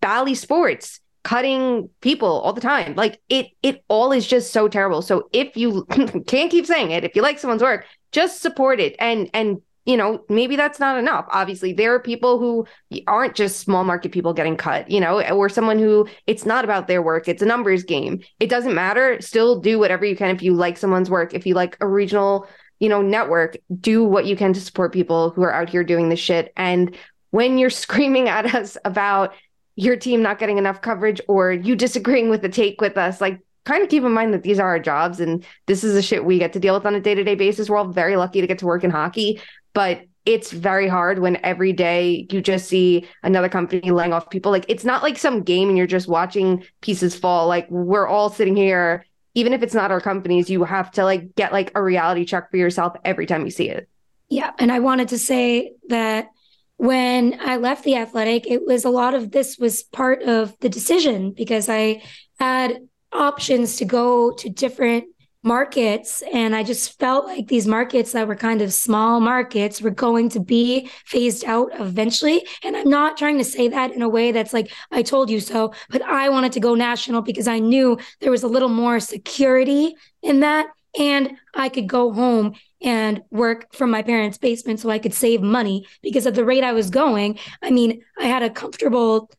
Bally 0.01 0.35
Sports 0.35 0.99
cutting 1.23 1.89
people 2.01 2.39
all 2.41 2.53
the 2.53 2.61
time. 2.61 2.93
Like 2.95 3.19
it 3.29 3.47
it 3.63 3.83
all 3.87 4.11
is 4.11 4.27
just 4.27 4.53
so 4.53 4.67
terrible. 4.67 5.01
So 5.01 5.27
if 5.33 5.57
you 5.57 5.85
can't 6.27 6.51
keep 6.51 6.65
saying 6.67 6.91
it, 6.91 7.03
if 7.03 7.15
you 7.15 7.21
like 7.21 7.39
someone's 7.39 7.63
work, 7.63 7.85
just 8.11 8.41
support 8.41 8.79
it 8.79 8.95
and 8.99 9.29
and 9.33 9.61
you 9.85 9.95
know, 9.95 10.23
maybe 10.29 10.55
that's 10.55 10.79
not 10.79 10.97
enough. 10.97 11.25
Obviously, 11.29 11.71
there 11.71 11.93
are 11.93 11.99
people 11.99 12.39
who 12.39 12.65
aren't 13.07 13.35
just 13.35 13.59
small 13.59 13.83
market 13.83 14.11
people 14.11 14.33
getting 14.33 14.57
cut, 14.57 14.89
you 14.89 14.99
know, 14.99 15.21
or 15.29 15.47
someone 15.47 15.77
who 15.77 16.07
it's 16.25 16.45
not 16.45 16.63
about 16.63 16.87
their 16.87 17.01
work, 17.01 17.27
it's 17.27 17.43
a 17.43 17.45
numbers 17.45 17.83
game. 17.83 18.21
It 18.39 18.49
doesn't 18.49 18.73
matter. 18.73 19.21
Still 19.21 19.59
do 19.59 19.77
whatever 19.77 20.03
you 20.03 20.15
can 20.15 20.35
if 20.35 20.41
you 20.41 20.53
like 20.53 20.77
someone's 20.77 21.09
work. 21.09 21.33
If 21.35 21.45
you 21.45 21.53
like 21.53 21.77
a 21.81 21.87
regional, 21.87 22.47
you 22.79 22.89
know, 22.89 23.03
network, 23.03 23.57
do 23.79 24.03
what 24.03 24.25
you 24.25 24.35
can 24.35 24.53
to 24.53 24.61
support 24.61 24.91
people 24.91 25.29
who 25.29 25.43
are 25.43 25.53
out 25.53 25.69
here 25.69 25.83
doing 25.83 26.09
this 26.09 26.19
shit. 26.19 26.51
And 26.57 26.95
when 27.29 27.59
you're 27.59 27.69
screaming 27.85 28.27
at 28.27 28.55
us 28.55 28.77
about 28.85 29.33
your 29.75 29.97
team 29.97 30.21
not 30.21 30.39
getting 30.39 30.57
enough 30.57 30.81
coverage 30.81 31.21
or 31.27 31.51
you 31.51 31.75
disagreeing 31.75 32.29
with 32.29 32.41
the 32.41 32.49
take 32.49 32.81
with 32.81 32.97
us, 32.97 33.21
like 33.21 33.39
kind 33.65 33.83
of 33.83 33.89
keep 33.89 34.03
in 34.03 34.11
mind 34.11 34.33
that 34.33 34.43
these 34.43 34.59
are 34.59 34.67
our 34.67 34.79
jobs 34.79 35.19
and 35.19 35.43
this 35.65 35.83
is 35.83 35.93
the 35.93 36.01
shit 36.01 36.23
we 36.23 36.39
get 36.39 36.53
to 36.53 36.59
deal 36.59 36.73
with 36.73 36.85
on 36.85 36.95
a 36.95 37.01
day-to-day 37.01 37.35
basis. 37.35 37.69
We're 37.69 37.77
all 37.77 37.87
very 37.87 38.15
lucky 38.15 38.41
to 38.41 38.47
get 38.47 38.59
to 38.59 38.65
work 38.65 38.83
in 38.83 38.91
hockey, 38.91 39.41
but 39.75 40.01
it's 40.25 40.51
very 40.51 40.87
hard 40.87 41.19
when 41.19 41.37
every 41.45 41.71
day 41.71 42.25
you 42.31 42.41
just 42.41 42.67
see 42.67 43.07
another 43.21 43.47
company 43.47 43.91
laying 43.91 44.11
off 44.11 44.31
people. 44.31 44.51
Like 44.51 44.65
it's 44.67 44.83
not 44.83 45.03
like 45.03 45.19
some 45.19 45.43
game 45.43 45.69
and 45.69 45.77
you're 45.77 45.85
just 45.85 46.07
watching 46.07 46.63
pieces 46.81 47.15
fall. 47.15 47.47
Like 47.47 47.69
we're 47.69 48.07
all 48.07 48.31
sitting 48.31 48.55
here, 48.55 49.05
even 49.35 49.53
if 49.53 49.61
it's 49.61 49.75
not 49.75 49.91
our 49.91 50.01
companies, 50.01 50.49
you 50.49 50.63
have 50.63 50.89
to 50.93 51.03
like 51.03 51.35
get 51.35 51.53
like 51.53 51.71
a 51.75 51.83
reality 51.83 52.25
check 52.25 52.49
for 52.49 52.57
yourself 52.57 52.95
every 53.05 53.27
time 53.27 53.45
you 53.45 53.51
see 53.51 53.69
it. 53.69 53.87
Yeah. 54.29 54.51
And 54.57 54.71
I 54.71 54.79
wanted 54.79 55.09
to 55.09 55.19
say 55.19 55.73
that 55.89 56.29
when 56.77 57.39
I 57.39 57.57
left 57.57 57.83
the 57.83 57.97
athletic, 57.97 58.47
it 58.47 58.65
was 58.65 58.83
a 58.83 58.89
lot 58.89 59.13
of 59.13 59.31
this 59.31 59.59
was 59.59 59.83
part 59.83 60.23
of 60.23 60.57
the 60.59 60.69
decision 60.69 61.31
because 61.31 61.69
I 61.69 62.01
had 62.39 62.79
options 63.11 63.77
to 63.77 63.85
go 63.85 64.31
to 64.31 64.49
different 64.49 65.05
markets. 65.45 66.23
And 66.33 66.55
I 66.55 66.63
just 66.63 66.99
felt 66.99 67.25
like 67.25 67.47
these 67.47 67.67
markets 67.67 68.11
that 68.13 68.27
were 68.27 68.35
kind 68.35 68.61
of 68.61 68.73
small 68.73 69.19
markets 69.19 69.81
were 69.81 69.91
going 69.91 70.29
to 70.29 70.39
be 70.39 70.89
phased 71.05 71.45
out 71.45 71.69
eventually. 71.79 72.45
And 72.63 72.75
I'm 72.75 72.89
not 72.89 73.17
trying 73.17 73.37
to 73.37 73.43
say 73.43 73.67
that 73.67 73.91
in 73.91 74.01
a 74.01 74.09
way 74.09 74.31
that's 74.31 74.53
like, 74.53 74.71
I 74.91 75.03
told 75.03 75.29
you 75.29 75.39
so, 75.39 75.73
but 75.89 76.01
I 76.01 76.29
wanted 76.29 76.51
to 76.53 76.59
go 76.59 76.73
national 76.73 77.21
because 77.21 77.47
I 77.47 77.59
knew 77.59 77.97
there 78.19 78.31
was 78.31 78.43
a 78.43 78.47
little 78.47 78.69
more 78.69 78.99
security 78.99 79.95
in 80.21 80.39
that. 80.41 80.67
And 80.97 81.33
I 81.53 81.69
could 81.69 81.87
go 81.87 82.11
home 82.11 82.55
and 82.81 83.21
work 83.29 83.73
from 83.73 83.91
my 83.91 84.01
parents' 84.01 84.37
basement 84.37 84.79
so 84.79 84.89
I 84.89 84.99
could 84.99 85.13
save 85.13 85.41
money 85.41 85.85
because 86.01 86.25
at 86.25 86.35
the 86.35 86.45
rate 86.45 86.63
I 86.63 86.71
was 86.71 86.89
going, 86.89 87.37
I 87.61 87.69
mean, 87.71 88.01
I 88.17 88.25
had 88.25 88.43
a 88.43 88.49
comfortable 88.49 89.29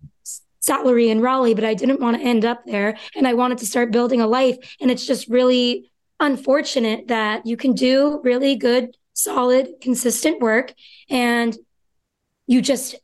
salary 0.61 1.09
in 1.09 1.21
Raleigh, 1.21 1.55
but 1.55 1.64
I 1.64 1.75
didn't 1.75 2.01
want 2.01 2.16
to 2.16 2.23
end 2.23 2.45
up 2.45 2.62
there. 2.66 2.99
And 3.14 3.27
I 3.27 3.35
wanted 3.35 3.59
to 3.59 3.66
start 3.66 3.92
building 3.92 4.21
a 4.21 4.27
life. 4.27 4.57
And 4.81 4.90
it's 4.90 5.07
just 5.07 5.29
really 5.29 5.90
unfortunate 6.20 7.09
that 7.09 7.46
you 7.46 7.57
can 7.57 7.72
do 7.72 8.20
really 8.22 8.57
good, 8.57 8.96
solid, 9.12 9.68
consistent 9.81 10.40
work 10.40 10.74
and 11.11 11.57
you 12.46 12.62
just 12.62 12.94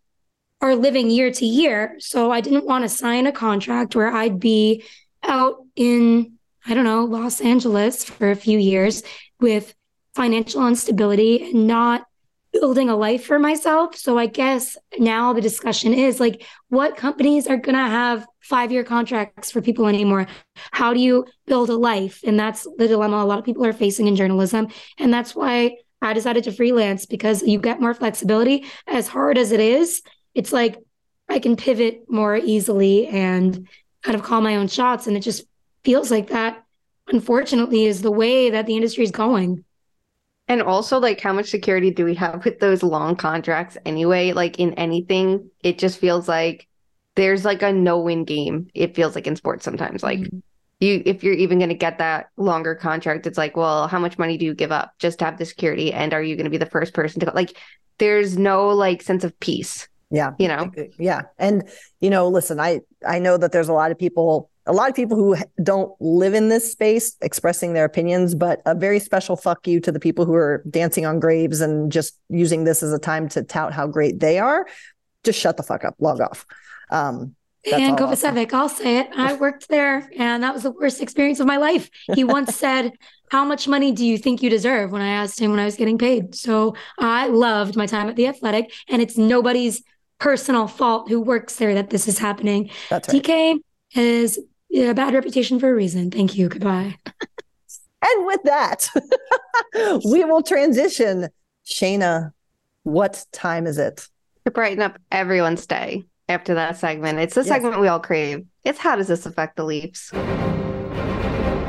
are 0.61 0.77
living 0.77 1.11
year 1.11 1.31
to 1.31 1.44
year. 1.44 1.96
So 1.98 2.31
I 2.31 2.40
didn't 2.40 2.64
want 2.64 2.85
to 2.85 2.88
sign 2.88 3.27
a 3.27 3.33
contract 3.33 3.96
where 3.96 4.12
I'd 4.12 4.38
be 4.38 4.85
out 5.22 5.57
in, 5.75 6.38
I 6.64 6.75
don't 6.75 6.85
know, 6.85 7.05
Los 7.05 7.40
Angeles 7.40 8.05
for 8.05 8.31
a 8.31 8.37
few 8.37 8.59
years 8.59 9.03
with 9.40 9.75
financial 10.14 10.66
instability 10.68 11.51
and 11.51 11.66
not 11.66 12.07
building 12.53 12.91
a 12.91 12.97
life 12.97 13.25
for 13.25 13.38
myself. 13.38 13.97
So 13.97 14.19
I 14.19 14.27
guess 14.27 14.77
now 14.99 15.33
the 15.33 15.41
discussion 15.41 15.95
is 15.95 16.21
like, 16.21 16.47
what 16.69 16.97
companies 16.97 17.47
are 17.47 17.57
going 17.57 17.77
to 17.77 17.81
have 17.81 18.27
five 18.41 18.71
year 18.71 18.85
contracts 18.85 19.51
for 19.51 19.62
people 19.62 19.87
anymore? 19.87 20.27
How 20.71 20.93
do 20.93 21.01
you 21.01 21.27
build 21.47 21.71
a 21.71 21.77
life? 21.77 22.21
And 22.25 22.38
that's 22.38 22.67
the 22.77 22.88
dilemma 22.88 23.17
a 23.17 23.25
lot 23.25 23.38
of 23.38 23.45
people 23.45 23.65
are 23.65 23.73
facing 23.73 24.07
in 24.07 24.17
journalism. 24.17 24.69
And 24.99 25.12
that's 25.12 25.35
why 25.35 25.77
I 26.03 26.12
decided 26.12 26.45
to 26.45 26.53
freelance 26.53 27.07
because 27.07 27.43
you 27.43 27.59
get 27.59 27.81
more 27.81 27.95
flexibility. 27.95 28.67
As 28.87 29.09
hard 29.09 29.38
as 29.38 29.53
it 29.53 29.61
is, 29.61 30.03
it's 30.35 30.53
like 30.53 30.79
I 31.29 31.38
can 31.38 31.57
pivot 31.57 32.05
more 32.09 32.37
easily 32.37 33.07
and 33.07 33.67
kind 34.03 34.15
of 34.15 34.23
call 34.23 34.41
my 34.41 34.57
own 34.57 34.69
shots. 34.69 35.07
And 35.07 35.17
it 35.17 35.21
just 35.21 35.45
feels 35.85 36.11
like 36.11 36.29
that, 36.29 36.62
unfortunately, 37.09 37.87
is 37.87 38.03
the 38.03 38.11
way 38.11 38.51
that 38.51 38.67
the 38.67 38.77
industry 38.77 39.05
is 39.05 39.11
going. 39.11 39.65
And 40.48 40.61
also, 40.61 40.98
like, 40.98 41.20
how 41.20 41.33
much 41.33 41.50
security 41.50 41.90
do 41.90 42.05
we 42.05 42.14
have 42.16 42.44
with 42.44 42.59
those 42.59 42.83
long 42.83 43.16
contracts 43.16 43.78
anyway? 43.87 44.33
Like, 44.33 44.59
in 44.59 44.74
anything, 44.74 45.50
it 45.62 45.78
just 45.78 45.98
feels 45.98 46.28
like 46.28 46.66
there's 47.14 47.44
like 47.44 47.62
a 47.62 47.72
no 47.72 48.00
win 48.00 48.24
game. 48.24 48.68
It 48.74 48.94
feels 48.94 49.14
like 49.14 49.26
in 49.26 49.37
sports 49.37 49.64
sometimes. 49.64 50.02
Like, 50.02 50.18
mm-hmm. 50.18 50.38
you, 50.81 51.02
if 51.07 51.22
you're 51.22 51.35
even 51.35 51.59
going 51.59 51.70
to 51.70 51.76
get 51.76 51.98
that 51.98 52.26
longer 52.37 52.74
contract, 52.74 53.26
it's 53.26 53.38
like, 53.38 53.57
well, 53.57 53.87
how 53.87 53.98
much 53.98 54.18
money 54.18 54.37
do 54.37 54.44
you 54.44 54.55
give 54.55 54.72
up 54.72 54.92
just 54.98 55.20
to 55.20 55.24
have 55.24 55.38
the 55.38 55.46
security? 55.46 55.92
And 55.92 56.12
are 56.12 56.22
you 56.22 56.37
going 56.37 56.44
to 56.44 56.50
be 56.50 56.59
the 56.59 56.66
first 56.66 56.92
person 56.92 57.20
to 57.20 57.26
go? 57.26 57.33
Like, 57.35 57.57
there's 57.98 58.37
no 58.37 58.68
like 58.70 59.00
sense 59.00 59.24
of 59.24 59.38
peace. 59.38 59.88
Yeah. 60.11 60.33
You 60.38 60.48
know? 60.48 60.70
Yeah. 60.98 61.22
And, 61.38 61.70
you 62.00 62.11
know, 62.11 62.28
listen, 62.28 62.61
I, 62.61 62.81
I 63.07 63.20
know 63.20 63.38
that 63.38 63.52
there's 63.52 63.70
a 63.70 63.72
lot 63.72 63.90
of 63.90 63.98
people 63.98 64.50
a 64.66 64.72
lot 64.72 64.88
of 64.88 64.94
people 64.94 65.16
who 65.16 65.37
don't 65.62 65.92
live 66.01 66.35
in 66.35 66.48
this 66.48 66.70
space 66.70 67.16
expressing 67.20 67.72
their 67.72 67.85
opinions, 67.85 68.35
but 68.35 68.62
a 68.64 68.75
very 68.75 69.01
special 69.01 69.37
fuck 69.37 69.66
you 69.66 69.81
to 69.81 69.90
the 69.90 70.01
people 70.01 70.25
who 70.25 70.35
are 70.35 70.62
dancing 70.70 71.05
on 71.05 71.18
graves 71.18 71.61
and 71.61 71.90
just 71.90 72.16
using 72.29 72.64
this 72.64 72.83
as 72.83 72.92
a 72.92 72.98
time 72.98 73.29
to 73.31 73.42
tout 73.42 73.72
how 73.72 73.87
great 73.87 74.20
they 74.20 74.38
are. 74.38 74.66
Just 75.25 75.38
shut 75.38 75.57
the 75.57 75.62
fuck 75.62 75.85
up, 75.85 75.96
log 75.98 76.20
off. 76.20 76.46
Um, 76.90 77.35
and 77.70 77.96
Kovacevic, 77.96 78.53
I'll 78.53 78.68
say 78.68 78.98
it. 78.98 79.11
I 79.16 79.35
worked 79.35 79.68
there, 79.68 80.11
and 80.16 80.42
that 80.42 80.53
was 80.53 80.64
the 80.64 80.72
worst 80.72 81.01
experience 81.01 81.38
of 81.38 81.46
my 81.46 81.59
life. 81.59 81.90
He 82.14 82.25
once 82.25 82.57
said, 82.59 82.92
"How 83.31 83.44
much 83.44 83.68
money 83.68 83.92
do 83.92 84.05
you 84.05 84.18
think 84.18 84.42
you 84.42 84.51
deserve?" 84.51 84.90
When 84.90 85.01
I 85.01 85.11
asked 85.11 85.38
him 85.38 85.53
when 85.53 85.61
I 85.61 85.64
was 85.64 85.77
getting 85.77 85.96
paid. 85.96 86.35
So 86.35 86.75
I 86.98 87.29
loved 87.29 87.77
my 87.77 87.87
time 87.87 88.09
at 88.09 88.16
the 88.16 88.27
Athletic, 88.27 88.72
and 88.88 89.01
it's 89.01 89.16
nobody's 89.16 89.83
personal 90.18 90.66
fault 90.66 91.09
who 91.09 91.20
works 91.20 91.57
there 91.57 91.75
that 91.75 91.90
this 91.90 92.09
is 92.09 92.18
happening. 92.18 92.70
That's 92.90 93.12
right. 93.12 93.22
DK 93.22 93.59
is 93.94 94.40
yeah, 94.73 94.95
bad 94.95 95.13
reputation 95.13 95.61
for 95.61 95.71
a 95.71 95.75
reason. 95.75 96.11
Thank 96.11 96.35
you. 96.35 96.49
Goodbye. 96.49 96.97
and 97.07 98.27
with 98.27 98.43
that, 98.45 98.89
we 100.11 100.25
will 100.25 100.43
transition. 100.43 101.29
Shayna, 101.67 102.33
what 102.83 103.23
time 103.33 103.67
is 103.67 103.77
it? 103.77 104.09
To 104.47 104.51
brighten 104.51 104.83
up 104.83 104.99
everyone's 105.11 105.67
day 105.67 106.05
after 106.27 106.55
that 106.55 106.79
segment. 106.79 107.19
It's 107.19 107.35
the 107.35 107.43
yes. 107.43 107.49
segment 107.49 107.81
we 107.81 107.89
all 107.89 108.01
crave. 108.01 108.47
It's 108.65 108.79
how 108.79 108.97
does 108.97 109.09
this 109.09 109.27
affect 109.27 109.57
the 109.57 109.65
Leafs? 109.65 110.11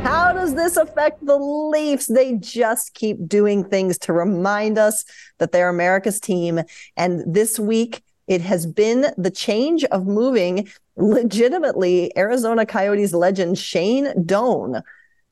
How 0.04 0.32
does 0.32 0.56
this 0.56 0.78
affect 0.78 1.26
the 1.26 1.38
Leafs? 1.38 2.08
They 2.08 2.36
just 2.36 2.94
keep 2.94 3.28
doing 3.28 3.66
things 3.66 3.98
to 4.00 4.13
remind 4.13 4.78
us 4.78 5.04
that 5.39 5.52
they're 5.52 5.70
America's 5.70 6.22
team. 6.22 6.62
And 6.96 7.22
this 7.34 7.60
week, 7.60 8.02
it 8.27 8.41
has 8.41 8.65
been 8.65 9.13
the 9.17 9.31
change 9.31 9.83
of 9.86 10.05
moving 10.05 10.67
legitimately 10.95 12.15
Arizona 12.17 12.65
Coyotes 12.65 13.13
legend 13.13 13.57
Shane 13.57 14.25
Doan 14.25 14.81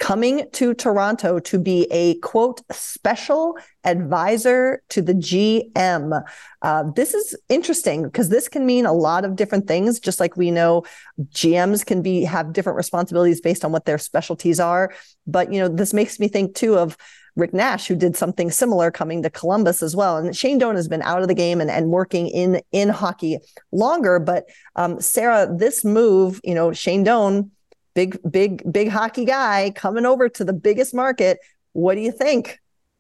coming 0.02 0.50
to 0.52 0.74
Toronto 0.74 1.38
to 1.38 1.60
be 1.60 1.88
a 1.92 2.16
quote 2.22 2.62
special 2.72 3.56
advisor 3.84 4.82
to 4.90 5.00
the 5.00 5.14
GM. 5.14 6.24
Uh, 6.64 6.84
this 6.96 7.14
is 7.14 7.36
interesting 7.50 8.02
because 8.02 8.30
this 8.30 8.50
can 8.50 8.66
mean 8.66 8.88
a 8.88 8.94
lot 8.94 9.26
of 9.26 9.36
different 9.36 9.68
things. 9.68 10.00
Just 10.00 10.20
like 10.20 10.36
we 10.36 10.50
know, 10.50 10.84
GMs 11.30 11.86
can 11.86 12.02
be 12.02 12.24
have 12.24 12.52
different 12.52 12.78
responsibilities 12.78 13.42
based 13.42 13.64
on 13.64 13.72
what 13.72 13.86
their 13.86 14.00
specialties 14.00 14.60
are. 14.60 14.92
But 15.28 15.54
you 15.54 15.60
know, 15.60 15.68
this 15.68 15.94
makes 15.94 16.20
me 16.20 16.28
think 16.28 16.56
too 16.56 16.80
of 16.80 16.98
Rick 17.36 17.54
Nash, 17.54 17.88
who 17.88 17.96
did 17.96 18.16
something 18.16 18.52
similar 18.52 18.92
coming 18.92 19.24
to 19.24 19.30
Columbus 19.30 19.82
as 19.82 19.96
well. 19.96 20.18
And 20.18 20.36
Shane 20.36 20.58
Doan 20.58 20.76
has 20.76 20.88
been 20.88 21.02
out 21.02 21.22
of 21.22 21.28
the 21.28 21.34
game 21.34 21.62
and, 21.62 21.72
and 21.72 21.90
working 21.90 22.28
in 22.28 22.62
in 22.72 22.90
hockey 22.90 23.40
longer. 23.72 24.20
But 24.20 24.46
um, 24.76 25.00
Sarah, 25.00 25.48
this 25.52 25.86
move, 25.86 26.42
you 26.44 26.54
know, 26.54 26.74
Shane 26.74 27.04
Doan, 27.04 27.52
big, 27.94 28.18
big, 28.30 28.72
big 28.72 28.90
hockey 28.90 29.26
guy 29.26 29.72
coming 29.76 30.06
over 30.06 30.30
to 30.30 30.44
the 30.44 30.54
biggest 30.54 30.94
market. 30.94 31.40
What 31.74 31.96
do 31.96 32.02
you 32.02 32.12
think? 32.12 32.60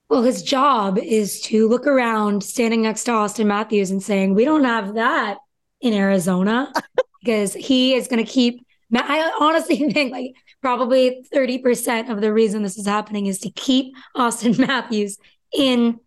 Well, 0.09 0.23
his 0.23 0.43
job 0.43 0.97
is 0.97 1.39
to 1.43 1.69
look 1.69 1.87
around 1.87 2.43
standing 2.43 2.81
next 2.81 3.05
to 3.05 3.11
Auston 3.11 3.45
Matthews 3.45 3.91
and 3.91 4.03
saying, 4.03 4.33
We 4.33 4.45
don't 4.45 4.65
have 4.65 4.95
that 4.95 5.37
in 5.79 5.93
Arizona 5.93 6.71
because 7.23 7.53
he 7.53 7.93
is 7.95 8.07
going 8.07 8.23
to 8.23 8.29
keep. 8.29 8.65
I 8.93 9.31
honestly 9.39 9.77
think 9.91 10.11
like 10.11 10.33
probably 10.61 11.25
30% 11.33 12.09
of 12.09 12.21
the 12.21 12.31
reason 12.31 12.63
this 12.63 12.77
is 12.77 12.87
happening 12.87 13.25
is 13.25 13.39
to 13.39 13.51
keep 13.51 13.95
Auston 14.15 14.57
Matthews 14.67 15.17
in 15.53 15.99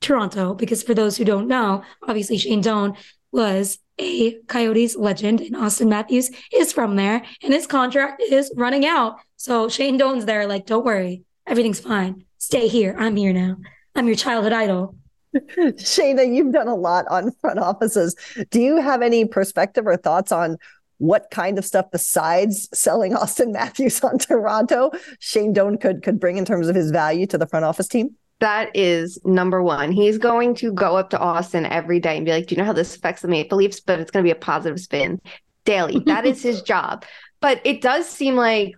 Toronto. 0.00 0.54
Because 0.54 0.82
for 0.82 0.94
those 0.94 1.16
who 1.16 1.24
don't 1.24 1.48
know, 1.48 1.82
obviously 2.06 2.38
Shane 2.38 2.60
Doan 2.60 2.96
was 3.32 3.78
a 3.98 4.34
Coyotes 4.48 4.96
legend, 4.96 5.40
and 5.40 5.54
Auston 5.54 5.88
Matthews 5.88 6.30
is 6.52 6.72
from 6.72 6.96
there, 6.96 7.24
and 7.42 7.52
his 7.52 7.66
contract 7.66 8.20
is 8.20 8.52
running 8.56 8.86
out. 8.86 9.16
So 9.36 9.68
Shane 9.68 9.96
Doan's 9.96 10.24
there, 10.24 10.46
like, 10.46 10.66
don't 10.66 10.84
worry, 10.84 11.22
everything's 11.46 11.80
fine. 11.80 12.24
Stay 12.38 12.68
here. 12.68 12.94
I'm 12.98 13.16
here 13.16 13.32
now. 13.32 13.56
I'm 13.94 14.06
your 14.06 14.16
childhood 14.16 14.52
idol. 14.52 14.96
Shayna, 15.34 16.32
you've 16.32 16.52
done 16.52 16.68
a 16.68 16.74
lot 16.74 17.06
on 17.08 17.32
front 17.40 17.58
offices. 17.58 18.14
Do 18.50 18.60
you 18.60 18.80
have 18.80 19.02
any 19.02 19.24
perspective 19.24 19.86
or 19.86 19.96
thoughts 19.96 20.30
on 20.32 20.58
what 21.04 21.30
kind 21.30 21.58
of 21.58 21.64
stuff 21.64 21.86
besides 21.90 22.68
selling 22.72 23.12
Auston 23.14 23.52
Matthews 23.52 24.02
on 24.02 24.18
Toronto 24.18 24.90
Shane 25.18 25.52
Doan 25.52 25.78
could 25.78 26.02
could 26.02 26.18
bring 26.18 26.36
in 26.36 26.44
terms 26.44 26.68
of 26.68 26.74
his 26.74 26.90
value 26.90 27.26
to 27.28 27.38
the 27.38 27.46
front 27.46 27.64
office 27.64 27.88
team? 27.88 28.16
That 28.40 28.74
is 28.74 29.18
number 29.24 29.62
one. 29.62 29.92
He's 29.92 30.18
going 30.18 30.54
to 30.56 30.72
go 30.72 30.96
up 30.96 31.10
to 31.10 31.18
Auston 31.18 31.68
every 31.70 32.00
day 32.00 32.16
and 32.16 32.26
be 32.26 32.32
like, 32.32 32.46
Do 32.46 32.54
you 32.54 32.58
know 32.60 32.66
how 32.66 32.72
this 32.72 32.96
affects 32.96 33.22
the 33.22 33.28
Maple 33.28 33.58
Leafs? 33.58 33.80
But 33.80 34.00
it's 34.00 34.10
going 34.10 34.24
to 34.24 34.26
be 34.26 34.36
a 34.36 34.40
positive 34.40 34.80
spin 34.80 35.20
daily. 35.64 36.00
That 36.06 36.26
is 36.26 36.42
his 36.42 36.62
job. 36.62 37.04
But 37.40 37.60
it 37.64 37.80
does 37.80 38.08
seem 38.08 38.36
like 38.36 38.74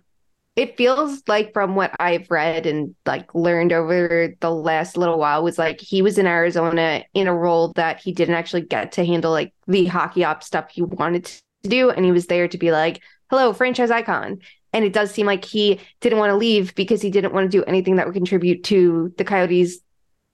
it 0.55 0.75
feels 0.75 1.21
like 1.27 1.53
from 1.53 1.75
what 1.75 1.95
I've 1.99 2.29
read 2.31 2.65
and 2.65 2.95
like 3.05 3.33
learned 3.35 3.71
over 3.71 4.33
the 4.39 4.51
last 4.51 4.97
little 4.97 5.19
while 5.19 5.43
was 5.43 5.59
like 5.59 5.79
he 5.79 6.01
was 6.01 6.17
in 6.17 6.25
Arizona 6.25 7.03
in 7.13 7.27
a 7.27 7.35
role 7.35 7.73
that 7.73 8.01
he 8.01 8.11
didn't 8.11 8.35
actually 8.35 8.63
get 8.63 8.93
to 8.93 9.05
handle 9.05 9.31
like 9.31 9.53
the 9.67 9.85
hockey 9.85 10.23
op 10.23 10.43
stuff 10.43 10.71
he 10.71 10.81
wanted 10.81 11.31
to 11.67 11.75
do. 11.75 11.89
And 11.89 12.05
he 12.05 12.11
was 12.11 12.27
there 12.27 12.47
to 12.47 12.57
be 12.57 12.71
like, 12.71 13.01
hello, 13.29 13.53
franchise 13.53 13.91
icon. 13.91 14.39
And 14.73 14.85
it 14.85 14.93
does 14.93 15.11
seem 15.11 15.25
like 15.25 15.45
he 15.45 15.79
didn't 16.01 16.19
want 16.19 16.31
to 16.31 16.35
leave 16.35 16.75
because 16.75 17.01
he 17.01 17.09
didn't 17.09 17.33
want 17.33 17.49
to 17.49 17.57
do 17.57 17.63
anything 17.63 17.95
that 17.95 18.05
would 18.05 18.15
contribute 18.15 18.63
to 18.65 19.13
the 19.17 19.23
Coyotes' 19.23 19.79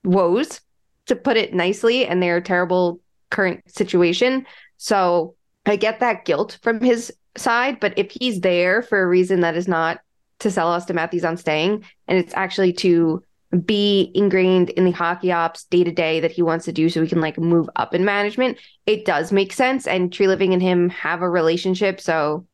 woes, 0.03 0.61
to 1.05 1.15
put 1.15 1.37
it 1.37 1.53
nicely, 1.53 2.05
and 2.05 2.21
their 2.21 2.41
terrible 2.41 2.99
current 3.29 3.63
situation. 3.69 4.45
So 4.77 5.35
I 5.65 5.75
get 5.75 5.99
that 5.99 6.25
guilt 6.25 6.57
from 6.61 6.81
his 6.81 7.13
side, 7.35 7.79
but 7.79 7.97
if 7.97 8.11
he's 8.11 8.41
there 8.41 8.81
for 8.81 9.01
a 9.01 9.07
reason 9.07 9.41
that 9.41 9.55
is 9.55 9.67
not 9.67 10.01
to 10.39 10.51
sell 10.51 10.67
Auston 10.67 10.95
Matthews 10.95 11.23
on 11.23 11.37
staying, 11.37 11.83
and 12.07 12.17
it's 12.17 12.33
actually 12.35 12.73
to 12.73 13.23
be 13.61 14.11
ingrained 14.15 14.71
in 14.71 14.85
the 14.85 14.91
hockey 14.91 15.31
ops 15.31 15.65
day 15.65 15.83
to 15.83 15.91
day 15.91 16.19
that 16.19 16.31
he 16.31 16.41
wants 16.41 16.65
to 16.65 16.71
do 16.71 16.89
so 16.89 17.01
he 17.01 17.07
can 17.07 17.21
like 17.21 17.37
move 17.37 17.69
up 17.75 17.93
in 17.93 18.03
management, 18.03 18.57
it 18.85 19.05
does 19.05 19.31
make 19.31 19.53
sense. 19.53 19.87
And 19.87 20.11
Treliving 20.11 20.53
and 20.53 20.61
him 20.61 20.89
have 20.89 21.21
a 21.21 21.29
relationship. 21.29 22.01
So 22.01 22.47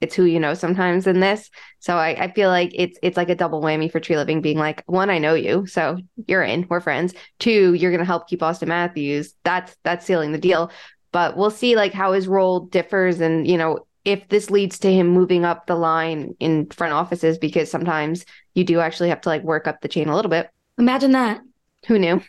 it's 0.00 0.14
who 0.14 0.24
you 0.24 0.38
know 0.38 0.54
sometimes 0.54 1.06
in 1.06 1.20
this. 1.20 1.50
So 1.78 1.96
I, 1.96 2.24
I 2.24 2.32
feel 2.32 2.50
like 2.50 2.70
it's 2.74 2.98
it's 3.02 3.16
like 3.16 3.30
a 3.30 3.34
double 3.34 3.62
whammy 3.62 3.90
for 3.90 4.00
Treliving 4.00 4.42
being 4.42 4.58
like, 4.58 4.82
one, 4.86 5.10
I 5.10 5.18
know 5.18 5.34
you, 5.34 5.66
so 5.66 5.98
you're 6.26 6.42
in, 6.42 6.66
we're 6.68 6.80
friends. 6.80 7.14
Two, 7.38 7.74
you're 7.74 7.90
gonna 7.90 8.04
help 8.04 8.28
keep 8.28 8.40
Auston 8.40 8.68
Matthews. 8.68 9.34
That's 9.44 9.76
that's 9.82 10.06
sealing 10.06 10.32
the 10.32 10.38
deal. 10.38 10.70
But 11.10 11.36
we'll 11.36 11.50
see 11.50 11.76
like 11.76 11.92
how 11.92 12.12
his 12.12 12.28
role 12.28 12.60
differs 12.60 13.20
and 13.20 13.46
you 13.46 13.56
know 13.56 13.86
if 14.04 14.28
this 14.28 14.50
leads 14.50 14.78
to 14.80 14.92
him 14.92 15.08
moving 15.08 15.44
up 15.44 15.66
the 15.66 15.74
line 15.74 16.34
in 16.38 16.66
front 16.66 16.92
offices 16.92 17.38
because 17.38 17.70
sometimes 17.70 18.26
you 18.54 18.64
do 18.64 18.80
actually 18.80 19.08
have 19.08 19.20
to 19.22 19.28
like 19.28 19.42
work 19.42 19.66
up 19.66 19.80
the 19.80 19.88
chain 19.88 20.08
a 20.08 20.14
little 20.14 20.30
bit. 20.30 20.50
Imagine 20.78 21.12
that. 21.12 21.40
Who 21.86 21.98
knew? 21.98 22.22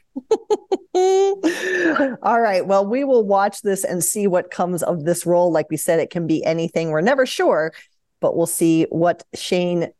All 2.21 2.41
right. 2.41 2.65
Well, 2.65 2.85
we 2.85 3.03
will 3.03 3.25
watch 3.25 3.61
this 3.61 3.83
and 3.83 4.03
see 4.03 4.27
what 4.27 4.51
comes 4.51 4.83
of 4.83 5.05
this 5.05 5.25
role. 5.25 5.51
Like 5.51 5.69
we 5.69 5.77
said, 5.77 5.99
it 5.99 6.09
can 6.09 6.27
be 6.27 6.43
anything. 6.43 6.89
We're 6.89 7.01
never 7.01 7.25
sure, 7.25 7.73
but 8.19 8.35
we'll 8.35 8.47
see 8.47 8.83
what 8.89 9.23
Shane 9.33 9.91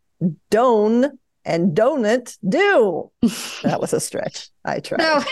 Doan 0.49 1.17
and 1.45 1.75
Donut 1.77 2.37
do. 2.47 3.11
That 3.63 3.79
was 3.79 3.93
a 3.93 3.99
stretch. 3.99 4.49
I 4.65 4.79
tried. 4.79 4.99
No, 4.99 5.23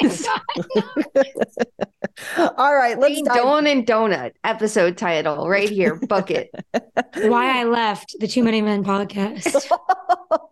All 2.57 2.75
right, 2.75 2.97
let's 2.99 3.15
Shane 3.15 3.25
dive- 3.25 3.37
Doan 3.37 3.67
and 3.67 3.85
Donut 3.85 4.31
episode 4.43 4.97
title 4.97 5.49
right 5.49 5.69
here. 5.69 5.95
Bucket. 5.95 6.51
Why 7.15 7.59
I 7.59 7.63
left 7.63 8.15
the 8.19 8.27
Too 8.27 8.43
Many 8.43 8.61
Men 8.61 8.83
podcast. 8.83 9.69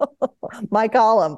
my 0.71 0.87
column. 0.87 1.37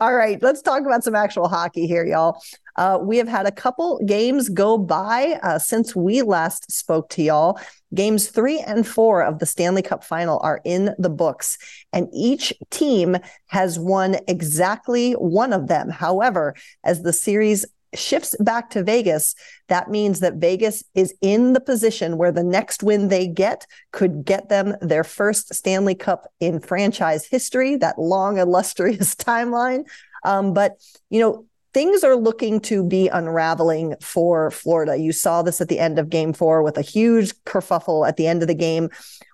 All 0.00 0.14
right, 0.14 0.40
let's 0.42 0.62
talk 0.62 0.82
about 0.82 1.04
some 1.04 1.14
actual 1.14 1.48
hockey 1.48 1.86
here, 1.86 2.06
y'all. 2.06 2.40
Uh, 2.76 2.98
we 3.00 3.16
have 3.18 3.28
had 3.28 3.46
a 3.46 3.52
couple 3.52 4.00
games 4.04 4.48
go 4.48 4.76
by 4.78 5.38
uh, 5.42 5.58
since 5.58 5.94
we 5.94 6.22
last 6.22 6.70
spoke 6.70 7.08
to 7.10 7.22
y'all. 7.22 7.58
Games 7.94 8.28
three 8.28 8.58
and 8.60 8.86
four 8.86 9.22
of 9.22 9.38
the 9.38 9.46
Stanley 9.46 9.82
Cup 9.82 10.02
final 10.02 10.40
are 10.42 10.60
in 10.64 10.94
the 10.98 11.10
books, 11.10 11.58
and 11.92 12.08
each 12.12 12.52
team 12.70 13.16
has 13.46 13.78
won 13.78 14.16
exactly 14.26 15.12
one 15.12 15.52
of 15.52 15.68
them. 15.68 15.88
However, 15.90 16.54
as 16.82 17.02
the 17.02 17.12
series 17.12 17.64
shifts 17.94 18.34
back 18.40 18.70
to 18.70 18.82
Vegas, 18.82 19.34
that 19.68 19.90
means 19.90 20.20
that 20.20 20.34
Vegas 20.34 20.84
is 20.94 21.14
in 21.20 21.52
the 21.52 21.60
position 21.60 22.18
where 22.18 22.32
the 22.32 22.42
next 22.42 22.82
win 22.82 23.08
they 23.08 23.26
get 23.26 23.66
could 23.92 24.24
get 24.24 24.48
them 24.48 24.74
their 24.80 25.04
first 25.04 25.54
Stanley 25.54 25.94
Cup 25.94 26.26
in 26.40 26.60
franchise 26.60 27.26
history, 27.26 27.76
that 27.76 27.98
long, 27.98 28.38
illustrious 28.38 29.14
timeline. 29.14 29.84
Um, 30.24 30.54
but, 30.54 30.72
you 31.10 31.20
know, 31.20 31.46
things 31.74 32.04
are 32.04 32.16
looking 32.16 32.60
to 32.60 32.84
be 32.84 33.08
unraveling 33.08 33.96
for 34.00 34.50
Florida. 34.52 34.96
You 34.96 35.12
saw 35.12 35.42
this 35.42 35.60
at 35.60 35.68
the 35.68 35.80
end 35.80 35.98
of 35.98 36.08
game 36.08 36.32
four 36.32 36.62
with 36.62 36.78
a 36.78 36.82
huge 36.82 37.34
kerfuffle 37.44 38.08
at 38.08 38.16
the 38.16 38.28
end 38.28 38.42
of 38.42 38.48
the 38.48 38.54
game 38.54 38.88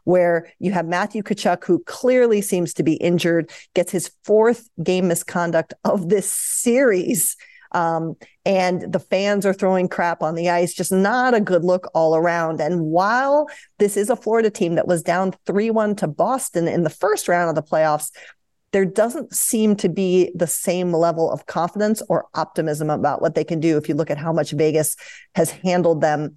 where 0.05 0.51
you 0.59 0.73
have 0.73 0.87
Matthew 0.87 1.23
Tkachuk, 1.23 1.65
who 1.65 1.81
clearly 1.85 2.41
seems 2.41 2.73
to 2.75 2.83
be 2.83 2.95
injured, 2.95 3.51
gets 3.75 3.93
his 3.93 4.11
fourth 4.25 4.69
game 4.83 5.07
misconduct 5.07 5.75
of 5.85 6.09
this 6.09 6.29
series. 6.29 7.37
Um, 7.73 8.17
and 8.45 8.93
the 8.93 8.99
fans 8.99 9.47
are 9.47 9.53
throwing 9.53 9.87
crap 9.87 10.23
on 10.23 10.35
the 10.35 10.49
ice, 10.49 10.75
just 10.75 10.91
not 10.91 11.35
a 11.35 11.41
good 11.41 11.63
look 11.63 11.89
all 11.95 12.17
around. 12.17 12.61
And 12.61 12.81
while 12.81 13.49
this 13.79 13.97
is 13.97 14.11
a 14.11 14.17
Florida 14.17 14.51
team 14.51 14.75
that 14.75 14.89
was 14.89 15.03
down 15.03 15.35
3 15.47 15.71
1 15.71 15.95
to 15.97 16.09
Boston 16.09 16.67
in 16.67 16.83
the 16.83 16.91
first 16.91 17.29
round 17.29 17.49
of 17.51 17.55
the 17.55 17.71
playoffs, 17.71 18.11
there 18.73 18.85
doesn't 18.85 19.35
seem 19.35 19.75
to 19.77 19.89
be 19.89 20.31
the 20.35 20.47
same 20.47 20.93
level 20.93 21.31
of 21.31 21.47
confidence 21.47 22.03
or 22.09 22.27
optimism 22.35 22.91
about 22.91 23.21
what 23.21 23.35
they 23.35 23.45
can 23.45 23.61
do 23.61 23.77
if 23.77 23.89
you 23.89 23.95
look 23.95 24.11
at 24.11 24.19
how 24.19 24.33
much 24.33 24.53
Vegas 24.53 24.97
has 25.35 25.51
handled 25.51 26.01
them. 26.01 26.37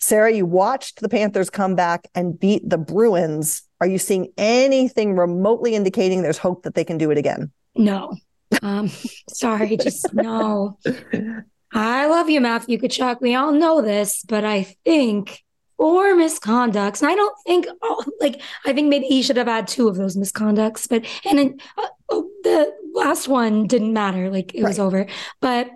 Sarah, 0.00 0.32
you 0.32 0.46
watched 0.46 1.00
the 1.00 1.08
Panthers 1.08 1.50
come 1.50 1.74
back 1.74 2.06
and 2.14 2.38
beat 2.38 2.68
the 2.68 2.78
Bruins. 2.78 3.62
Are 3.80 3.86
you 3.86 3.98
seeing 3.98 4.32
anything 4.38 5.16
remotely 5.16 5.74
indicating 5.74 6.22
there's 6.22 6.38
hope 6.38 6.62
that 6.62 6.74
they 6.74 6.84
can 6.84 6.98
do 6.98 7.10
it 7.10 7.18
again? 7.18 7.50
No. 7.74 8.16
Um, 8.62 8.90
sorry, 9.28 9.76
just 9.76 10.12
no. 10.14 10.78
I 11.72 12.06
love 12.06 12.30
you, 12.30 12.40
Matthew 12.40 12.78
Tkachuk. 12.78 13.20
We 13.20 13.34
all 13.34 13.52
know 13.52 13.82
this, 13.82 14.24
but 14.26 14.44
I 14.44 14.62
think 14.84 15.42
four 15.78 16.14
misconducts, 16.14 17.00
and 17.00 17.10
I 17.10 17.14
don't 17.14 17.36
think 17.46 17.66
oh, 17.80 18.04
like 18.20 18.42
I 18.66 18.72
think 18.74 18.88
maybe 18.88 19.06
he 19.06 19.22
should 19.22 19.38
have 19.38 19.46
had 19.46 19.66
two 19.66 19.88
of 19.88 19.96
those 19.96 20.16
misconducts, 20.16 20.88
but 20.88 21.06
and 21.24 21.38
then, 21.38 21.60
uh, 21.78 21.86
oh, 22.10 22.28
the 22.42 22.74
last 22.92 23.28
one 23.28 23.66
didn't 23.66 23.92
matter, 23.94 24.28
like 24.28 24.54
it 24.54 24.64
was 24.64 24.78
over. 24.78 25.06
But 25.40 25.70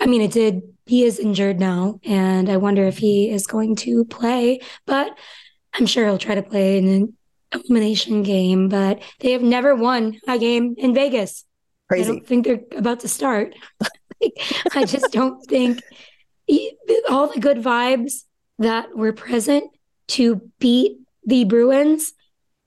I 0.00 0.06
mean, 0.06 0.22
it 0.22 0.32
did. 0.32 0.62
He 0.86 1.04
is 1.04 1.20
injured 1.20 1.60
now, 1.60 2.00
and 2.02 2.48
I 2.48 2.56
wonder 2.56 2.84
if 2.84 2.98
he 2.98 3.30
is 3.30 3.46
going 3.46 3.76
to 3.76 4.04
play. 4.06 4.60
But 4.86 5.16
I'm 5.74 5.86
sure 5.86 6.06
he'll 6.06 6.18
try 6.18 6.34
to 6.34 6.42
play 6.42 6.78
in 6.78 6.88
an 6.88 7.16
elimination 7.52 8.22
game. 8.22 8.68
But 8.68 9.02
they 9.20 9.32
have 9.32 9.42
never 9.42 9.76
won 9.76 10.18
a 10.26 10.38
game 10.38 10.74
in 10.78 10.94
Vegas. 10.94 11.44
Crazy. 11.88 12.04
I 12.04 12.06
don't 12.06 12.26
think 12.26 12.46
they're 12.46 12.60
about 12.76 13.00
to 13.00 13.08
start. 13.08 13.54
Like, 14.22 14.76
I 14.76 14.84
just 14.84 15.12
don't 15.12 15.42
think 15.46 15.80
e- 16.46 16.72
all 17.08 17.28
the 17.28 17.40
good 17.40 17.56
vibes 17.56 18.24
that 18.60 18.96
were 18.96 19.12
present 19.12 19.64
to 20.08 20.40
beat 20.58 20.98
the 21.24 21.44
Bruins, 21.44 22.12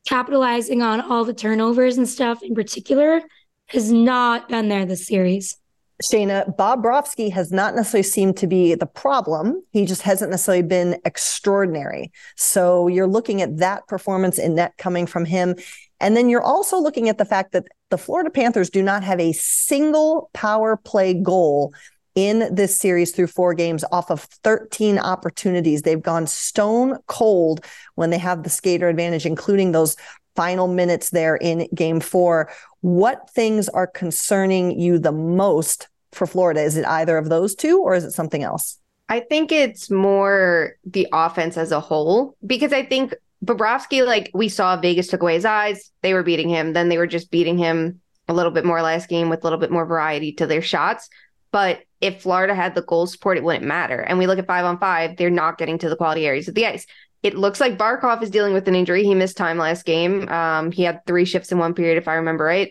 capitalizing 0.08 0.82
on 0.82 1.00
all 1.00 1.24
the 1.24 1.34
turnovers 1.34 1.98
and 1.98 2.10
stuff 2.10 2.44
in 2.44 2.54
particular, 2.54 3.22
has 3.68 3.92
not 3.92 4.50
been 4.50 4.68
there 4.68 4.86
this 4.86 5.08
series. 5.08 5.58
Shayna, 6.02 6.56
Bobrovsky 6.58 7.32
has 7.32 7.52
not 7.52 7.76
necessarily 7.76 8.04
seemed 8.04 8.38
to 8.38 8.48
be 8.48 8.76
the 8.76 8.88
problem. 8.88 9.64
He 9.72 9.86
just 9.86 10.02
hasn't 10.02 10.32
necessarily 10.32 10.64
been 10.64 11.00
extraordinary. 11.06 12.12
So 12.36 12.88
you're 12.88 13.08
looking 13.08 13.42
at 13.42 13.58
that 13.58 13.88
performance 13.88 14.38
in 14.38 14.56
net 14.56 14.74
coming 14.78 15.06
from 15.06 15.24
him. 15.26 15.56
And 16.00 16.18
then 16.18 16.28
you're 16.28 16.42
also 16.42 16.80
looking 16.80 17.08
at 17.08 17.18
the 17.18 17.26
fact 17.26 17.54
that 17.54 17.66
the 17.90 17.98
Florida 17.98 18.32
Panthers 18.32 18.70
do 18.70 18.82
not 18.82 19.04
have 19.04 19.20
a 19.20 19.32
single 19.34 20.30
power 20.34 20.76
play 20.76 21.14
goal 21.14 21.74
in 22.16 22.54
this 22.54 22.78
series 22.78 23.12
through 23.12 23.28
four 23.28 23.54
games 23.54 23.84
off 23.92 24.12
of 24.12 24.22
13 24.22 25.00
opportunities. 25.00 25.82
They've 25.82 26.02
gone 26.02 26.28
stone 26.28 26.98
cold 27.08 27.66
when 27.96 28.10
they 28.10 28.18
have 28.18 28.44
the 28.44 28.50
skater 28.50 28.88
advantage, 28.88 29.26
including 29.26 29.72
those 29.72 29.96
final 30.36 30.68
minutes 30.68 31.12
there 31.12 31.36
in 31.36 31.68
game 31.74 32.00
four. 32.00 32.52
What 32.82 33.30
things 33.32 33.70
are 33.70 33.88
concerning 33.88 34.80
you 34.80 35.00
the 35.00 35.12
most 35.12 35.88
for 36.12 36.28
Florida? 36.28 36.62
Is 36.62 36.78
it 36.78 36.86
either 36.86 37.18
of 37.18 37.30
those 37.30 37.56
two 37.56 37.80
or 37.80 37.96
is 37.96 38.04
it 38.04 38.12
something 38.12 38.44
else? 38.44 38.80
I 39.10 39.20
think 39.20 39.52
it's 39.52 39.92
more 39.92 40.76
the 40.86 41.08
offense 41.12 41.58
as 41.58 41.72
a 41.72 41.80
whole 41.80 42.36
because 42.46 42.74
I 42.74 42.86
think 42.86 43.14
Bobrovsky, 43.44 44.06
like 44.06 44.32
we 44.34 44.48
saw 44.50 44.78
Vegas 44.78 45.08
took 45.08 45.22
away 45.22 45.36
his 45.36 45.46
eyes. 45.46 45.92
They 46.02 46.14
were 46.14 46.24
beating 46.24 46.50
him. 46.50 46.74
Then 46.74 46.90
they 46.90 46.98
were 46.98 47.08
just 47.08 47.30
beating 47.30 47.58
him 47.58 48.02
a 48.28 48.34
little 48.34 48.52
bit 48.52 48.66
more 48.66 48.82
last 48.82 49.10
game 49.10 49.30
with 49.30 49.42
a 49.42 49.44
little 49.44 49.60
bit 49.60 49.72
more 49.72 49.86
variety 49.86 50.32
to 50.34 50.48
their 50.48 50.62
shots. 50.62 51.10
But 51.52 51.82
if 52.04 52.22
Florida 52.22 52.54
had 52.54 52.76
the 52.76 52.82
goal 52.82 53.08
support, 53.08 53.38
it 53.38 53.44
wouldn't 53.44 53.66
matter. 53.66 54.00
And 54.00 54.20
we 54.20 54.28
look 54.28 54.40
at 54.40 54.48
five 54.48 54.66
on 54.66 54.78
five, 54.78 55.18
they're 55.18 55.30
not 55.30 55.58
getting 55.58 55.78
to 55.80 55.90
the 55.90 55.96
quality 55.96 56.26
areas 56.26 56.48
of 56.48 56.56
the 56.56 56.68
ice. 56.68 56.86
It 57.24 57.36
looks 57.36 57.60
like 57.60 57.78
Barkov 57.78 58.22
is 58.22 58.30
dealing 58.30 58.54
with 58.54 58.68
an 58.68 58.76
injury. 58.76 59.04
He 59.04 59.16
missed 59.16 59.38
time 59.38 59.58
last 59.58 59.86
game. 59.86 60.28
Um, 60.30 60.72
he 60.72 60.84
had 60.84 61.06
three 61.06 61.26
shifts 61.26 61.52
in 61.52 61.58
one 61.58 61.74
period, 61.74 61.98
if 61.98 62.08
I 62.08 62.16
remember 62.16 62.44
right. 62.44 62.70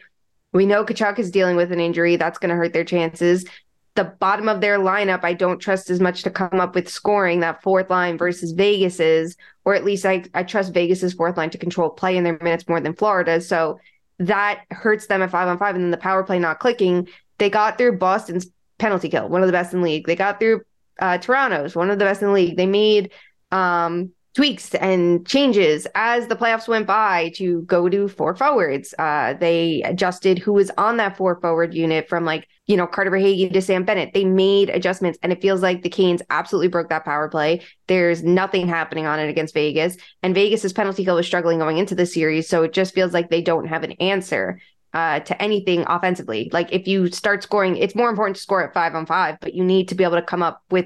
We 0.53 0.67
know 0.67 0.85
Tkachuk 0.85 1.19
is 1.19 1.31
dealing 1.31 1.57
with 1.57 1.73
an 1.73 1.81
injury. 1.81 2.17
That's 2.17 2.39
going 2.39 2.51
to 2.51 2.57
hurt 2.57 2.75
their 2.75 2.85
chances 2.85 3.47
the 3.95 4.05
bottom 4.05 4.49
of 4.49 4.61
their 4.61 4.79
lineup, 4.79 5.23
I 5.23 5.35
don't 5.35 5.59
trust 5.59 5.91
as 5.91 6.01
much 6.01 6.23
to 6.23 6.31
come 6.31 6.61
up 6.61 6.75
with 6.75 6.89
scoring 6.89 7.41
that 7.41 7.63
fourth 7.63 7.91
line 7.91 8.17
versus 8.17 8.53
Vegas's, 8.53 9.37
or 9.65 9.75
at 9.75 9.85
least 9.85 10.07
I, 10.07 10.25
I 10.33 10.45
trust 10.45 10.73
Vegas's 10.73 11.13
fourth 11.13 11.37
line 11.37 11.51
to 11.51 11.59
control 11.59 11.91
play 11.91 12.17
in 12.17 12.25
their 12.25 12.39
minutes 12.41 12.69
more 12.69 12.81
than 12.81 12.95
Florida's. 12.95 13.47
So 13.47 13.81
that 14.19 14.65
hurts 14.71 15.07
them 15.07 15.21
at 15.21 15.31
five 15.31 15.49
on 15.49 15.59
five. 15.59 15.75
And 15.75 15.85
then 15.85 15.91
the 15.91 15.99
power 15.99 16.23
play 16.25 16.39
not 16.39 16.59
clicking, 16.59 17.09
They 17.39 17.51
got 17.51 17.77
through 17.77 17.99
Boston's 17.99 18.47
penalty 18.83 19.09
kill, 19.09 19.29
one 19.29 19.43
of 19.43 19.47
the 19.47 19.53
best 19.53 19.73
in 19.73 19.81
the 19.81 19.85
league. 19.85 20.07
They 20.07 20.17
got 20.17 20.41
through 20.41 20.63
uh, 21.01 21.17
Toronto's, 21.19 21.77
one 21.77 21.89
of 21.89 21.99
the 21.99 22.05
best 22.05 22.21
in 22.21 22.29
the 22.29 22.35
league. 22.35 22.57
They 22.57 22.67
made 22.67 23.13
um, 23.53 24.11
tweaks 24.35 24.75
and 24.75 25.25
changes 25.25 25.87
as 25.95 26.27
the 26.27 26.35
playoffs 26.35 26.67
went 26.67 26.87
by 26.87 27.31
to 27.37 27.63
go 27.63 27.89
to 27.89 28.09
four 28.09 28.35
forwards. 28.35 28.93
Uh, 28.99 29.35
they 29.35 29.83
adjusted 29.85 30.39
who 30.39 30.55
was 30.55 30.71
on 30.79 30.97
that 30.97 31.17
four 31.17 31.41
forward 31.41 31.75
unit 31.75 32.09
from 32.09 32.25
like, 32.25 32.49
you 32.67 32.77
know, 32.77 32.87
Carter 32.89 33.11
Verhaeghe 33.11 33.53
to 33.53 33.63
Sam 33.63 33.85
Bennett. 33.85 34.15
They 34.15 34.25
made 34.25 34.69
adjustments 34.71 35.19
and 35.23 35.33
it 35.33 35.41
feels 35.41 35.63
like 35.63 35.83
the 35.83 35.89
Canes 35.89 36.23
absolutely 36.31 36.69
broke 36.69 36.89
that 36.89 37.05
power 37.05 37.29
play. 37.29 37.63
There's 37.87 38.25
nothing 38.25 38.67
happening 38.67 39.07
on 39.07 39.21
it 39.21 39.29
against 39.29 39.55
Vegas. 39.55 39.97
And 40.25 40.35
Vegas's 40.35 40.73
penalty 40.73 41.05
kill 41.05 41.17
was 41.17 41.27
struggling 41.27 41.59
going 41.61 41.79
into 41.79 41.95
the 41.95 42.07
series. 42.07 42.49
So 42.49 42.65
it 42.65 42.73
just 42.73 42.95
feels 42.95 43.13
like 43.13 43.31
they 43.31 43.43
don't 43.43 43.67
have 43.67 43.85
an 43.85 43.93
answer. 43.93 44.61
Uh, 44.95 45.21
to 45.21 45.41
anything 45.41 45.87
offensively. 45.89 46.51
Like 46.53 46.71
if 46.71 46.87
you 46.87 47.11
start 47.11 47.43
scoring, 47.43 47.79
it's 47.79 47.95
more 47.95 48.11
important 48.11 48.37
to 48.37 48.43
score 48.43 48.63
at 48.63 48.75
five 48.75 48.95
on 48.95 49.07
five, 49.07 49.39
but 49.41 49.55
you 49.55 49.65
need 49.65 49.89
to 49.89 49.95
be 49.95 50.05
able 50.05 50.17
to 50.17 50.23
come 50.23 50.43
up 50.43 50.63
with 50.71 50.85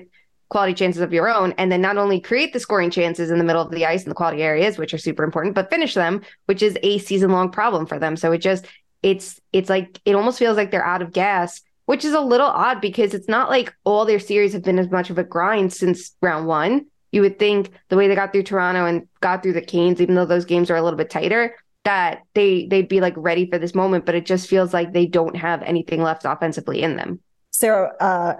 quality 0.48 0.74
chances 0.74 1.02
of 1.02 1.12
your 1.12 1.28
own 1.28 1.52
and 1.58 1.72
then 1.72 1.80
not 1.80 1.96
only 1.96 2.20
create 2.20 2.52
the 2.52 2.60
scoring 2.60 2.90
chances 2.90 3.30
in 3.30 3.38
the 3.38 3.44
middle 3.44 3.62
of 3.62 3.70
the 3.72 3.84
ice 3.84 4.02
and 4.02 4.10
the 4.10 4.14
quality 4.14 4.42
areas 4.42 4.78
which 4.78 4.94
are 4.94 4.98
super 4.98 5.24
important 5.24 5.54
but 5.54 5.70
finish 5.70 5.94
them 5.94 6.22
which 6.46 6.62
is 6.62 6.78
a 6.82 6.98
season 6.98 7.30
long 7.30 7.50
problem 7.50 7.84
for 7.84 7.98
them 7.98 8.16
so 8.16 8.30
it 8.30 8.38
just 8.38 8.64
it's 9.02 9.40
it's 9.52 9.68
like 9.68 10.00
it 10.04 10.14
almost 10.14 10.38
feels 10.38 10.56
like 10.56 10.70
they're 10.70 10.86
out 10.86 11.02
of 11.02 11.12
gas 11.12 11.62
which 11.86 12.04
is 12.04 12.12
a 12.12 12.20
little 12.20 12.46
odd 12.46 12.80
because 12.80 13.12
it's 13.12 13.28
not 13.28 13.50
like 13.50 13.74
all 13.84 14.04
their 14.04 14.20
series 14.20 14.52
have 14.52 14.62
been 14.62 14.78
as 14.78 14.90
much 14.90 15.10
of 15.10 15.18
a 15.18 15.24
grind 15.24 15.72
since 15.72 16.14
round 16.22 16.46
1 16.46 16.86
you 17.10 17.22
would 17.22 17.38
think 17.38 17.70
the 17.88 17.96
way 17.96 18.06
they 18.06 18.14
got 18.14 18.32
through 18.32 18.42
Toronto 18.42 18.84
and 18.84 19.08
got 19.20 19.42
through 19.42 19.52
the 19.52 19.60
Canes 19.60 20.00
even 20.00 20.14
though 20.14 20.26
those 20.26 20.44
games 20.44 20.70
are 20.70 20.76
a 20.76 20.82
little 20.82 20.96
bit 20.96 21.10
tighter 21.10 21.56
that 21.86 22.22
they 22.34 22.66
they'd 22.66 22.88
be 22.88 23.00
like 23.00 23.14
ready 23.16 23.48
for 23.48 23.58
this 23.58 23.74
moment 23.74 24.04
but 24.04 24.14
it 24.14 24.26
just 24.26 24.48
feels 24.48 24.74
like 24.74 24.92
they 24.92 25.06
don't 25.06 25.36
have 25.36 25.62
anything 25.62 26.02
left 26.02 26.22
offensively 26.24 26.82
in 26.82 26.96
them 26.96 27.20
Sarah, 27.50 27.94
uh, 28.00 28.34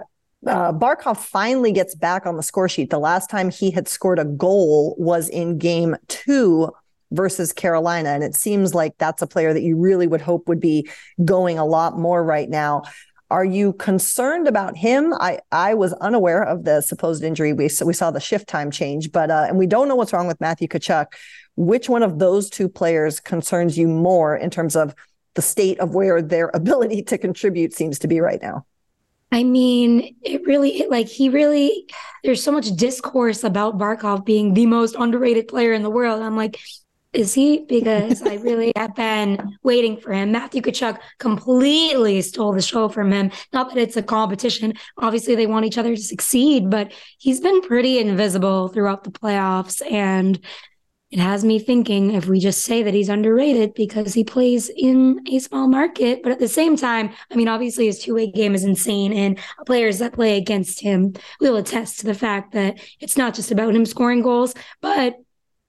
uh, 0.45 0.71
Barkov 0.71 1.17
finally 1.17 1.71
gets 1.71 1.95
back 1.95 2.27
on 2.27 2.37
the 2.37 2.43
score 2.43 2.69
sheet. 2.69 2.91
The 2.91 2.99
last 2.99 3.29
time 3.29 3.49
he 3.49 3.71
had 3.71 3.87
scored 3.87 4.19
a 4.19 4.25
goal 4.25 4.95
was 4.99 5.27
in 5.29 5.57
game 5.57 5.95
two 6.07 6.71
versus 7.11 7.53
Carolina. 7.53 8.09
And 8.09 8.23
it 8.23 8.35
seems 8.35 8.75
like 8.75 8.93
that's 8.97 9.21
a 9.21 9.27
player 9.27 9.53
that 9.53 9.63
you 9.63 9.77
really 9.77 10.07
would 10.07 10.21
hope 10.21 10.47
would 10.47 10.59
be 10.59 10.89
going 11.23 11.57
a 11.57 11.65
lot 11.65 11.97
more 11.97 12.23
right 12.23 12.49
now. 12.49 12.83
Are 13.29 13.45
you 13.45 13.73
concerned 13.73 14.47
about 14.47 14.77
him? 14.77 15.13
I, 15.13 15.39
I 15.51 15.73
was 15.73 15.93
unaware 15.93 16.43
of 16.43 16.63
the 16.63 16.81
supposed 16.81 17.23
injury. 17.23 17.51
We, 17.51 17.69
we 17.83 17.93
saw 17.93 18.11
the 18.11 18.21
shift 18.21 18.47
time 18.47 18.71
change, 18.71 19.11
but 19.11 19.29
uh, 19.29 19.45
and 19.49 19.57
we 19.57 19.67
don't 19.67 19.89
know 19.89 19.95
what's 19.95 20.13
wrong 20.13 20.27
with 20.27 20.39
Matthew 20.39 20.67
Tkachuk. 20.67 21.07
Which 21.57 21.89
one 21.89 22.03
of 22.03 22.19
those 22.19 22.49
two 22.49 22.69
players 22.69 23.19
concerns 23.19 23.77
you 23.77 23.89
more 23.89 24.37
in 24.37 24.49
terms 24.49 24.77
of 24.77 24.95
the 25.33 25.41
state 25.41 25.79
of 25.79 25.93
where 25.93 26.21
their 26.21 26.49
ability 26.53 27.03
to 27.03 27.17
contribute 27.17 27.73
seems 27.73 27.99
to 27.99 28.07
be 28.07 28.21
right 28.21 28.41
now? 28.41 28.65
I 29.31 29.43
mean, 29.43 30.15
it 30.21 30.45
really, 30.45 30.81
it, 30.81 30.89
like, 30.89 31.07
he 31.07 31.27
really, 31.27 31.85
there's 32.23 32.41
so 32.41 32.51
much 32.51 32.73
discourse 32.75 33.43
about 33.43 33.77
Barkov 33.77 34.23
being 34.23 34.53
the 34.53 34.65
most 34.65 34.95
underrated 34.97 35.49
player 35.49 35.73
in 35.73 35.83
the 35.83 35.89
world. 35.89 36.21
I'm 36.21 36.37
like, 36.37 36.57
is 37.13 37.33
he? 37.33 37.65
Because 37.67 38.21
I 38.21 38.35
really 38.35 38.71
have 38.77 38.95
been 38.95 39.57
waiting 39.63 39.97
for 39.97 40.13
him. 40.13 40.31
Matthew 40.31 40.61
Tkachuk 40.61 40.99
completely 41.19 42.21
stole 42.21 42.53
the 42.53 42.61
show 42.61 42.89
from 42.89 43.11
him. 43.11 43.31
Not 43.51 43.69
that 43.69 43.79
it's 43.79 43.97
a 43.97 44.03
competition. 44.03 44.73
Obviously, 44.97 45.35
they 45.35 45.47
want 45.47 45.65
each 45.65 45.77
other 45.77 45.95
to 45.95 46.01
succeed, 46.01 46.69
but 46.69 46.93
he's 47.17 47.41
been 47.41 47.61
pretty 47.61 47.99
invisible 47.99 48.67
throughout 48.69 49.03
the 49.03 49.11
playoffs. 49.11 49.81
And 49.91 50.39
it 51.09 51.19
has 51.19 51.45
me 51.45 51.57
thinking 51.57 52.11
if 52.11 52.27
we 52.27 52.39
just 52.39 52.63
say 52.63 52.83
that 52.83 52.93
he's 52.93 53.07
underrated 53.07 53.73
because 53.73 54.13
he 54.13 54.25
plays 54.25 54.69
in 54.69 55.21
a 55.31 55.39
small 55.39 55.69
market, 55.69 56.21
but 56.21 56.33
at 56.33 56.39
the 56.39 56.49
same 56.49 56.75
time, 56.75 57.11
I 57.31 57.35
mean, 57.35 57.47
obviously 57.47 57.85
his 57.85 57.99
two 57.99 58.15
way 58.15 58.29
game 58.29 58.53
is 58.53 58.65
insane, 58.65 59.13
and 59.13 59.39
players 59.65 59.99
that 59.99 60.13
play 60.13 60.37
against 60.37 60.81
him 60.81 61.13
will 61.39 61.55
attest 61.55 61.99
to 61.99 62.05
the 62.05 62.13
fact 62.13 62.51
that 62.53 62.79
it's 62.99 63.15
not 63.15 63.33
just 63.33 63.51
about 63.51 63.73
him 63.73 63.85
scoring 63.85 64.21
goals, 64.21 64.53
but 64.81 65.15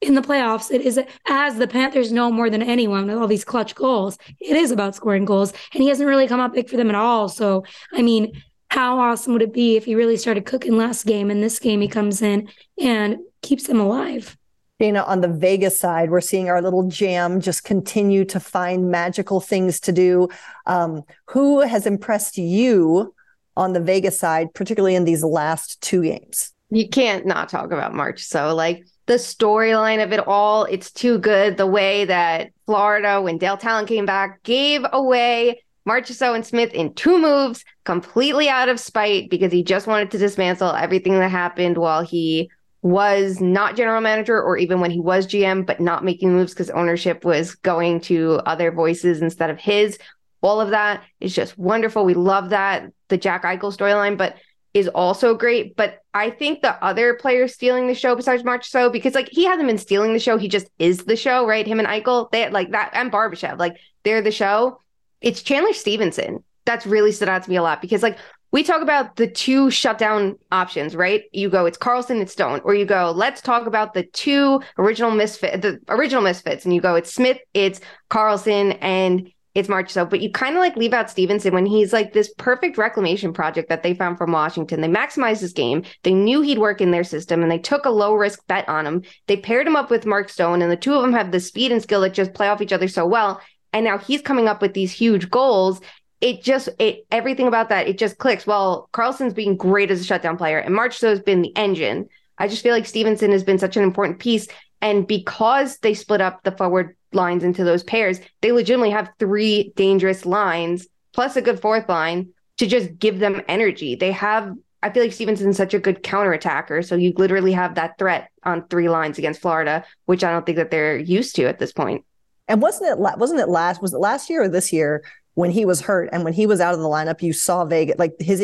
in 0.01 0.15
the 0.15 0.23
playoffs, 0.23 0.73
it 0.73 0.81
is 0.81 1.01
as 1.29 1.57
the 1.57 1.67
Panthers 1.67 2.13
know 2.13 2.31
more 2.31 2.51
than 2.51 2.63
anyone 2.63 3.07
with 3.07 3.17
all 3.17 3.27
these 3.27 3.45
clutch 3.45 3.75
goals. 3.75 4.17
It 4.41 4.57
is 4.57 4.71
about 4.73 4.97
scoring 4.97 5.25
goals, 5.25 5.53
and 5.73 5.83
he 5.83 5.89
hasn't 5.89 6.09
really 6.09 6.29
come 6.29 6.41
up 6.41 6.53
big 6.53 6.69
for 6.69 6.77
them 6.77 6.89
at 6.89 6.95
all. 6.95 7.29
So, 7.29 7.65
I 7.93 8.03
mean, 8.03 8.43
how 8.71 8.99
awesome 8.99 9.33
would 9.35 9.43
it 9.43 9.53
be 9.53 9.77
if 9.77 9.85
he 9.85 9.95
really 9.95 10.17
started 10.17 10.47
cooking 10.47 10.77
last 10.77 11.07
game 11.07 11.31
and 11.31 11.43
this 11.43 11.59
game 11.59 11.81
he 11.81 11.89
comes 11.89 12.23
in 12.23 12.49
and 12.81 13.19
keeps 13.43 13.67
them 13.67 13.81
alive? 13.81 14.37
Dana, 14.79 15.03
on 15.03 15.21
the 15.21 15.29
Vegas 15.29 15.79
side, 15.79 16.11
we're 16.11 16.21
seeing 16.21 16.49
our 16.49 16.63
little 16.63 16.89
jam 16.89 17.41
just 17.41 17.65
continue 17.65 18.25
to 18.27 18.39
find 18.39 18.91
magical 18.91 19.41
things 19.41 19.81
to 19.81 19.93
do. 19.93 20.29
Um, 20.67 21.03
who 21.27 21.61
has 21.61 21.85
impressed 21.85 22.39
you 22.39 23.13
on 23.57 23.73
the 23.73 23.81
Vegas 23.81 24.21
side, 24.21 24.55
particularly 24.55 24.95
in 24.95 25.05
these 25.05 25.25
last 25.25 25.81
two 25.81 26.03
games? 26.05 26.53
You 26.71 26.89
can't 26.89 27.27
not 27.27 27.49
talk 27.49 27.73
about 27.73 27.93
Marchessault 27.93 28.55
like 28.55 28.87
the 29.07 29.15
storyline 29.15 30.05
of 30.05 30.13
it 30.13 30.21
all, 30.29 30.65
it's 30.65 30.93
too 30.93 31.19
good. 31.19 31.57
The 31.57 31.67
way 31.67 32.05
that 32.05 32.51
Florida, 32.67 33.21
when 33.21 33.39
Dale 33.39 33.57
Tallon 33.57 33.87
came 33.87 34.07
back, 34.07 34.43
gave 34.43 34.85
away 34.93 35.63
Marchessault 35.89 36.35
and 36.35 36.47
Smith 36.47 36.73
in 36.75 36.93
two 36.93 37.19
moves, 37.19 37.65
completely 37.85 38.51
out 38.51 38.69
of 38.69 38.79
spite 38.79 39.31
because 39.31 39.51
he 39.51 39.65
just 39.65 39.87
wanted 39.87 40.11
to 40.11 40.19
dismantle 40.19 40.73
everything 40.73 41.15
that 41.15 41.31
happened 41.31 41.79
while 41.79 42.03
he 42.03 42.51
was 42.83 43.41
not 43.41 43.77
general 43.77 44.01
manager 44.01 44.41
or 44.41 44.57
even 44.57 44.81
when 44.81 44.91
he 44.91 45.01
was 45.01 45.27
GM, 45.27 45.67
but 45.67 45.81
not 45.81 46.05
making 46.05 46.33
moves 46.33 46.53
because 46.53 46.71
ownership 46.71 47.25
was 47.25 47.55
going 47.57 48.01
to 48.03 48.41
other 48.47 48.71
voices 48.71 49.21
instead 49.21 49.51
of 49.51 49.59
his. 49.59 49.99
All 50.41 50.61
of 50.61 50.71
that 50.71 51.03
is 51.21 51.35
just 51.35 51.59
wonderful. 51.59 52.05
We 52.05 52.15
love 52.15 52.51
that. 52.51 52.91
The 53.09 53.17
Jack 53.19 53.43
Eichel 53.43 53.77
storyline, 53.77 54.17
but 54.17 54.37
is 54.75 54.89
also 54.89 55.35
great. 55.35 55.77
But 55.77 56.03
I 56.15 56.31
think 56.31 56.63
the 56.63 56.83
other 56.85 57.15
players 57.15 57.55
stealing 57.55 57.87
the 57.87 57.95
show 57.95 58.15
besides 58.15 58.43
Marchessault 58.43 58.93
because 58.93 59.15
like 59.15 59.29
he 59.31 59.45
hasn't 59.45 59.67
been 59.67 59.79
stealing 59.79 60.13
the 60.13 60.19
show, 60.19 60.39
he 60.39 60.49
just 60.49 60.69
is 60.79 61.05
the 61.05 61.17
show, 61.17 61.47
right? 61.47 61.67
Him 61.67 61.81
and 61.81 61.89
Eichel, 61.89 62.31
they 62.31 62.49
like 62.51 62.71
that 62.73 62.91
and 62.93 63.11
Barbashev, 63.11 63.59
like 63.59 63.77
they're 64.05 64.23
the 64.23 64.31
show. 64.31 64.81
It's 65.21 65.43
Chandler 65.43 65.73
Stephenson 65.73 66.45
That's 66.65 66.87
really 66.87 67.13
stood 67.13 67.29
out 67.29 67.43
to 67.43 67.51
me 67.51 67.57
a 67.57 67.63
lot 67.63 67.81
because 67.81 68.03
like 68.03 68.19
we 68.51 68.63
talk 68.63 68.83
about 68.83 69.17
the 69.17 69.29
two 69.29 69.71
shutdown 69.71 70.39
options, 70.51 70.97
right? 70.97 71.25
You 71.33 71.51
go, 71.51 71.67
it's 71.67 71.79
Karlsson, 71.79 72.21
it's 72.21 72.33
Stone, 72.33 72.61
or 72.65 72.75
you 72.75 72.87
go, 72.87 73.13
let's 73.15 73.43
talk 73.43 73.67
about 73.67 73.95
the 73.95 74.05
two 74.05 74.63
original 74.79 75.11
misfit, 75.11 75.61
the 75.61 75.81
original 75.89 76.23
misfits, 76.23 76.65
and 76.65 76.75
you 76.75 76.81
go, 76.81 76.95
it's 76.95 77.13
Smith, 77.13 77.39
it's 77.53 77.81
Karlsson, 78.11 78.79
and 78.81 79.31
it's 79.55 79.69
Marchessault. 79.69 80.09
But 80.09 80.21
you 80.21 80.31
kind 80.31 80.55
of 80.55 80.61
like 80.61 80.77
leave 80.77 80.95
out 80.95 81.11
Stephenson 81.11 81.53
when 81.53 81.67
he's 81.67 81.93
like 81.93 82.13
this 82.13 82.33
perfect 82.39 82.79
reclamation 82.79 83.33
project 83.33 83.69
that 83.69 83.83
they 83.83 83.93
found 83.93 84.17
from 84.17 84.33
Washington. 84.33 84.81
They 84.81 84.89
maximized 84.89 85.41
his 85.41 85.53
game. 85.53 85.83
They 86.05 86.15
knew 86.15 86.41
he'd 86.41 86.59
work 86.59 86.81
in 86.81 86.91
their 86.91 87.05
system, 87.05 87.43
and 87.43 87.51
they 87.51 87.59
took 87.59 87.85
a 87.85 87.91
low 87.91 88.15
risk 88.15 88.47
bet 88.47 88.69
on 88.69 88.87
him. 88.87 89.03
They 89.27 89.37
paired 89.37 89.67
him 89.67 89.77
up 89.77 89.91
with 89.91 90.07
Mark 90.07 90.31
Stone, 90.31 90.63
and 90.63 90.71
the 90.71 90.77
two 90.77 90.95
of 90.95 91.03
them 91.03 91.13
have 91.13 91.33
the 91.33 91.41
speed 91.41 91.73
and 91.73 91.83
skill 91.83 92.01
that 92.03 92.15
just 92.15 92.35
play 92.35 92.49
off 92.49 92.63
each 92.63 92.73
other 92.73 92.89
so 92.89 93.05
well. 93.05 93.41
And 93.73 93.85
now 93.85 93.99
he's 93.99 94.23
coming 94.23 94.49
up 94.49 94.63
with 94.63 94.73
these 94.73 94.93
huge 94.93 95.31
goals 95.31 95.81
it 96.21 96.43
just 96.43 96.69
it 96.79 97.07
everything 97.11 97.47
about 97.47 97.69
that 97.69 97.87
it 97.89 97.99
just 97.99 98.19
clicks. 98.19 98.47
Well, 98.47 98.89
Karlsson's 98.93 99.35
being 99.35 99.57
great 99.57 99.91
as 99.91 100.01
a 100.01 100.05
shutdown 100.05 100.37
player, 100.37 100.59
and 100.59 100.75
Marchessault 100.75 101.11
has 101.11 101.21
been 101.21 101.43
the 101.43 101.57
engine. 101.57 102.09
I 102.39 102.49
just 102.49 102.63
feel 102.63 102.73
like 102.73 102.87
Stephenson 102.87 103.33
has 103.33 103.45
been 103.45 103.59
such 103.59 103.77
an 103.77 103.83
important 103.83 104.19
piece, 104.19 104.49
and 104.81 105.07
because 105.07 105.79
they 105.79 105.95
split 105.95 106.21
up 106.21 106.43
the 106.43 106.53
forward 106.53 106.97
lines 107.13 107.45
into 107.45 107.65
those 107.65 107.83
pairs, 107.83 108.21
they 108.43 108.53
legitimately 108.53 108.91
have 108.91 109.11
three 109.19 109.73
dangerous 109.77 110.27
lines 110.27 110.87
plus 111.13 111.37
a 111.37 111.43
good 111.43 111.61
fourth 111.61 111.89
line 111.89 112.29
to 112.59 112.67
just 112.67 112.99
give 112.99 113.19
them 113.19 113.43
energy. 113.49 113.95
They 113.95 114.13
have. 114.13 114.55
I 114.81 114.91
feel 114.91 115.03
like 115.03 115.13
Stephenson's 115.13 115.57
such 115.57 115.75
a 115.75 115.81
good 115.81 116.05
counterattacker, 116.05 116.87
so 116.87 116.95
you 116.95 117.13
literally 117.17 117.53
have 117.53 117.75
that 117.75 117.99
threat 117.99 118.31
on 118.45 118.69
three 118.69 118.89
lines 118.89 119.19
against 119.19 119.41
Florida, 119.41 119.85
which 120.07 120.23
I 120.23 120.31
don't 120.31 120.47
think 120.47 120.57
that 120.57 120.71
they're 120.71 120.97
used 120.97 121.35
to 121.37 121.47
at 121.47 121.59
this 121.59 121.73
point. 121.73 122.05
And 122.47 122.63
wasn't 122.63 122.91
it 122.93 122.99
wasn't 122.99 123.41
it 123.41 123.49
last 123.49 123.83
was 123.83 123.93
it 123.93 123.99
last 123.99 124.31
year 124.31 124.43
or 124.43 124.49
this 124.49 124.73
year 124.73 125.03
when 125.39 125.53
he 125.53 125.65
was 125.65 125.81
hurt 125.81 126.09
and 126.11 126.25
when 126.25 126.33
he 126.33 126.47
was 126.47 126.61
out 126.61 126.75
of 126.75 126.81
the 126.81 126.89
lineup, 126.89 127.23
you 127.23 127.33
saw 127.33 127.65
Vegas 127.65 127.95
like 127.97 128.13
his. 128.19 128.43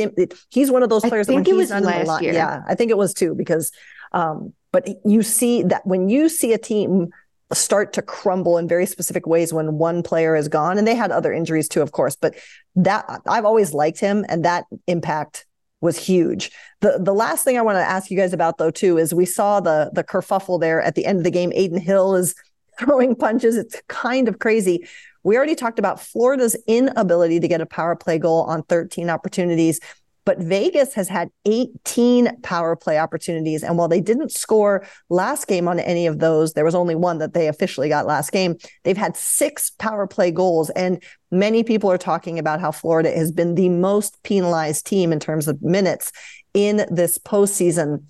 He's 0.51 0.71
one 0.71 0.85
of 0.85 0.91
those 0.91 1.03
players. 1.03 1.29
I 1.29 1.35
think 1.35 1.45
that 1.45 1.57
when 1.57 1.61
it 1.61 1.75
was 1.75 2.07
last 2.07 2.23
year. 2.23 2.33
Yeah, 2.33 2.63
I 2.69 2.77
think 2.77 2.93
it 2.93 2.97
was 2.97 3.13
too 3.13 3.35
because. 3.35 3.73
Um, 4.13 4.53
but 4.71 4.89
you 5.05 5.25
see 5.25 5.65
that 5.65 5.85
when 5.85 6.09
you 6.09 6.29
see 6.29 6.53
a 6.53 6.59
team 6.59 7.09
start 7.53 7.93
to 7.95 8.03
crumble 8.03 8.59
in 8.59 8.69
very 8.69 8.87
specific 8.87 9.27
ways 9.27 9.53
when 9.53 9.77
one 9.77 10.05
player 10.05 10.37
is 10.37 10.47
gone, 10.47 10.79
and 10.79 10.87
they 10.87 10.95
had 10.95 11.11
other 11.11 11.33
injuries 11.33 11.69
too, 11.69 11.83
of 11.83 11.91
course. 11.91 12.15
But 12.15 12.37
that 12.77 13.05
I've 13.27 13.45
always 13.45 13.75
liked 13.75 13.99
him, 13.99 14.25
and 14.29 14.45
that 14.45 14.65
impact 14.87 15.47
was 15.81 15.99
huge. 15.99 16.53
The 16.81 16.99
the 17.01 17.13
last 17.13 17.45
thing 17.45 17.59
I 17.59 17.63
want 17.63 17.75
to 17.75 17.83
ask 17.83 18.09
you 18.09 18.17
guys 18.17 18.33
about 18.33 18.59
though 18.59 18.71
too 18.71 18.99
is 18.99 19.13
we 19.13 19.27
saw 19.27 19.59
the 19.59 19.91
the 19.93 20.05
kerfuffle 20.05 20.61
there 20.61 20.81
at 20.81 20.95
the 20.95 21.07
end 21.07 21.19
of 21.19 21.25
the 21.25 21.33
game. 21.33 21.51
Adin 21.57 21.81
Hill 21.81 22.15
is 22.15 22.37
throwing 22.79 23.17
punches. 23.17 23.57
It's 23.57 23.83
kind 23.89 24.29
of 24.29 24.39
crazy. 24.39 24.87
We 25.25 25.37
already 25.37 25.55
talked 25.55 25.79
about 25.79 26.01
Florida's 26.01 26.57
inability 26.67 27.41
to 27.41 27.49
get 27.49 27.61
a 27.61 27.67
power 27.67 27.97
play 27.97 28.19
goal 28.19 28.43
on 28.43 28.63
13 28.65 29.11
opportunities. 29.11 29.81
But 30.25 30.39
Vegas 30.39 30.95
has 30.95 31.09
had 31.09 31.31
18 31.45 32.41
power 32.43 32.77
play 32.77 32.99
opportunities. 32.99 33.63
And 33.63 33.77
while 33.77 33.89
they 33.89 34.01
didn't 34.01 34.33
score 34.33 34.87
last 35.11 35.47
game 35.47 35.69
on 35.69 35.79
any 35.79 36.07
of 36.07 36.19
those, 36.19 36.55
there 36.55 36.65
was 36.65 36.75
only 36.75 36.95
one 36.95 37.19
that 37.19 37.35
they 37.35 37.49
officially 37.49 37.89
got 37.89 38.07
last 38.07 38.33
game. 38.33 38.57
They've 38.85 38.97
had 38.97 39.17
six 39.17 39.71
power 39.71 40.07
play 40.07 40.31
goals. 40.31 40.71
And 40.71 41.03
many 41.31 41.63
people 41.63 41.91
are 41.91 41.99
talking 41.99 42.39
about 42.39 42.61
how 42.61 42.73
Florida 42.73 43.11
has 43.11 43.33
been 43.33 43.55
the 43.55 43.69
most 43.69 44.23
penalized 44.23 44.87
team 44.87 45.13
in 45.13 45.21
terms 45.21 45.47
of 45.47 45.61
minutes 45.61 46.11
in 46.55 46.87
this 46.91 47.19
postseason. 47.19 48.05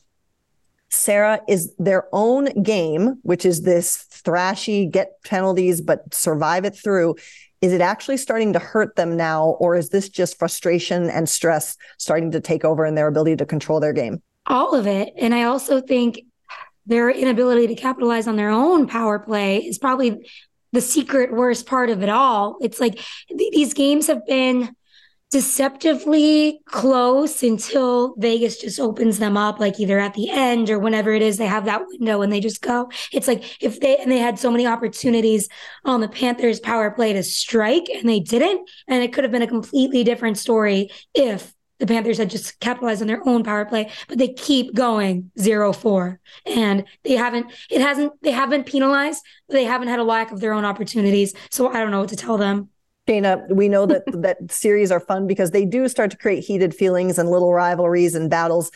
Sarah, 1.04 1.42
is 1.46 1.74
their 1.78 2.08
own 2.12 2.46
game, 2.62 3.18
which 3.24 3.44
is 3.44 3.60
this 3.60 4.06
thrashy, 4.24 4.90
get 4.90 5.22
penalties, 5.22 5.82
but 5.82 6.14
survive 6.14 6.64
it 6.64 6.74
through. 6.74 7.16
Is 7.60 7.74
it 7.74 7.82
actually 7.82 8.16
starting 8.16 8.54
to 8.54 8.58
hurt 8.58 8.96
them 8.96 9.14
now, 9.14 9.50
or 9.60 9.76
is 9.76 9.90
this 9.90 10.08
just 10.08 10.38
frustration 10.38 11.10
and 11.10 11.28
stress 11.28 11.76
starting 11.98 12.30
to 12.30 12.40
take 12.40 12.64
over 12.64 12.86
in 12.86 12.94
their 12.94 13.06
ability 13.06 13.36
to 13.36 13.44
control 13.44 13.80
their 13.80 13.92
game? 13.92 14.22
All 14.46 14.74
of 14.74 14.86
it. 14.86 15.12
And 15.18 15.34
I 15.34 15.42
also 15.42 15.82
think 15.82 16.22
their 16.86 17.10
inability 17.10 17.66
to 17.66 17.74
capitalize 17.74 18.26
on 18.26 18.36
their 18.36 18.50
own 18.50 18.86
power 18.86 19.18
play 19.18 19.58
is 19.58 19.78
probably 19.78 20.26
the 20.72 20.80
secret 20.80 21.34
worst 21.34 21.66
part 21.66 21.90
of 21.90 22.02
it 22.02 22.08
all. 22.08 22.56
It's 22.62 22.80
like 22.80 22.94
th- 23.28 23.52
these 23.52 23.74
games 23.74 24.06
have 24.06 24.24
been 24.26 24.74
deceptively 25.34 26.60
close 26.66 27.42
until 27.42 28.14
Vegas 28.18 28.56
just 28.56 28.78
opens 28.78 29.18
them 29.18 29.36
up, 29.36 29.58
like 29.58 29.80
either 29.80 29.98
at 29.98 30.14
the 30.14 30.30
end 30.30 30.70
or 30.70 30.78
whenever 30.78 31.10
it 31.10 31.22
is 31.22 31.38
they 31.38 31.46
have 31.46 31.64
that 31.64 31.82
window 31.88 32.22
and 32.22 32.32
they 32.32 32.38
just 32.38 32.62
go. 32.62 32.88
It's 33.10 33.26
like 33.26 33.60
if 33.60 33.80
they 33.80 33.96
and 33.96 34.12
they 34.12 34.18
had 34.18 34.38
so 34.38 34.48
many 34.48 34.64
opportunities 34.64 35.48
on 35.84 36.00
the 36.00 36.06
Panthers 36.06 36.60
power 36.60 36.88
play 36.92 37.12
to 37.14 37.24
strike 37.24 37.88
and 37.92 38.08
they 38.08 38.20
didn't. 38.20 38.70
And 38.86 39.02
it 39.02 39.12
could 39.12 39.24
have 39.24 39.32
been 39.32 39.42
a 39.42 39.48
completely 39.48 40.04
different 40.04 40.38
story 40.38 40.92
if 41.14 41.52
the 41.80 41.86
Panthers 41.88 42.18
had 42.18 42.30
just 42.30 42.60
capitalized 42.60 43.02
on 43.02 43.08
their 43.08 43.28
own 43.28 43.42
power 43.42 43.64
play, 43.64 43.90
but 44.06 44.18
they 44.18 44.28
keep 44.34 44.72
going 44.72 45.32
zero 45.36 45.72
four. 45.72 46.20
And 46.46 46.84
they 47.02 47.16
haven't, 47.16 47.50
it 47.70 47.80
hasn't, 47.80 48.12
they 48.22 48.30
haven't 48.30 48.66
penalized, 48.66 49.20
but 49.48 49.54
they 49.54 49.64
haven't 49.64 49.88
had 49.88 49.98
a 49.98 50.04
lack 50.04 50.30
of 50.30 50.38
their 50.38 50.52
own 50.52 50.64
opportunities. 50.64 51.34
So 51.50 51.70
I 51.70 51.80
don't 51.80 51.90
know 51.90 51.98
what 51.98 52.10
to 52.10 52.16
tell 52.16 52.38
them. 52.38 52.68
Shayna, 53.08 53.48
we 53.54 53.68
know 53.68 53.86
that 53.86 54.02
that 54.22 54.50
series 54.50 54.90
are 54.90 55.00
fun 55.00 55.26
because 55.26 55.50
they 55.50 55.64
do 55.64 55.88
start 55.88 56.10
to 56.12 56.16
create 56.16 56.44
heated 56.44 56.74
feelings 56.74 57.18
and 57.18 57.30
little 57.30 57.52
rivalries 57.52 58.14
and 58.14 58.30
battles. 58.30 58.70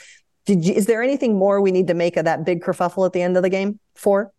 Did 0.46 0.64
you, 0.64 0.74
is 0.74 0.86
there 0.86 1.02
anything 1.02 1.36
more 1.36 1.60
we 1.60 1.72
need 1.72 1.88
to 1.88 1.94
make 1.94 2.16
of 2.16 2.24
that 2.24 2.46
big 2.46 2.62
kerfuffle 2.62 3.04
at 3.04 3.12
the 3.12 3.20
end 3.20 3.36
of 3.36 3.42
the 3.42 3.50
game? 3.50 3.78
For 3.94 4.32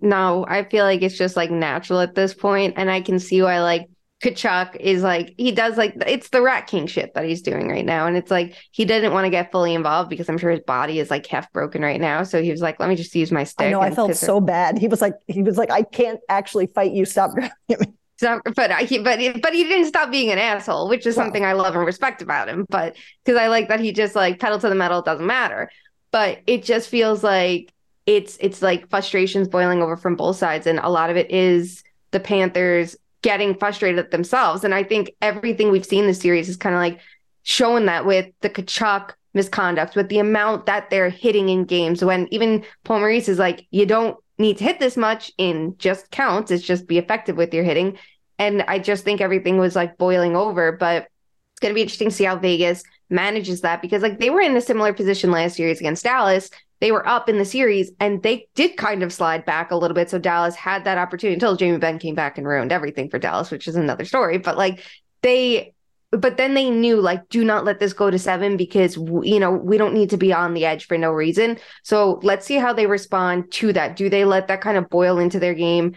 no, 0.00 0.44
I 0.46 0.64
feel 0.68 0.84
like 0.84 1.02
it's 1.02 1.16
just 1.16 1.36
like 1.36 1.50
natural 1.50 2.00
at 2.00 2.14
this 2.14 2.34
point, 2.34 2.74
and 2.76 2.90
I 2.90 3.00
can 3.00 3.18
see 3.18 3.42
why 3.42 3.60
like 3.60 3.88
Tkachuk 4.22 4.76
is 4.76 5.02
like 5.02 5.34
he 5.36 5.52
does 5.52 5.76
like 5.76 5.94
it's 6.06 6.28
the 6.28 6.40
Rat 6.40 6.66
King 6.66 6.86
shit 6.86 7.14
that 7.14 7.24
he's 7.24 7.42
doing 7.42 7.68
right 7.68 7.84
now, 7.84 8.06
and 8.06 8.16
it's 8.16 8.30
like 8.30 8.54
he 8.70 8.84
didn't 8.84 9.12
want 9.12 9.24
to 9.24 9.30
get 9.30 9.50
fully 9.50 9.74
involved 9.74 10.08
because 10.08 10.28
I'm 10.28 10.38
sure 10.38 10.50
his 10.50 10.60
body 10.60 11.00
is 11.00 11.10
like 11.10 11.26
half 11.26 11.52
broken 11.52 11.82
right 11.82 12.00
now. 12.00 12.22
So 12.22 12.42
he 12.42 12.50
was 12.50 12.60
like, 12.60 12.78
"Let 12.78 12.88
me 12.88 12.94
just 12.94 13.14
use 13.14 13.32
my 13.32 13.44
stick." 13.44 13.66
I 13.66 13.70
know. 13.70 13.80
I 13.80 13.90
felt 13.90 14.14
so 14.16 14.40
bad. 14.40 14.78
He 14.78 14.88
was 14.88 15.02
like, 15.02 15.14
he 15.26 15.42
was 15.42 15.58
like, 15.58 15.70
"I 15.70 15.82
can't 15.82 16.20
actually 16.28 16.66
fight 16.68 16.92
you. 16.92 17.04
Stop 17.04 17.32
grabbing 17.32 17.52
me." 17.68 17.94
So, 18.18 18.40
but 18.54 18.70
I, 18.70 18.86
but 18.86 19.42
but 19.42 19.52
he 19.52 19.64
didn't 19.64 19.86
stop 19.86 20.10
being 20.10 20.30
an 20.30 20.38
asshole, 20.38 20.88
which 20.88 21.06
is 21.06 21.14
something 21.14 21.44
I 21.44 21.52
love 21.52 21.76
and 21.76 21.84
respect 21.84 22.22
about 22.22 22.48
him. 22.48 22.64
But 22.68 22.96
because 23.24 23.38
I 23.38 23.48
like 23.48 23.68
that 23.68 23.80
he 23.80 23.92
just 23.92 24.14
like 24.14 24.40
pedal 24.40 24.58
to 24.58 24.68
the 24.68 24.74
metal, 24.74 25.00
it 25.00 25.04
doesn't 25.04 25.26
matter. 25.26 25.70
But 26.12 26.40
it 26.46 26.64
just 26.64 26.88
feels 26.88 27.22
like 27.22 27.72
it's 28.06 28.38
it's 28.40 28.62
like 28.62 28.88
frustrations 28.88 29.48
boiling 29.48 29.82
over 29.82 29.96
from 29.96 30.16
both 30.16 30.36
sides, 30.36 30.66
and 30.66 30.78
a 30.78 30.88
lot 30.88 31.10
of 31.10 31.16
it 31.16 31.30
is 31.30 31.82
the 32.12 32.20
Panthers 32.20 32.96
getting 33.20 33.54
frustrated 33.54 33.98
at 33.98 34.12
themselves. 34.12 34.64
And 34.64 34.74
I 34.74 34.82
think 34.82 35.10
everything 35.20 35.70
we've 35.70 35.84
seen 35.84 36.06
this 36.06 36.20
series 36.20 36.48
is 36.48 36.56
kind 36.56 36.74
of 36.74 36.80
like 36.80 37.00
showing 37.42 37.86
that 37.86 38.06
with 38.06 38.32
the 38.40 38.48
Tkachuk 38.48 39.12
misconduct, 39.34 39.94
with 39.94 40.08
the 40.08 40.20
amount 40.20 40.66
that 40.66 40.88
they're 40.90 41.10
hitting 41.10 41.48
in 41.48 41.64
games. 41.64 42.02
When 42.04 42.28
even 42.30 42.64
Paul 42.84 43.00
Maurice 43.00 43.28
is 43.28 43.38
like, 43.38 43.66
you 43.70 43.84
don't 43.84 44.16
need 44.38 44.58
to 44.58 44.64
hit 44.64 44.78
this 44.78 44.96
much 44.96 45.32
in 45.38 45.76
just 45.78 46.10
counts. 46.10 46.50
It's 46.50 46.64
just 46.64 46.86
be 46.86 46.98
effective 46.98 47.36
with 47.36 47.54
your 47.54 47.64
hitting. 47.64 47.98
And 48.38 48.62
I 48.62 48.78
just 48.78 49.04
think 49.04 49.20
everything 49.20 49.58
was 49.58 49.74
like 49.74 49.98
boiling 49.98 50.36
over. 50.36 50.72
But 50.72 51.08
it's 51.52 51.60
going 51.60 51.70
to 51.70 51.74
be 51.74 51.82
interesting 51.82 52.10
to 52.10 52.14
see 52.14 52.24
how 52.24 52.36
Vegas 52.36 52.82
manages 53.08 53.60
that 53.62 53.80
because 53.80 54.02
like 54.02 54.18
they 54.18 54.30
were 54.30 54.40
in 54.40 54.56
a 54.56 54.60
similar 54.60 54.92
position 54.92 55.30
last 55.30 55.56
series 55.56 55.80
against 55.80 56.04
Dallas. 56.04 56.50
They 56.80 56.92
were 56.92 57.08
up 57.08 57.30
in 57.30 57.38
the 57.38 57.44
series 57.46 57.90
and 58.00 58.22
they 58.22 58.48
did 58.54 58.76
kind 58.76 59.02
of 59.02 59.12
slide 59.12 59.46
back 59.46 59.70
a 59.70 59.76
little 59.76 59.94
bit. 59.94 60.10
So 60.10 60.18
Dallas 60.18 60.54
had 60.54 60.84
that 60.84 60.98
opportunity 60.98 61.34
until 61.34 61.56
Jamie 61.56 61.78
Benn 61.78 61.98
came 61.98 62.14
back 62.14 62.36
and 62.36 62.46
ruined 62.46 62.72
everything 62.72 63.08
for 63.08 63.18
Dallas, 63.18 63.50
which 63.50 63.66
is 63.66 63.76
another 63.76 64.04
story. 64.04 64.36
But 64.36 64.58
like 64.58 64.84
they 65.22 65.72
but 66.10 66.36
then 66.36 66.54
they 66.54 66.70
knew 66.70 67.00
like 67.00 67.28
do 67.28 67.44
not 67.44 67.64
let 67.64 67.80
this 67.80 67.92
go 67.92 68.10
to 68.10 68.18
seven 68.18 68.56
because 68.56 68.96
you 68.96 69.38
know 69.40 69.50
we 69.50 69.76
don't 69.76 69.94
need 69.94 70.10
to 70.10 70.16
be 70.16 70.32
on 70.32 70.54
the 70.54 70.64
edge 70.64 70.86
for 70.86 70.96
no 70.96 71.10
reason. 71.10 71.58
So 71.82 72.20
let's 72.22 72.46
see 72.46 72.56
how 72.56 72.72
they 72.72 72.86
respond 72.86 73.50
to 73.52 73.72
that. 73.72 73.96
Do 73.96 74.08
they 74.08 74.24
let 74.24 74.48
that 74.48 74.60
kind 74.60 74.76
of 74.76 74.88
boil 74.88 75.18
into 75.18 75.38
their 75.38 75.54
game 75.54 75.94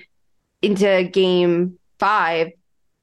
into 0.62 1.10
game 1.12 1.78
five 2.00 2.50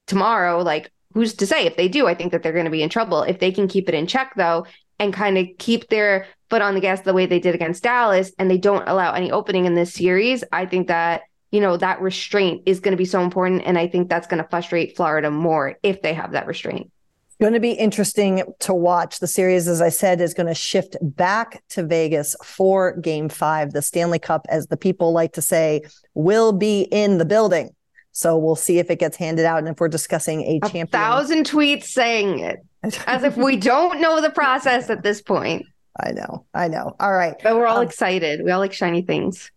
tomorrow? 0.05 0.61
Like 0.61 0.91
who's 1.13 1.33
to 1.35 1.47
say? 1.47 1.65
If 1.65 1.77
they 1.77 1.87
do 1.87 2.07
i 2.07 2.13
think 2.13 2.31
that 2.31 2.43
they're 2.43 2.53
going 2.53 2.65
to 2.65 2.71
be 2.71 2.83
in 2.83 2.89
trouble. 2.89 3.23
If 3.23 3.39
they 3.39 3.51
can 3.51 3.67
keep 3.67 3.87
it 3.89 3.95
in 3.95 4.07
check 4.07 4.33
though 4.35 4.65
and 4.99 5.13
kind 5.13 5.37
of 5.37 5.47
keep 5.57 5.87
their 5.89 6.27
foot 6.49 6.61
on 6.61 6.75
the 6.75 6.81
gas 6.81 7.01
the 7.01 7.13
way 7.13 7.25
they 7.25 7.39
did 7.39 7.55
against 7.55 7.83
dallas 7.83 8.31
and 8.39 8.49
they 8.49 8.57
don't 8.57 8.87
allow 8.87 9.13
any 9.13 9.31
opening 9.31 9.65
in 9.65 9.75
this 9.75 9.93
series 9.93 10.43
i 10.51 10.65
think 10.65 10.87
that 10.87 11.21
you 11.51 11.59
know 11.59 11.77
that 11.77 12.01
restraint 12.01 12.63
is 12.65 12.79
going 12.79 12.91
to 12.91 12.97
be 12.97 13.05
so 13.05 13.21
important 13.21 13.63
and 13.65 13.77
i 13.77 13.87
think 13.87 14.09
that's 14.09 14.27
going 14.27 14.41
to 14.41 14.49
frustrate 14.49 14.95
florida 14.95 15.29
more 15.29 15.77
if 15.83 16.01
they 16.01 16.13
have 16.13 16.31
that 16.31 16.47
restraint 16.47 16.91
going 17.39 17.53
to 17.53 17.59
be 17.59 17.71
interesting 17.71 18.43
to 18.59 18.73
watch. 18.73 19.19
The 19.19 19.27
series, 19.27 19.67
as 19.67 19.81
I 19.81 19.89
said, 19.89 20.21
is 20.21 20.33
going 20.33 20.47
to 20.47 20.55
shift 20.55 20.97
back 21.01 21.63
to 21.69 21.83
Vegas 21.85 22.35
for 22.43 22.97
game 22.97 23.29
five. 23.29 23.73
The 23.73 23.81
Stanley 23.81 24.19
Cup, 24.19 24.45
as 24.49 24.67
the 24.67 24.77
people 24.77 25.11
like 25.11 25.33
to 25.33 25.41
say, 25.41 25.81
will 26.13 26.51
be 26.51 26.81
in 26.91 27.17
the 27.17 27.25
building. 27.25 27.75
So 28.11 28.37
we'll 28.37 28.55
see 28.55 28.79
if 28.79 28.89
it 28.89 28.97
gets 28.97 29.15
handed 29.15 29.45
out 29.45 29.59
and 29.59 29.67
if 29.67 29.79
we're 29.79 29.89
discussing 29.89 30.41
a, 30.41 30.57
a 30.57 30.59
champion. 30.61 30.87
thousand 30.87 31.45
tweets 31.45 31.83
saying 31.83 32.39
it 32.39 32.65
as 33.05 33.23
if 33.23 33.37
we 33.37 33.57
don't 33.57 34.01
know 34.01 34.21
the 34.21 34.31
process 34.31 34.89
at 34.89 35.03
this 35.03 35.21
point. 35.21 35.65
I 35.99 36.11
know. 36.11 36.45
I 36.53 36.67
know. 36.67 36.95
All 36.99 37.13
right. 37.13 37.35
But 37.41 37.55
we're 37.55 37.67
all 37.67 37.79
um, 37.79 37.85
excited. 37.85 38.43
We 38.43 38.51
all 38.51 38.59
like 38.59 38.73
shiny 38.73 39.01
things. 39.01 39.51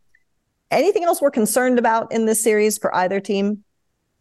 Anything 0.70 1.04
else 1.04 1.20
we're 1.20 1.30
concerned 1.30 1.78
about 1.78 2.12
in 2.12 2.26
this 2.26 2.42
series 2.42 2.78
for 2.78 2.94
either 2.94 3.20
team? 3.20 3.64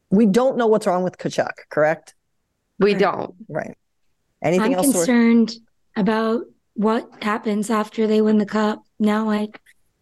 We 0.10 0.26
don't 0.26 0.58
know 0.58 0.68
what's 0.68 0.88
wrong 0.88 1.04
with 1.04 1.18
Tkachuk, 1.18 1.52
correct? 1.70 2.16
We 2.80 2.94
right. 2.94 3.00
don't. 3.00 3.36
Right. 3.48 3.78
Anything 4.42 4.74
I'm 4.74 4.80
else? 4.80 4.92
concerned 4.94 5.54
about 5.96 6.44
what 6.74 7.10
happens 7.22 7.70
after 7.70 8.08
they 8.08 8.22
win 8.22 8.38
the 8.38 8.46
cup. 8.46 8.84
Now, 9.00 9.26
like, 9.26 9.60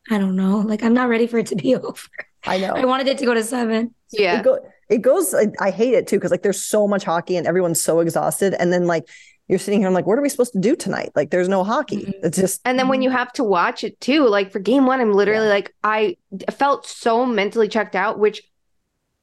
I 0.10 0.18
don't 0.18 0.36
know. 0.36 0.60
Like, 0.60 0.84
I'm 0.84 0.94
not 0.94 1.10
ready 1.10 1.28
for 1.28 1.40
it 1.40 1.48
to 1.48 1.56
be 1.56 1.76
over. 1.76 2.00
I 2.46 2.58
know. 2.58 2.74
I 2.74 2.86
wanted 2.86 3.08
it 3.08 3.18
to 3.20 3.26
go 3.26 3.34
to 3.34 3.44
seven. 3.44 3.94
Yeah. 4.12 4.40
It, 4.40 4.44
go, 4.44 4.60
it 4.90 5.02
goes, 5.02 5.34
I, 5.34 5.48
I 5.60 5.72
hate 5.72 5.94
it 5.94 6.08
too, 6.08 6.18
because 6.18 6.32
like 6.32 6.44
there's 6.44 6.62
so 6.62 6.88
much 6.88 7.04
hockey 7.04 7.36
and 7.36 7.48
everyone's 7.48 7.82
so 7.82 8.00
exhausted. 8.00 8.54
And 8.54 8.72
then 8.72 8.86
like 8.86 9.08
you're 9.48 9.60
sitting 9.60 9.80
here, 9.80 9.88
I'm 9.88 9.94
like, 9.94 10.06
what 10.06 10.18
are 10.18 10.22
we 10.22 10.30
supposed 10.30 10.54
to 10.54 10.60
do 10.60 10.76
tonight? 10.76 11.12
Like 11.16 11.30
there's 11.32 11.50
no 11.50 11.64
hockey. 11.64 12.06
Mm-hmm. 12.06 12.26
It's 12.26 12.38
just. 12.38 12.62
And 12.64 12.78
then 12.78 12.88
when 12.88 13.02
you 13.02 13.10
have 13.10 13.34
to 13.34 13.44
watch 13.44 13.84
it 13.84 14.00
too, 14.00 14.28
like 14.28 14.52
for 14.52 14.60
game 14.60 14.86
one, 14.86 15.02
I'm 15.02 15.14
literally 15.14 15.48
yeah. 15.48 15.54
like, 15.54 15.76
I 15.84 16.18
felt 16.52 16.86
so 16.86 17.26
mentally 17.26 17.68
checked 17.68 17.96
out, 17.96 18.20
which 18.20 18.44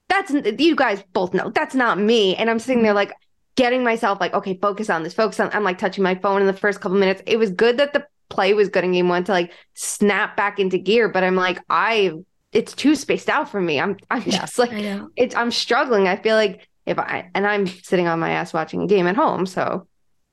that's, 0.09 0.33
you 0.33 0.77
guys 0.77 1.03
both 1.13 1.33
know 1.33 1.51
that's 1.51 1.75
not 1.75 1.99
me. 1.99 2.37
And 2.37 2.51
I'm 2.51 2.59
sitting 2.59 2.83
there 2.83 2.95
like, 2.95 3.13
getting 3.57 3.85
myself 3.85 4.21
like, 4.21 4.35
okay, 4.35 4.59
focus 4.61 4.91
on 4.91 5.03
this, 5.03 5.15
focus 5.15 5.41
on. 5.41 5.51
I'm 5.53 5.65
like 5.65 5.79
touching 5.79 6.03
my 6.03 6.15
phone 6.15 6.41
in 6.41 6.47
the 6.47 6.53
first 6.53 6.81
couple 6.81 6.99
minutes. 6.99 7.23
It 7.27 7.39
was 7.39 7.51
good 7.51 7.79
that 7.79 7.93
the 7.93 8.07
play 8.29 8.55
was 8.55 8.69
good 8.69 8.85
in 8.85 8.93
game 8.93 9.09
one 9.09 9.25
to 9.25 9.33
like 9.33 9.53
snap 9.75 10.37
back 10.37 10.59
into 10.59 10.79
gear, 10.79 11.09
but 11.09 11.25
I'm 11.25 11.37
like, 11.37 11.61
I 11.71 12.13
it's 12.53 12.75
too 12.75 12.95
spaced 12.95 13.29
out 13.29 13.49
for 13.49 13.61
me. 13.61 13.81
I'm 13.81 13.97
I'm 14.11 14.23
yeah, 14.27 14.41
just 14.41 14.59
like 14.59 14.71
it's 15.17 15.35
I'm 15.35 15.51
struggling. 15.51 16.09
I 16.09 16.17
feel 16.17 16.37
like 16.37 16.69
if 16.87 16.99
I 16.99 17.31
and 17.35 17.47
I'm 17.47 17.67
sitting 17.67 18.07
on 18.07 18.21
my 18.21 18.31
ass 18.31 18.53
watching 18.53 18.83
a 18.83 18.87
game 18.87 19.07
at 19.07 19.17
home, 19.17 19.47
so 19.47 19.87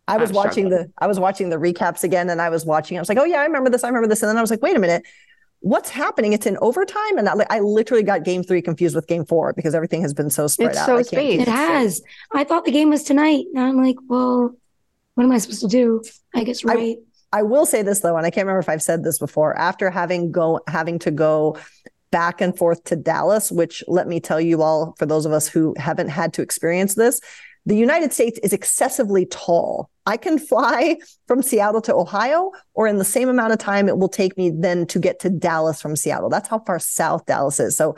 I 0.08 0.18
was 0.18 0.30
I'm 0.30 0.36
watching 0.36 0.68
struggling. 0.68 0.88
the 0.88 0.94
I 0.98 1.08
was 1.08 1.20
watching 1.20 1.50
the 1.50 1.58
recaps 1.58 2.04
again 2.04 2.30
and 2.30 2.42
I 2.42 2.50
was 2.50 2.66
watching. 2.66 2.98
I 2.98 3.02
was 3.02 3.10
like, 3.10 3.18
oh 3.18 3.26
yeah, 3.26 3.38
I 3.38 3.46
remember 3.46 3.70
this. 3.70 3.84
I 3.84 3.88
remember 3.88 4.08
this. 4.08 4.22
And 4.22 4.30
then 4.30 4.38
I 4.38 4.42
was 4.42 4.52
like, 4.52 4.62
wait 4.62 4.76
a 4.76 4.80
minute 4.80 5.04
what's 5.62 5.90
happening? 5.90 6.34
It's 6.34 6.46
in 6.46 6.58
overtime, 6.62 7.18
and 7.18 7.30
I, 7.30 7.46
I, 7.50 7.60
literally 7.60 8.04
got 8.04 8.24
game 8.24 8.44
three 8.44 8.62
confused 8.62 8.96
with 8.96 9.08
game 9.08 9.26
four 9.26 9.54
because 9.54 9.74
everything 9.74 10.02
has 10.02 10.14
been 10.14 10.30
so 10.30 10.48
spread 10.48 10.72
it's 10.72 10.78
out. 10.78 10.86
So 10.86 11.02
spaced. 11.04 11.42
It 11.44 11.48
has. 11.48 12.02
I 12.34 12.44
thought 12.44 12.66
the 12.66 12.72
game 12.72 12.90
was 12.90 13.04
tonight. 13.04 13.46
Now 13.54 13.66
I'm 13.66 13.82
like, 13.82 13.98
well, 14.08 14.56
what 15.16 15.24
am 15.24 15.32
I 15.32 15.38
supposed 15.38 15.62
to 15.62 15.68
do? 15.68 16.04
I 16.36 16.44
guess 16.44 16.64
right. 16.66 16.98
I, 17.32 17.40
I 17.40 17.44
will 17.44 17.66
say 17.66 17.82
this 17.82 18.02
though, 18.02 18.18
and 18.18 18.26
I 18.26 18.30
can't 18.30 18.46
remember 18.46 18.60
if 18.60 18.70
I've 18.70 18.82
said 18.82 19.04
this 19.04 19.20
before. 19.20 19.58
After 19.58 19.90
having 19.90 20.32
go 20.32 20.60
having 20.68 21.00
to 21.00 21.12
go 21.12 21.58
back 22.12 22.42
and 22.42 22.58
forth 22.58 22.84
to 22.86 22.96
Dallas, 22.96 23.52
which 23.52 23.84
let 23.88 24.08
me 24.08 24.20
tell 24.20 24.42
you 24.42 24.62
all, 24.62 24.96
for 24.98 25.06
those 25.06 25.26
of 25.26 25.32
us 25.32 25.48
who 25.48 25.74
haven't 25.78 26.10
had 26.10 26.34
to 26.34 26.42
experience 26.42 26.96
this, 26.96 27.22
the 27.66 27.76
United 27.76 28.12
States 28.12 28.40
is 28.42 28.54
excessively 28.54 29.26
tall. 29.28 29.90
I 30.06 30.18
can 30.18 30.40
fly 30.40 30.98
from 31.28 31.42
Seattle 31.42 31.82
to 31.82 31.96
Ohio, 31.96 32.52
or 32.74 32.88
in 32.88 32.98
the 32.98 33.06
same 33.06 33.30
amount 33.30 33.54
of 33.54 33.60
time 33.60 33.88
it 33.88 33.98
will 33.98 34.10
take 34.10 34.38
me 34.38 34.50
then 34.50 34.88
to 34.88 35.00
get 35.00 35.20
to 35.22 35.30
Dallas 35.30 35.82
from 35.82 35.96
Seattle. 35.96 36.30
That's 36.30 36.50
how 36.50 36.60
far 36.60 36.80
south 36.80 37.26
Dallas 37.26 37.60
is. 37.60 37.78
So 37.78 37.96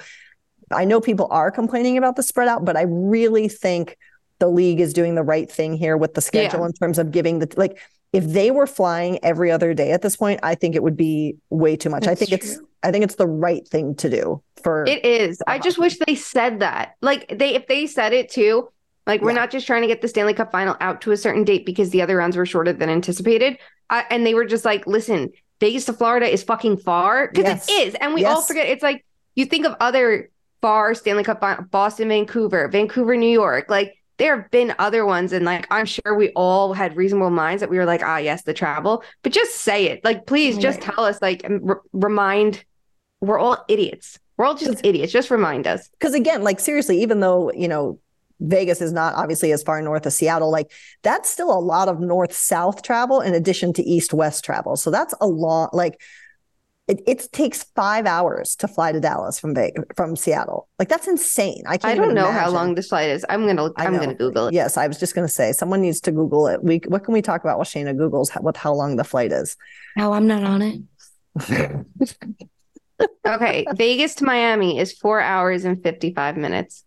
I 0.72 0.86
know 0.86 1.00
people 1.00 1.28
are 1.32 1.52
complaining 1.52 1.98
about 1.98 2.16
the 2.16 2.24
spread 2.24 2.48
out, 2.48 2.66
but 2.66 2.76
I 2.76 2.84
really 2.84 3.48
think 3.48 3.98
the 4.40 4.48
league 4.48 4.80
is 4.80 4.94
doing 4.94 5.16
the 5.16 5.24
right 5.24 5.50
thing 5.50 5.74
here 5.74 5.96
with 5.96 6.16
the 6.16 6.22
schedule 6.22 6.62
yeah. 6.62 6.66
in 6.66 6.74
terms 6.74 7.00
of 7.00 7.12
giving 7.12 7.40
the 7.40 7.54
like 7.56 7.80
if 8.12 8.26
they 8.26 8.52
were 8.52 8.68
flying 8.68 9.20
every 9.24 9.50
other 9.52 9.74
day 9.74 9.92
at 9.92 10.04
this 10.04 10.16
point, 10.16 10.40
I 10.44 10.54
think 10.54 10.76
it 10.76 10.84
would 10.84 10.96
be 10.96 11.38
way 11.50 11.76
too 11.76 11.90
much. 11.90 12.04
I 12.04 12.14
That's 12.14 12.20
think 12.20 12.32
it's. 12.32 12.60
I 12.84 12.92
think 12.92 13.06
it's 13.06 13.16
the 13.16 13.28
right 13.28 13.66
thing 13.66 13.96
to 13.96 14.10
do 14.10 14.44
for 14.62 14.84
It 14.86 15.06
is. 15.06 15.42
I 15.48 15.58
just 15.58 15.80
wish 15.80 15.98
they 16.06 16.16
said 16.16 16.60
that. 16.60 16.96
Like 17.02 17.28
they 17.30 17.56
if 17.56 17.68
they 17.68 17.88
said 17.88 18.14
it 18.14 18.30
too, 18.30 18.70
like 19.08 19.22
we're 19.22 19.32
Yeah. 19.32 19.36
not 19.42 19.52
just 19.52 19.68
trying 19.68 19.82
to 19.82 19.88
get 19.88 20.02
the 20.02 20.08
Stanley 20.08 20.34
Cup 20.34 20.52
final 20.52 20.76
out 20.80 21.02
to 21.02 21.12
a 21.12 21.18
certain 21.18 21.44
date 21.44 21.66
because 21.66 21.90
the 21.90 22.02
other 22.02 22.18
rounds 22.18 22.38
were 22.38 22.46
shorter 22.46 22.74
than 22.74 22.90
anticipated. 22.90 23.58
I, 23.90 24.06
and 24.10 24.26
they 24.26 24.34
were 24.34 24.46
just 24.46 24.66
like, 24.66 24.88
listen, 24.88 25.32
Vegas 25.60 25.86
to 25.86 25.94
Florida 25.94 26.28
is 26.32 26.44
fucking 26.44 26.78
far 26.78 27.28
because 27.28 27.46
Yes. 27.46 27.70
it 27.70 27.88
is. 27.90 27.96
And 27.96 28.14
we 28.14 28.26
all 28.26 28.42
forget 28.42 28.68
it's 28.68 28.84
like 28.84 29.06
you 29.36 29.46
think 29.46 29.66
of 29.66 29.76
other 29.80 30.30
far 30.62 30.94
Stanley 30.96 31.24
Cup 31.24 31.40
fin- 31.42 31.68
Boston, 31.72 32.08
Vancouver, 32.08 32.68
Vancouver, 32.70 33.16
New 33.18 33.30
York. 33.30 33.66
Like 33.70 33.96
there 34.18 34.38
have 34.40 34.50
been 34.52 34.74
other 34.80 35.06
ones 35.06 35.34
and 35.34 35.44
like 35.46 35.68
I'm 35.72 35.86
sure 35.86 36.16
we 36.16 36.30
all 36.30 36.74
had 36.74 36.96
reasonable 36.96 37.30
minds 37.32 37.62
that 37.62 37.70
we 37.70 37.78
were 37.78 37.86
like, 37.86 38.02
ah 38.04 38.18
yes, 38.18 38.44
the 38.44 38.54
travel. 38.54 39.04
But 39.24 39.32
just 39.34 39.56
say 39.56 39.86
it. 39.88 40.04
Like 40.06 40.26
please 40.26 40.58
just 40.58 40.82
Right. 40.86 40.94
tell 40.96 41.06
us 41.06 41.22
like 41.22 41.46
remind 41.92 42.64
we're 43.22 43.40
all 43.40 43.64
idiots. 43.68 44.20
We're 44.38 44.46
all 44.46 44.56
just 44.56 44.86
idiots. 44.86 45.12
Just 45.14 45.30
remind 45.32 45.68
us. 45.68 45.88
because 45.90 46.14
again, 46.14 46.44
like 46.44 46.60
seriously, 46.60 47.02
even 47.02 47.20
though 47.20 47.52
you 47.54 47.68
know 47.68 48.00
Vegas 48.40 48.82
is 48.82 48.92
not 48.92 49.16
obviously 49.16 49.52
as 49.52 49.64
far 49.64 49.82
north 49.82 50.06
as 50.06 50.18
Seattle, 50.18 50.52
like 50.52 50.72
that's 51.02 51.30
still 51.30 51.52
a 51.52 51.60
lot 51.60 51.88
of 51.88 52.00
north 52.00 52.34
south 52.34 52.82
travel 52.82 53.22
in 53.22 53.34
addition 53.34 53.74
to 53.74 53.84
east 53.84 54.14
west 54.14 54.44
travel. 54.44 54.76
So 54.76 54.92
that's 54.92 55.14
a 55.22 55.28
long 55.28 55.70
like. 55.74 56.00
It, 56.86 57.02
it 57.08 57.30
takes 57.32 57.64
five 57.76 58.06
hours 58.06 58.58
to 58.58 58.68
fly 58.68 58.92
to 58.92 59.00
Dallas 59.00 59.40
from 59.40 59.56
Vegas, 59.56 59.86
from 59.96 60.18
Seattle. 60.18 60.68
Like 60.78 60.90
that's 60.90 61.08
insane. 61.08 61.64
I 61.66 61.78
can't. 61.78 61.94
I 61.94 61.96
don't 61.96 62.04
even 62.08 62.16
know 62.16 62.30
how 62.30 62.50
long 62.50 62.76
this 62.76 62.90
flight 62.90 63.10
is. 63.10 63.26
I'm 63.30 63.48
gonna 63.48 63.70
I 63.78 63.86
I'm 63.86 63.94
gonna 63.94 64.14
Google 64.14 64.48
it. 64.48 64.54
Yes, 64.54 64.76
I 64.76 64.88
was 64.88 65.00
just 65.00 65.16
going 65.16 65.26
to 65.26 65.34
say 65.34 65.54
someone 65.54 65.80
needs 65.80 66.02
to 66.02 66.12
Google 66.12 66.46
it. 66.48 66.62
We 66.62 66.82
what 66.90 67.06
can 67.06 67.14
we 67.14 67.22
talk 67.22 67.42
about 67.42 67.58
while 67.58 67.64
Shayna 67.64 67.98
Google's 67.98 68.30
how, 68.30 68.42
what 68.42 68.58
how 68.58 68.74
long 68.74 68.98
the 68.98 69.06
flight 69.06 69.32
is? 69.32 69.56
No, 69.96 70.12
I'm 70.12 70.28
not 70.28 70.44
on 70.44 70.62
it. 70.62 71.86
Okay, 73.26 73.66
Vegas 73.76 74.16
to 74.16 74.26
Miami 74.26 74.80
is 74.80 74.94
four 74.94 75.20
hours 75.22 75.66
and 75.66 75.82
55 75.82 76.38
minutes. 76.38 76.84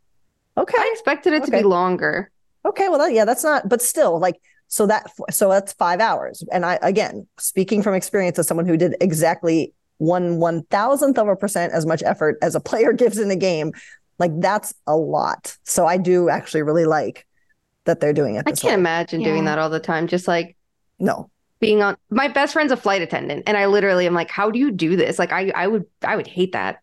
Okay, 0.59 0.79
I 0.79 0.91
expected 0.93 1.33
it 1.35 1.45
to 1.45 1.51
be 1.51 1.63
longer. 1.63 2.31
okay, 2.65 2.89
well 2.89 2.99
that, 2.99 3.13
yeah, 3.13 3.25
that's 3.25 3.45
not, 3.45 3.69
but 3.69 3.83
still, 3.83 4.19
like 4.19 4.41
so 4.69 4.87
that 4.87 5.11
so 5.31 5.49
that's 5.49 5.73
five 5.75 6.01
hours. 6.01 6.43
And 6.53 6.65
I 6.65 6.79
again 6.83 7.27
speaking 7.39 7.83
from 7.83 7.95
experience 7.95 8.39
as 8.39 8.49
someone 8.49 8.67
who 8.67 8.77
did 8.77 8.97
exactly 9.01 9.73
one 9.99 10.39
one 10.39 10.65
thousandth 10.65 11.19
of 11.19 11.29
a 11.29 11.37
percent 11.37 11.73
as 11.73 11.87
much 11.87 12.03
effort 12.03 12.37
as 12.43 12.55
a 12.55 12.61
player 12.61 12.93
gives 13.03 13.19
in 13.19 13.31
a 13.31 13.37
game, 13.37 13.73
like 14.19 14.33
that's 14.41 14.75
a 14.87 14.97
lot. 14.97 15.57
So 15.65 15.87
I 15.87 15.97
do 15.97 16.29
actually 16.29 16.63
really 16.63 16.85
like 16.85 17.27
that 17.85 18.01
they're 18.01 18.13
doing 18.13 18.35
it. 18.35 18.45
I 18.47 18.53
can't 18.53 18.65
way. 18.65 18.75
imagine 18.75 19.23
doing 19.23 19.45
that 19.45 19.59
all 19.59 19.71
the 19.71 19.81
time. 19.81 20.07
Just 20.09 20.27
like 20.27 20.57
No, 20.99 21.31
being 21.61 21.83
on 21.83 21.97
my 22.11 22.29
best 22.29 22.53
friend's 22.53 22.73
a 22.73 22.77
flight 22.77 23.03
attendant, 23.03 23.45
and 23.47 23.57
I 23.57 23.67
literally 23.67 24.07
am 24.07 24.15
like, 24.15 24.31
how 24.31 24.51
do 24.51 24.59
you 24.59 24.71
do 24.73 24.97
this? 24.97 25.19
Like 25.19 25.33
I 25.33 25.53
I 25.55 25.67
would 25.67 25.85
I 26.03 26.17
would 26.17 26.27
hate 26.27 26.53
that. 26.53 26.81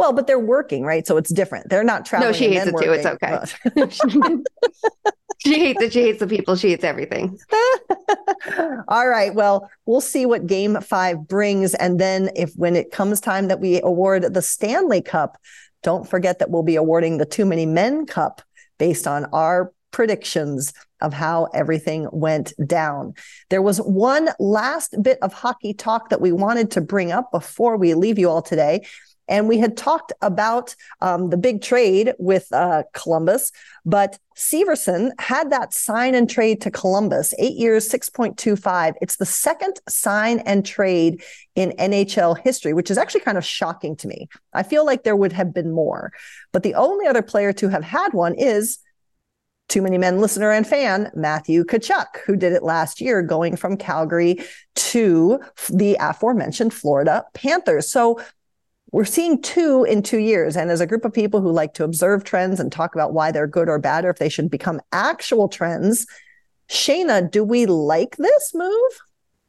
Well, 0.00 0.14
but 0.14 0.26
they're 0.26 0.38
working 0.38 0.82
right, 0.82 1.06
so 1.06 1.18
it's 1.18 1.30
different. 1.30 1.68
They're 1.68 1.84
not 1.84 2.06
traveling. 2.06 2.32
No, 2.32 2.36
she 2.36 2.54
hates 2.54 2.66
it 2.66 2.74
too. 2.82 2.90
It's 2.90 3.04
working. 3.04 4.22
okay. 4.24 4.42
she 5.38 5.58
hates 5.58 5.82
it. 5.82 5.92
She 5.92 6.00
hates 6.00 6.20
the 6.20 6.26
people. 6.26 6.56
She 6.56 6.70
hates 6.70 6.84
everything. 6.84 7.38
All 8.88 9.06
right. 9.06 9.34
Well, 9.34 9.70
we'll 9.84 10.00
see 10.00 10.24
what 10.24 10.46
game 10.46 10.80
five 10.80 11.28
brings. 11.28 11.74
And 11.74 12.00
then 12.00 12.30
if 12.34 12.50
when 12.56 12.76
it 12.76 12.92
comes 12.92 13.20
time 13.20 13.48
that 13.48 13.60
we 13.60 13.82
award 13.82 14.32
the 14.32 14.40
Stanley 14.40 15.02
Cup, 15.02 15.36
don't 15.82 16.08
forget 16.08 16.38
that 16.38 16.50
we'll 16.50 16.62
be 16.62 16.76
awarding 16.76 17.18
the 17.18 17.26
Too 17.26 17.44
Many 17.44 17.66
Men 17.66 18.06
Cup 18.06 18.40
based 18.78 19.06
on 19.06 19.26
our 19.34 19.70
predictions 19.90 20.72
of 21.02 21.12
how 21.12 21.44
everything 21.52 22.08
went 22.10 22.54
down. 22.66 23.12
There 23.50 23.60
was 23.60 23.78
one 23.78 24.30
last 24.38 24.94
bit 25.02 25.18
of 25.20 25.34
hockey 25.34 25.74
talk 25.74 26.08
that 26.08 26.22
we 26.22 26.32
wanted 26.32 26.70
to 26.70 26.80
bring 26.80 27.12
up 27.12 27.30
before 27.32 27.76
we 27.76 27.92
leave 27.92 28.18
you 28.18 28.30
all 28.30 28.40
today. 28.40 28.86
And 29.30 29.48
we 29.48 29.58
had 29.58 29.76
talked 29.76 30.12
about 30.20 30.74
um, 31.00 31.30
the 31.30 31.36
big 31.36 31.62
trade 31.62 32.12
with 32.18 32.52
uh, 32.52 32.82
Columbus, 32.92 33.52
but 33.86 34.18
Severson 34.36 35.12
had 35.18 35.50
that 35.50 35.72
sign 35.72 36.14
and 36.14 36.28
trade 36.28 36.60
to 36.62 36.70
Columbus, 36.70 37.32
eight 37.38 37.56
years, 37.56 37.88
6.25. 37.88 38.94
It's 39.00 39.16
the 39.16 39.26
second 39.26 39.80
sign 39.88 40.40
and 40.40 40.66
trade 40.66 41.22
in 41.54 41.70
NHL 41.78 42.38
history, 42.38 42.74
which 42.74 42.90
is 42.90 42.98
actually 42.98 43.20
kind 43.20 43.38
of 43.38 43.44
shocking 43.44 43.94
to 43.96 44.08
me. 44.08 44.28
I 44.52 44.64
feel 44.64 44.84
like 44.84 45.04
there 45.04 45.16
would 45.16 45.32
have 45.32 45.54
been 45.54 45.70
more, 45.70 46.12
but 46.52 46.64
the 46.64 46.74
only 46.74 47.06
other 47.06 47.22
player 47.22 47.52
to 47.54 47.68
have 47.68 47.84
had 47.84 48.12
one 48.12 48.34
is 48.34 48.78
too 49.70 49.82
many 49.82 49.98
men 49.98 50.20
listener 50.20 50.50
and 50.50 50.66
fan 50.66 51.10
Matthew 51.14 51.64
Tkachuk, 51.64 52.18
who 52.26 52.34
did 52.34 52.52
it 52.52 52.64
last 52.64 53.00
year, 53.00 53.22
going 53.22 53.56
from 53.56 53.76
Calgary 53.76 54.40
to 54.74 55.40
the 55.68 55.96
aforementioned 56.00 56.74
Florida 56.74 57.24
Panthers. 57.34 57.88
So 57.88 58.20
we're 58.92 59.04
seeing 59.04 59.40
two 59.40 59.84
in 59.84 60.02
two 60.02 60.18
years. 60.18 60.56
And 60.56 60.70
as 60.70 60.80
a 60.80 60.86
group 60.86 61.04
of 61.04 61.12
people 61.12 61.40
who 61.40 61.52
like 61.52 61.74
to 61.74 61.84
observe 61.84 62.24
trends 62.24 62.58
and 62.60 62.72
talk 62.72 62.94
about 62.94 63.12
why 63.12 63.30
they're 63.30 63.46
good 63.46 63.68
or 63.68 63.78
bad, 63.78 64.04
or 64.04 64.10
if 64.10 64.18
they 64.18 64.28
should 64.28 64.50
become 64.50 64.80
actual 64.92 65.48
trends, 65.48 66.06
Shayna, 66.68 67.30
do 67.30 67.44
we 67.44 67.66
like 67.66 68.16
this 68.16 68.52
move? 68.54 69.00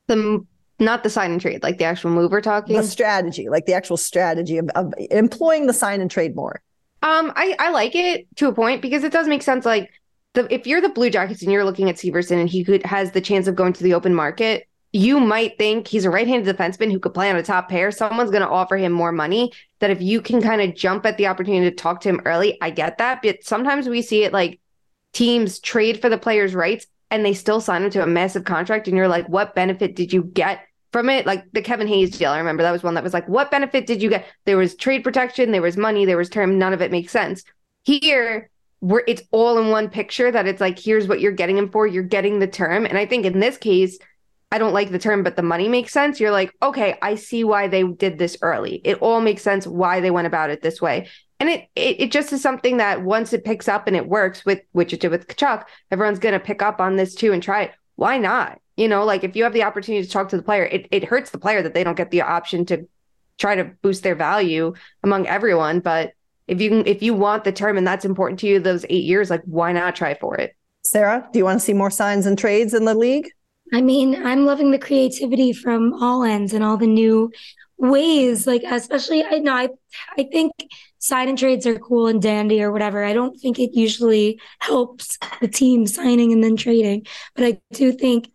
The 0.07 0.45
not 0.79 1.03
the 1.03 1.09
sign 1.09 1.31
and 1.31 1.39
trade, 1.39 1.61
like 1.61 1.77
the 1.77 1.83
actual 1.83 2.09
move 2.09 2.31
we're 2.31 2.41
talking. 2.41 2.75
The 2.75 2.83
strategy, 2.83 3.49
like 3.49 3.67
the 3.67 3.73
actual 3.73 3.97
strategy 3.97 4.57
of, 4.57 4.67
of 4.69 4.93
employing 5.11 5.67
the 5.67 5.73
sign 5.73 6.01
and 6.01 6.09
trade 6.09 6.35
more. 6.35 6.61
Um, 7.03 7.31
I, 7.35 7.55
I 7.59 7.69
like 7.69 7.95
it 7.95 8.27
to 8.37 8.47
a 8.47 8.53
point 8.53 8.81
because 8.81 9.03
it 9.03 9.11
does 9.11 9.27
make 9.27 9.43
sense. 9.43 9.65
Like 9.65 9.91
the 10.33 10.51
if 10.53 10.65
you're 10.65 10.81
the 10.81 10.89
Blue 10.89 11.09
Jackets 11.09 11.43
and 11.43 11.51
you're 11.51 11.65
looking 11.65 11.89
at 11.89 11.95
Severson 11.95 12.39
and 12.39 12.49
he 12.49 12.63
could 12.63 12.83
has 12.85 13.11
the 13.11 13.21
chance 13.21 13.47
of 13.47 13.55
going 13.55 13.73
to 13.73 13.83
the 13.83 13.93
open 13.93 14.13
market, 14.13 14.67
you 14.93 15.19
might 15.19 15.57
think 15.57 15.87
he's 15.87 16.05
a 16.05 16.09
right-handed 16.09 16.55
defenseman 16.55 16.91
who 16.91 16.99
could 16.99 17.13
play 17.13 17.29
on 17.29 17.35
a 17.35 17.43
top 17.43 17.69
pair. 17.69 17.91
Someone's 17.91 18.31
going 18.31 18.43
to 18.43 18.49
offer 18.49 18.77
him 18.77 18.91
more 18.91 19.11
money. 19.11 19.51
That 19.79 19.91
if 19.91 20.01
you 20.01 20.21
can 20.21 20.41
kind 20.41 20.61
of 20.61 20.75
jump 20.75 21.05
at 21.05 21.17
the 21.17 21.27
opportunity 21.27 21.69
to 21.69 21.75
talk 21.75 22.01
to 22.01 22.09
him 22.09 22.21
early, 22.25 22.57
I 22.61 22.69
get 22.69 22.97
that. 22.97 23.21
But 23.21 23.43
sometimes 23.43 23.87
we 23.87 24.01
see 24.01 24.23
it 24.23 24.33
like 24.33 24.59
teams 25.13 25.59
trade 25.59 26.01
for 26.01 26.09
the 26.09 26.17
player's 26.17 26.53
rights 26.53 26.87
and 27.09 27.25
they 27.25 27.33
still 27.33 27.59
sign 27.59 27.83
him 27.83 27.89
to 27.91 28.03
a 28.03 28.07
massive 28.07 28.45
contract, 28.45 28.87
and 28.87 28.95
you're 28.95 29.07
like, 29.09 29.27
what 29.27 29.53
benefit 29.53 29.95
did 29.95 30.13
you 30.13 30.23
get? 30.23 30.61
From 30.93 31.09
it, 31.09 31.25
like 31.25 31.49
the 31.53 31.61
Kevin 31.61 31.87
Hayes 31.87 32.17
deal, 32.17 32.31
I 32.31 32.37
remember 32.37 32.63
that 32.63 32.71
was 32.71 32.83
one 32.83 32.95
that 32.95 33.03
was 33.03 33.13
like, 33.13 33.27
what 33.27 33.51
benefit 33.51 33.85
did 33.85 34.01
you 34.01 34.09
get? 34.09 34.25
There 34.45 34.57
was 34.57 34.75
trade 34.75 35.03
protection, 35.03 35.51
there 35.51 35.61
was 35.61 35.77
money, 35.77 36.05
there 36.05 36.17
was 36.17 36.29
term. 36.29 36.57
None 36.57 36.73
of 36.73 36.81
it 36.81 36.91
makes 36.91 37.13
sense. 37.13 37.43
Here, 37.83 38.49
where 38.79 39.03
it's 39.07 39.23
all 39.31 39.57
in 39.57 39.69
one 39.69 39.89
picture 39.89 40.31
that 40.31 40.47
it's 40.47 40.59
like, 40.59 40.77
here's 40.77 41.07
what 41.07 41.21
you're 41.21 41.31
getting 41.31 41.57
him 41.57 41.69
for. 41.69 41.87
You're 41.87 42.03
getting 42.03 42.39
the 42.39 42.47
term. 42.47 42.85
And 42.85 42.97
I 42.97 43.05
think 43.05 43.25
in 43.25 43.39
this 43.39 43.57
case, 43.57 43.99
I 44.51 44.57
don't 44.57 44.73
like 44.73 44.91
the 44.91 44.99
term, 44.99 45.23
but 45.23 45.37
the 45.37 45.41
money 45.41 45.69
makes 45.69 45.93
sense. 45.93 46.19
You're 46.19 46.31
like, 46.31 46.53
okay, 46.61 46.97
I 47.01 47.15
see 47.15 47.43
why 47.43 47.67
they 47.67 47.83
did 47.83 48.17
this 48.17 48.37
early. 48.41 48.81
It 48.83 49.01
all 49.01 49.21
makes 49.21 49.41
sense 49.41 49.65
why 49.65 50.01
they 50.01 50.11
went 50.11 50.27
about 50.27 50.49
it 50.49 50.61
this 50.61 50.81
way. 50.81 51.07
And 51.39 51.49
it, 51.49 51.69
it 51.75 52.01
it 52.01 52.11
just 52.11 52.33
is 52.33 52.41
something 52.41 52.77
that 52.77 53.01
once 53.01 53.33
it 53.33 53.45
picks 53.45 53.67
up 53.67 53.87
and 53.87 53.95
it 53.95 54.07
works 54.07 54.45
with 54.45 54.61
which 54.73 54.93
it 54.93 54.99
did 54.99 55.09
with 55.09 55.27
Tkachuk, 55.27 55.63
everyone's 55.89 56.19
gonna 56.19 56.39
pick 56.39 56.61
up 56.61 56.81
on 56.81 56.97
this 56.97 57.15
too 57.15 57.31
and 57.31 57.41
try 57.41 57.63
it. 57.63 57.71
Why 57.95 58.17
not? 58.17 58.59
You 58.75 58.87
know, 58.87 59.05
like 59.05 59.23
if 59.23 59.35
you 59.35 59.43
have 59.43 59.53
the 59.53 59.63
opportunity 59.63 60.05
to 60.05 60.11
talk 60.11 60.29
to 60.29 60.37
the 60.37 60.43
player, 60.43 60.65
it, 60.65 60.87
it 60.91 61.05
hurts 61.05 61.31
the 61.31 61.39
player 61.39 61.61
that 61.61 61.73
they 61.73 61.83
don't 61.83 61.97
get 61.97 62.11
the 62.11 62.21
option 62.21 62.65
to 62.67 62.87
try 63.37 63.55
to 63.55 63.71
boost 63.81 64.03
their 64.03 64.15
value 64.15 64.73
among 65.03 65.27
everyone. 65.27 65.79
But 65.79 66.13
if 66.47 66.61
you 66.61 66.69
can, 66.69 66.87
if 66.87 67.01
you 67.01 67.13
want 67.13 67.43
the 67.43 67.51
term 67.51 67.77
and 67.77 67.87
that's 67.87 68.05
important 68.05 68.39
to 68.41 68.47
you, 68.47 68.59
those 68.59 68.85
eight 68.89 69.05
years, 69.05 69.29
like 69.29 69.43
why 69.45 69.71
not 69.71 69.95
try 69.95 70.13
for 70.15 70.35
it? 70.35 70.55
Sarah, 70.83 71.27
do 71.31 71.39
you 71.39 71.45
want 71.45 71.59
to 71.59 71.65
see 71.65 71.73
more 71.73 71.91
signs 71.91 72.25
and 72.25 72.37
trades 72.37 72.73
in 72.73 72.85
the 72.85 72.95
league? 72.95 73.29
I 73.74 73.82
mean, 73.82 74.26
I'm 74.26 74.45
loving 74.45 74.72
the 74.72 74.80
creativity 74.80 75.53
from 75.53 75.93
all 75.93 76.24
ends 76.24 76.53
and 76.53 76.63
all 76.63 76.78
the 76.78 76.88
new 76.88 77.32
ways. 77.78 78.45
Like, 78.45 78.63
especially, 78.63 79.24
I 79.24 79.39
know 79.39 79.53
I, 79.53 79.69
I 80.17 80.24
think 80.32 80.51
sign 80.99 81.30
and 81.30 81.38
trades 81.38 81.65
are 81.65 81.80
cool 81.80 82.07
and 82.07 82.22
dandy 82.22 82.61
or 82.61 82.72
whatever. 82.72 83.03
I 83.03 83.13
don't 83.13 83.39
think 83.39 83.59
it 83.59 83.74
usually 83.74 84.39
helps 84.59 85.17
the 85.39 85.47
team 85.47 85.88
signing 85.88 86.32
and 86.32 86.43
then 86.43 86.55
trading, 86.57 87.05
but 87.36 87.45
I 87.45 87.61
do 87.74 87.91
think 87.91 88.30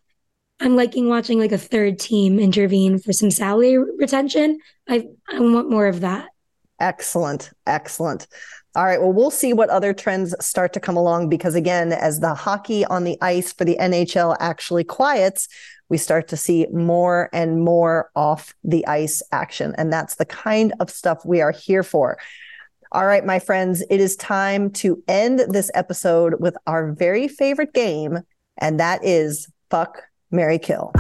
I'm 0.59 0.75
liking 0.75 1.09
watching 1.09 1.39
like 1.39 1.53
a 1.53 1.59
third 1.59 1.99
team 1.99 2.39
intervene 2.39 2.99
for 2.99 3.13
some 3.13 3.31
salary 3.31 3.79
retention. 3.79 4.59
I 4.89 5.07
I 5.29 5.41
want 5.41 5.71
more 5.71 5.87
of 5.87 6.01
that. 6.01 6.29
Excellent. 6.81 7.51
Excellent. 7.67 8.27
All 8.77 8.85
right. 8.85 9.01
Well, 9.01 9.15
we'll 9.15 9.31
see 9.31 9.55
what 9.55 9.71
other 9.71 9.95
trends 9.95 10.35
start 10.39 10.75
to 10.75 10.81
come 10.81 10.99
along 10.99 11.31
because, 11.31 11.55
again, 11.55 11.93
as 11.93 12.21
the 12.21 12.35
hockey 12.35 12.85
on 12.85 13.05
the 13.05 13.17
ice 13.23 13.51
for 13.51 13.65
the 13.65 13.79
NHL 13.81 14.37
actually 14.39 14.85
quiets, 14.85 15.49
we 15.89 15.97
start 15.97 16.29
to 16.29 16.37
see 16.37 16.67
more 16.71 17.31
and 17.33 17.65
more 17.65 18.11
off 18.15 18.55
the 18.63 18.87
ice 18.87 19.23
action. 19.33 19.75
And 19.79 19.91
that's 19.91 20.17
the 20.17 20.27
kind 20.27 20.75
of 20.79 20.91
stuff 20.91 21.25
we 21.25 21.41
are 21.41 21.53
here 21.53 21.83
for. 21.83 22.19
All 22.93 23.07
right, 23.07 23.25
my 23.25 23.39
friends, 23.39 23.83
it 23.89 23.99
is 23.99 24.15
time 24.15 24.69
to 24.73 25.03
end 25.09 25.39
this 25.49 25.71
episode 25.73 26.35
with 26.39 26.55
our 26.67 26.93
very 26.93 27.29
favorite 27.29 27.73
game, 27.73 28.19
and 28.59 28.79
that 28.79 29.03
is 29.03 29.51
Fuck, 29.71 30.03
Mary 30.31 30.59
Kill. 30.59 30.93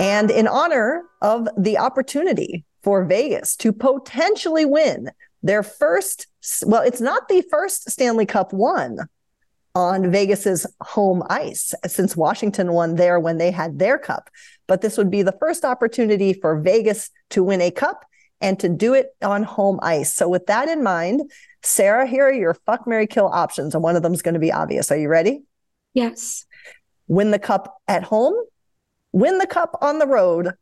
And 0.00 0.30
in 0.30 0.48
honor 0.48 1.02
of 1.20 1.46
the 1.58 1.76
opportunity 1.76 2.64
for 2.82 3.04
Vegas 3.04 3.56
to 3.56 3.72
potentially 3.72 4.64
win 4.64 5.10
their 5.42 5.62
first, 5.62 6.26
well, 6.64 6.82
it's 6.82 7.00
not 7.00 7.28
the 7.28 7.42
first 7.50 7.90
Stanley 7.90 8.26
Cup 8.26 8.52
won, 8.52 8.98
on 9.74 10.10
Vegas's 10.10 10.66
home 10.80 11.22
ice 11.30 11.74
since 11.86 12.16
Washington 12.16 12.72
won 12.72 12.96
there 12.96 13.20
when 13.20 13.38
they 13.38 13.50
had 13.50 13.78
their 13.78 13.98
cup. 13.98 14.30
But 14.66 14.80
this 14.80 14.98
would 14.98 15.10
be 15.10 15.22
the 15.22 15.36
first 15.38 15.64
opportunity 15.64 16.32
for 16.32 16.60
Vegas 16.60 17.10
to 17.30 17.44
win 17.44 17.60
a 17.60 17.70
cup 17.70 18.04
and 18.40 18.58
to 18.60 18.68
do 18.68 18.94
it 18.94 19.14
on 19.22 19.42
home 19.42 19.78
ice. 19.82 20.12
So, 20.12 20.28
with 20.28 20.46
that 20.46 20.68
in 20.68 20.82
mind, 20.82 21.30
Sarah, 21.62 22.06
here 22.06 22.24
are 22.24 22.32
your 22.32 22.54
fuck, 22.54 22.86
Mary, 22.86 23.06
kill 23.06 23.26
options. 23.26 23.74
And 23.74 23.82
one 23.82 23.96
of 23.96 24.02
them 24.02 24.14
is 24.14 24.22
going 24.22 24.34
to 24.34 24.40
be 24.40 24.52
obvious. 24.52 24.90
Are 24.90 24.96
you 24.96 25.08
ready? 25.08 25.42
Yes. 25.92 26.46
Win 27.06 27.32
the 27.32 27.38
cup 27.38 27.80
at 27.86 28.04
home, 28.04 28.34
win 29.12 29.38
the 29.38 29.46
cup 29.46 29.76
on 29.80 29.98
the 29.98 30.06
road, 30.06 30.52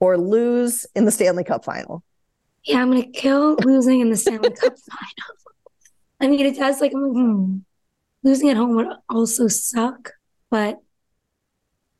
or 0.00 0.18
lose 0.18 0.86
in 0.94 1.04
the 1.04 1.10
Stanley 1.10 1.44
Cup 1.44 1.64
final. 1.64 2.02
Yeah, 2.64 2.82
I'm 2.82 2.92
to 2.92 3.06
kill 3.06 3.56
losing 3.56 4.00
in 4.00 4.10
the 4.10 4.16
Stanley 4.16 4.50
Cup 4.50 4.74
final. 4.90 5.36
I 6.20 6.28
mean, 6.28 6.44
it 6.44 6.56
does 6.56 6.80
like, 6.80 6.92
hmm, 6.92 7.58
losing 8.22 8.50
at 8.50 8.56
home 8.56 8.74
would 8.76 8.88
also 9.08 9.48
suck, 9.48 10.12
but 10.50 10.78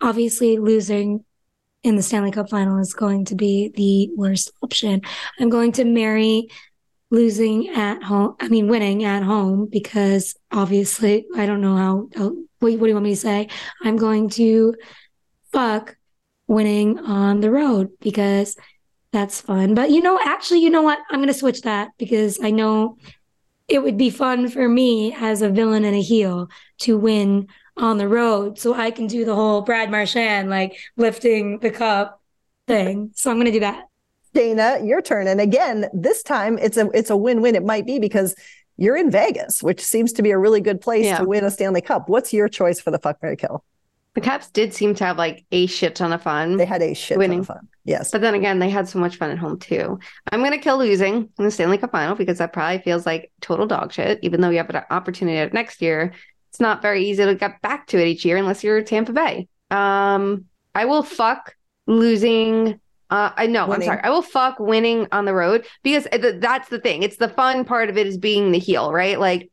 obviously 0.00 0.58
losing 0.58 1.24
in 1.82 1.96
the 1.96 2.02
Stanley 2.02 2.30
Cup 2.30 2.50
final 2.50 2.78
is 2.78 2.92
going 2.92 3.24
to 3.26 3.34
be 3.34 3.72
the 3.74 4.10
worst 4.16 4.52
option. 4.62 5.00
I'm 5.38 5.48
going 5.48 5.72
to 5.72 5.84
marry 5.84 6.48
losing 7.10 7.68
at 7.70 8.02
home. 8.02 8.36
I 8.40 8.48
mean, 8.48 8.68
winning 8.68 9.04
at 9.04 9.22
home 9.22 9.66
because 9.70 10.36
obviously 10.52 11.26
I 11.36 11.46
don't 11.46 11.60
know 11.60 11.76
how. 11.76 12.08
how 12.14 12.36
what, 12.58 12.72
what 12.72 12.80
do 12.80 12.88
you 12.88 12.94
want 12.94 13.04
me 13.04 13.14
to 13.14 13.16
say? 13.16 13.48
I'm 13.82 13.96
going 13.96 14.28
to 14.30 14.74
fuck 15.52 15.96
winning 16.50 16.98
on 16.98 17.40
the 17.40 17.50
road 17.50 17.90
because 18.00 18.56
that's 19.12 19.40
fun. 19.40 19.74
But 19.74 19.90
you 19.90 20.02
know, 20.02 20.18
actually, 20.24 20.60
you 20.60 20.68
know 20.70 20.82
what? 20.82 20.98
I'm 21.08 21.20
going 21.20 21.28
to 21.28 21.34
switch 21.34 21.62
that 21.62 21.90
because 21.96 22.38
I 22.42 22.50
know 22.50 22.98
it 23.68 23.82
would 23.82 23.96
be 23.96 24.10
fun 24.10 24.48
for 24.48 24.68
me 24.68 25.14
as 25.14 25.42
a 25.42 25.48
villain 25.48 25.84
and 25.84 25.94
a 25.94 26.02
heel 26.02 26.48
to 26.78 26.98
win 26.98 27.46
on 27.76 27.98
the 27.98 28.08
road 28.08 28.58
so 28.58 28.74
I 28.74 28.90
can 28.90 29.06
do 29.06 29.24
the 29.24 29.34
whole 29.34 29.62
Brad 29.62 29.90
Marchand 29.92 30.50
like 30.50 30.76
lifting 30.96 31.60
the 31.60 31.70
cup 31.70 32.20
thing. 32.66 33.12
So 33.14 33.30
I'm 33.30 33.36
going 33.36 33.46
to 33.46 33.52
do 33.52 33.60
that. 33.60 33.84
Dana, 34.34 34.78
your 34.82 35.00
turn. 35.00 35.28
And 35.28 35.40
again, 35.40 35.86
this 35.92 36.22
time 36.24 36.58
it's 36.58 36.76
a 36.76 36.88
it's 36.90 37.10
a 37.10 37.16
win-win. 37.16 37.54
It 37.54 37.64
might 37.64 37.86
be 37.86 38.00
because 38.00 38.34
you're 38.76 38.96
in 38.96 39.10
Vegas, 39.10 39.62
which 39.62 39.80
seems 39.82 40.12
to 40.14 40.22
be 40.22 40.30
a 40.32 40.38
really 40.38 40.60
good 40.60 40.80
place 40.80 41.06
Yeah. 41.06 41.18
to 41.18 41.24
win 41.24 41.44
a 41.44 41.50
Stanley 41.50 41.80
Cup. 41.80 42.08
What's 42.08 42.32
your 42.32 42.48
choice 42.48 42.80
for 42.80 42.90
the 42.90 42.98
fuck 42.98 43.18
Mary 43.22 43.36
kill? 43.36 43.64
The 44.14 44.20
Caps 44.20 44.50
did 44.50 44.74
seem 44.74 44.94
to 44.96 45.04
have 45.04 45.18
like 45.18 45.44
a 45.52 45.66
shit 45.66 45.94
ton 45.94 46.12
of 46.12 46.22
fun. 46.22 46.56
They 46.56 46.64
had 46.64 46.82
a 46.82 46.94
shit 46.94 47.14
ton 47.14 47.18
Winning. 47.18 47.40
of 47.40 47.46
fun. 47.46 47.68
Yes. 47.84 48.10
But 48.10 48.20
then 48.20 48.34
again, 48.34 48.58
they 48.58 48.68
had 48.68 48.88
so 48.88 48.98
much 48.98 49.16
fun 49.16 49.30
at 49.30 49.38
home 49.38 49.58
too. 49.58 49.98
I'm 50.32 50.40
going 50.40 50.50
to 50.52 50.58
kill 50.58 50.78
losing 50.78 51.28
in 51.38 51.44
the 51.44 51.50
Stanley 51.50 51.78
Cup 51.78 51.92
final 51.92 52.16
because 52.16 52.38
that 52.38 52.52
probably 52.52 52.80
feels 52.80 53.06
like 53.06 53.30
total 53.40 53.66
dog 53.66 53.92
shit. 53.92 54.18
Even 54.22 54.40
though 54.40 54.50
you 54.50 54.56
have 54.58 54.70
an 54.70 54.82
opportunity 54.90 55.38
at 55.38 55.52
next 55.54 55.80
year, 55.80 56.12
it's 56.50 56.60
not 56.60 56.82
very 56.82 57.04
easy 57.04 57.24
to 57.24 57.34
get 57.36 57.62
back 57.62 57.86
to 57.88 57.98
it 58.00 58.08
each 58.08 58.24
year 58.24 58.36
unless 58.36 58.64
you're 58.64 58.82
Tampa 58.82 59.12
Bay. 59.12 59.46
Um, 59.70 60.46
I 60.74 60.86
will 60.86 61.04
fuck 61.04 61.54
losing. 61.86 62.80
Uh, 63.10 63.30
I 63.36 63.46
know. 63.46 63.70
I'm 63.72 63.82
sorry. 63.82 64.00
I 64.02 64.10
will 64.10 64.22
fuck 64.22 64.58
winning 64.58 65.06
on 65.12 65.24
the 65.24 65.34
road 65.34 65.66
because 65.82 66.06
th- 66.12 66.40
that's 66.40 66.68
the 66.68 66.80
thing. 66.80 67.02
It's 67.02 67.16
the 67.16 67.28
fun 67.28 67.64
part 67.64 67.90
of 67.90 67.96
it 67.96 68.06
is 68.06 68.18
being 68.18 68.50
the 68.52 68.58
heel, 68.58 68.92
right? 68.92 69.18
Like 69.18 69.50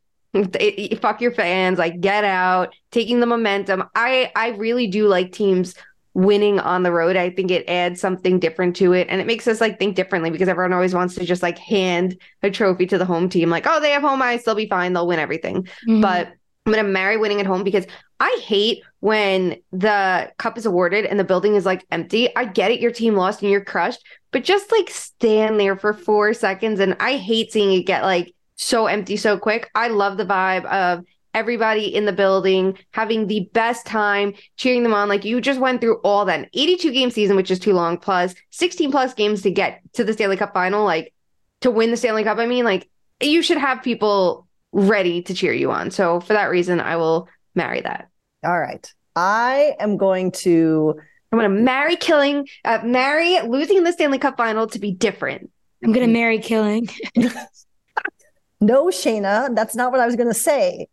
it, 0.59 1.01
fuck 1.01 1.21
your 1.21 1.31
fans, 1.31 1.79
like 1.79 1.99
get 2.01 2.23
out, 2.23 2.73
taking 2.91 3.19
the 3.19 3.25
momentum. 3.25 3.83
I 3.95 4.31
I 4.35 4.49
really 4.49 4.87
do 4.87 5.07
like 5.07 5.31
teams 5.31 5.75
winning 6.13 6.59
on 6.59 6.81
the 6.83 6.91
road. 6.91 7.15
I 7.15 7.29
think 7.29 7.51
it 7.51 7.69
adds 7.69 8.01
something 8.01 8.39
different 8.39 8.75
to 8.77 8.93
it 8.93 9.07
and 9.09 9.21
it 9.21 9.27
makes 9.27 9.47
us 9.47 9.61
like 9.61 9.77
think 9.77 9.95
differently 9.95 10.31
because 10.31 10.47
everyone 10.47 10.73
always 10.73 10.93
wants 10.95 11.13
to 11.15 11.25
just 11.25 11.43
like 11.43 11.59
hand 11.59 12.19
a 12.41 12.49
trophy 12.49 12.87
to 12.87 12.97
the 12.97 13.05
home 13.05 13.29
team 13.29 13.49
like, 13.49 13.65
"Oh, 13.67 13.79
they 13.79 13.91
have 13.91 14.01
home 14.01 14.21
ice, 14.21 14.43
they'll 14.43 14.55
be 14.55 14.67
fine, 14.67 14.93
they'll 14.93 15.07
win 15.07 15.19
everything." 15.19 15.67
Mhm. 15.87 16.01
But 16.01 16.33
I'm 16.65 16.73
going 16.73 16.85
to 16.85 16.91
marry 16.91 17.15
winning 17.15 17.39
at 17.39 17.45
home 17.45 17.63
because 17.63 17.85
I 18.19 18.41
hate 18.43 18.83
when 18.99 19.55
the 19.71 20.31
cup 20.37 20.57
is 20.57 20.65
awarded 20.65 21.05
and 21.05 21.17
the 21.19 21.23
building 21.23 21.55
is 21.55 21.65
like 21.65 21.85
empty. 21.91 22.35
I 22.35 22.43
get 22.43 22.71
it, 22.71 22.81
your 22.81 22.91
team 22.91 23.15
lost 23.15 23.41
and 23.41 23.49
you're 23.49 23.63
crushed, 23.63 24.03
but 24.31 24.43
just 24.43 24.69
like 24.71 24.89
stand 24.89 25.59
there 25.59 25.77
for 25.77 25.93
four 25.93 26.33
seconds. 26.33 26.81
And 26.81 26.97
I 26.99 27.15
hate 27.15 27.53
seeing 27.53 27.71
it 27.79 27.83
get 27.83 28.03
like 28.03 28.33
so 28.57 28.87
empty 28.87 29.15
so 29.17 29.37
quick. 29.37 29.69
I 29.73 29.87
love 29.87 30.17
the 30.17 30.25
vibe 30.25 30.65
of 30.65 31.05
everybody 31.33 31.93
in 31.93 32.05
the 32.05 32.11
building 32.11 32.77
having 32.91 33.27
the 33.27 33.47
best 33.53 33.85
time 33.85 34.33
cheering 34.57 34.83
them 34.83 34.93
on. 34.93 35.07
Like 35.07 35.23
you 35.23 35.39
just 35.39 35.59
went 35.59 35.79
through 35.79 35.97
all 35.97 36.25
that 36.25 36.39
An 36.39 36.47
82 36.53 36.91
game 36.91 37.11
season, 37.11 37.35
which 37.35 37.51
is 37.51 37.59
too 37.59 37.73
long, 37.73 37.97
plus 37.97 38.33
16 38.49 38.91
plus 38.91 39.13
games 39.13 39.43
to 39.43 39.51
get 39.51 39.81
to 39.93 40.03
the 40.03 40.13
Stanley 40.13 40.37
Cup 40.37 40.53
final, 40.53 40.83
like 40.83 41.13
to 41.61 41.71
win 41.71 41.91
the 41.91 41.97
Stanley 41.97 42.23
Cup. 42.23 42.39
I 42.39 42.47
mean, 42.47 42.65
like 42.65 42.89
you 43.21 43.41
should 43.41 43.59
have 43.59 43.83
people 43.83 44.47
ready 44.73 45.21
to 45.23 45.33
cheer 45.33 45.53
you 45.53 45.71
on. 45.71 45.91
So 45.91 46.19
for 46.19 46.33
that 46.33 46.45
reason, 46.45 46.79
I 46.79 46.97
will 46.97 47.29
marry 47.55 47.81
that. 47.81 48.09
All 48.43 48.59
right. 48.59 48.91
I 49.15 49.75
am 49.79 49.97
going 49.97 50.31
to 50.31 50.99
I'm 51.31 51.39
going 51.39 51.51
to 51.51 51.61
marry 51.61 51.97
killing, 51.97 52.47
uh, 52.63 52.79
marry 52.83 53.39
losing 53.41 53.77
in 53.77 53.83
the 53.83 53.91
Stanley 53.91 54.17
Cup 54.17 54.37
final 54.37 54.67
to 54.67 54.79
be 54.79 54.91
different. 54.91 55.51
I'm 55.83 55.91
going 55.91 56.07
to 56.07 56.13
marry 56.13 56.39
killing. 56.39 56.89
no, 58.59 58.87
Shayna. 58.87 59.55
That's 59.55 59.75
not 59.75 59.91
what 59.91 59.99
I 60.01 60.05
was 60.05 60.15
going 60.15 60.27
to 60.29 60.33
say. 60.33 60.87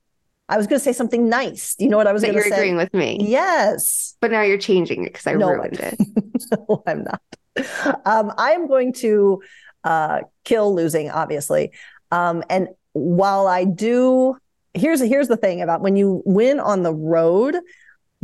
I 0.48 0.56
was 0.58 0.66
going 0.66 0.78
to 0.78 0.84
say 0.84 0.92
something 0.92 1.28
nice. 1.28 1.74
Do 1.74 1.84
you 1.84 1.90
know 1.90 1.96
what 1.96 2.06
I 2.06 2.12
was 2.12 2.22
going 2.22 2.34
you're 2.34 2.42
to 2.42 2.48
say? 2.50 2.56
agreeing 2.56 2.76
with 2.76 2.92
me, 2.92 3.18
Yes. 3.20 4.14
but 4.20 4.30
now 4.30 4.42
you're 4.42 4.58
changing 4.58 5.04
it 5.04 5.12
because 5.12 5.26
I 5.26 5.32
No, 5.32 5.50
ruined 5.50 5.80
it. 5.80 5.98
no, 6.68 6.82
I'm 6.86 7.04
not. 7.04 7.22
Um, 8.04 8.32
I 8.36 8.52
am 8.52 8.66
going 8.68 8.92
to 8.94 9.42
uh, 9.84 10.20
kill 10.44 10.74
losing, 10.74 11.10
obviously. 11.10 11.72
Um, 12.10 12.42
and 12.50 12.68
while 12.92 13.46
I 13.46 13.64
do, 13.64 14.36
here's 14.74 15.00
here's 15.00 15.28
the 15.28 15.36
thing 15.36 15.62
about 15.62 15.80
when 15.80 15.96
you 15.96 16.22
win 16.26 16.60
on 16.60 16.82
the 16.82 16.92
road, 16.92 17.56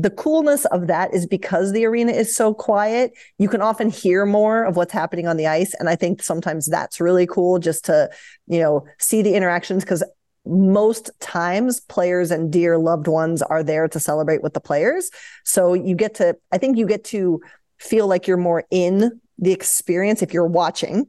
the 0.01 0.11
coolness 0.11 0.65
of 0.67 0.87
that 0.87 1.13
is 1.13 1.27
because 1.27 1.73
the 1.73 1.85
arena 1.85 2.13
is 2.13 2.35
so 2.35 2.55
quiet. 2.55 3.13
You 3.39 3.49
can 3.49 3.61
often 3.61 3.91
hear 3.91 4.25
more 4.25 4.65
of 4.65 4.77
what's 4.77 4.93
happening 4.93 5.27
on 5.27 5.37
the 5.37 5.47
ice, 5.47 5.75
and 5.79 5.89
I 5.89 5.97
think 5.97 6.23
sometimes 6.23 6.67
that's 6.67 7.01
really 7.01 7.27
cool 7.27 7.59
just 7.59 7.85
to 7.87 8.11
you 8.47 8.61
know 8.61 8.87
see 8.99 9.23
the 9.23 9.35
interactions 9.35 9.85
because 9.85 10.03
most 10.47 11.11
times 11.21 11.81
players 11.81 12.31
and 12.31 12.51
dear 12.51 12.79
loved 12.79 13.07
ones 13.07 13.43
are 13.43 13.63
there 13.63 13.87
to 13.89 14.01
celebrate 14.01 14.43
with 14.43 14.55
the 14.55 14.61
players 14.61 15.11
so 15.45 15.75
you 15.75 15.95
get 15.95 16.15
to 16.15 16.35
i 16.51 16.57
think 16.57 16.79
you 16.79 16.87
get 16.87 17.05
to 17.05 17.43
feel 17.79 18.07
like 18.07 18.27
you're 18.27 18.39
more 18.39 18.65
in 18.71 19.21
the 19.39 19.53
experience 19.53 20.23
if 20.23 20.33
you're 20.33 20.47
watching 20.47 21.07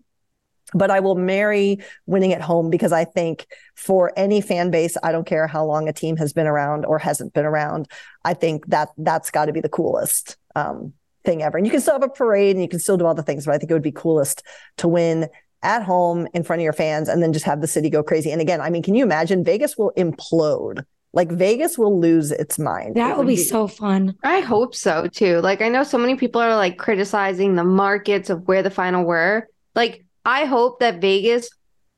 but 0.74 0.92
i 0.92 1.00
will 1.00 1.16
marry 1.16 1.78
winning 2.06 2.34
at 2.34 2.42
home 2.42 2.70
because 2.70 2.92
i 2.92 3.04
think 3.04 3.48
for 3.76 4.12
any 4.18 4.42
fan 4.42 4.72
base 4.72 4.98
i 5.04 5.12
don't 5.12 5.28
care 5.28 5.48
how 5.48 5.66
long 5.66 5.88
a 5.88 5.94
team 5.94 6.18
has 6.18 6.34
been 6.34 6.48
around 6.48 6.86
or 6.86 7.00
hasn't 7.00 7.34
been 7.34 7.46
around 7.46 7.88
i 8.26 8.34
think 8.34 8.66
that 8.68 8.90
that's 8.98 9.32
got 9.32 9.46
to 9.46 9.54
be 9.54 9.62
the 9.62 9.70
coolest 9.70 10.38
um, 10.56 10.94
thing 11.24 11.42
ever 11.42 11.58
and 11.58 11.66
you 11.66 11.72
can 11.72 11.82
still 11.82 11.94
have 11.94 12.04
a 12.04 12.10
parade 12.10 12.56
and 12.56 12.64
you 12.64 12.70
can 12.70 12.80
still 12.80 12.98
do 12.98 13.06
all 13.06 13.16
the 13.16 13.24
things 13.24 13.46
but 13.46 13.54
i 13.54 13.58
think 13.58 13.70
it 13.70 13.74
would 13.74 13.82
be 13.82 13.92
coolest 13.92 14.44
to 14.78 14.88
win 14.88 15.28
at 15.64 15.84
home 15.84 16.28
in 16.34 16.44
front 16.44 16.60
of 16.60 16.64
your 16.64 16.74
fans 16.74 17.08
and 17.08 17.22
then 17.22 17.32
just 17.32 17.46
have 17.46 17.62
the 17.62 17.68
city 17.68 17.90
go 17.90 18.02
crazy 18.02 18.32
and 18.32 18.42
again 18.42 18.62
i 18.62 18.70
mean 18.70 18.82
can 18.82 18.96
you 18.96 19.04
imagine 19.04 19.44
vegas 19.44 19.78
will 19.78 19.92
implode 19.98 20.84
like 21.14 21.30
vegas 21.30 21.78
will 21.78 22.00
lose 22.00 22.32
its 22.32 22.58
mind 22.58 22.96
That 22.96 23.12
It 23.12 23.18
will 23.18 23.26
be 23.26 23.36
so 23.36 23.68
fun. 23.68 24.16
I 24.24 24.40
hope 24.40 24.74
so 24.74 25.08
too. 25.08 25.40
Like 25.42 25.62
I 25.62 25.68
know 25.68 25.84
so 25.84 25.98
many 25.98 26.16
people 26.16 26.42
are 26.42 26.56
like 26.56 26.78
criticizing 26.78 27.56
the 27.56 27.64
markets 27.64 28.30
of 28.30 28.48
where 28.48 28.64
the 28.64 28.70
final 28.70 29.04
were. 29.04 29.48
Like 29.76 30.06
I 30.26 30.46
hope 30.46 30.80
that 30.80 31.02
Vegas 31.02 31.50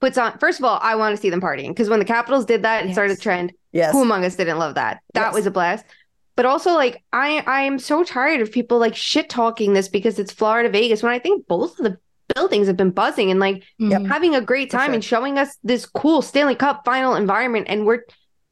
puts 0.02 0.18
on 0.18 0.38
first 0.40 0.60
of 0.60 0.66
all, 0.66 0.80
I 0.82 0.96
want 0.96 1.16
to 1.16 1.22
see 1.22 1.30
them 1.30 1.42
partying 1.42 1.70
because 1.70 1.90
when 1.90 2.00
the 2.00 2.06
Capitals 2.06 2.46
did 2.46 2.64
that, 2.64 2.86
it 2.86 2.94
started 2.94 3.18
a 3.18 3.22
trend. 3.22 3.54
yes 3.72 3.92
Who 3.94 4.02
among 4.02 4.26
us 4.26 4.36
didn't 4.36 4.60
love 4.60 4.76
that? 4.76 5.02
That 5.14 5.28
Yes. 5.28 5.34
was 5.34 5.46
a 5.46 5.52
blast. 5.52 5.86
But 6.36 6.46
also 6.46 6.72
like 6.74 7.04
I 7.14 7.44
I 7.46 7.62
am 7.62 7.80
so 7.80 8.04
tired 8.04 8.42
of 8.42 8.52
people 8.52 8.80
like 8.80 8.96
shit 8.96 9.30
talking 9.30 9.74
this 9.74 9.88
because 9.88 10.20
it's 10.20 10.32
Florida 10.32 10.70
Vegas 10.70 11.04
when 11.04 11.12
I 11.12 11.20
think 11.20 11.48
both 11.48 11.78
of 11.80 11.86
the 11.86 11.98
buildings 12.34 12.68
have 12.68 12.78
been 12.78 12.90
buzzing 12.92 13.30
and 13.32 13.40
like 13.40 13.64
Yep. 13.80 14.02
Mhm. 14.02 14.08
having 14.08 14.34
a 14.36 14.42
great 14.42 14.72
time 14.72 14.88
sure. 14.88 14.94
and 14.96 15.04
showing 15.04 15.38
us 15.38 15.58
this 15.64 15.86
cool 15.86 16.22
Stanley 16.22 16.56
Cup 16.56 16.84
final 16.86 17.16
environment 17.16 17.68
and 17.70 17.86
we're 17.86 18.04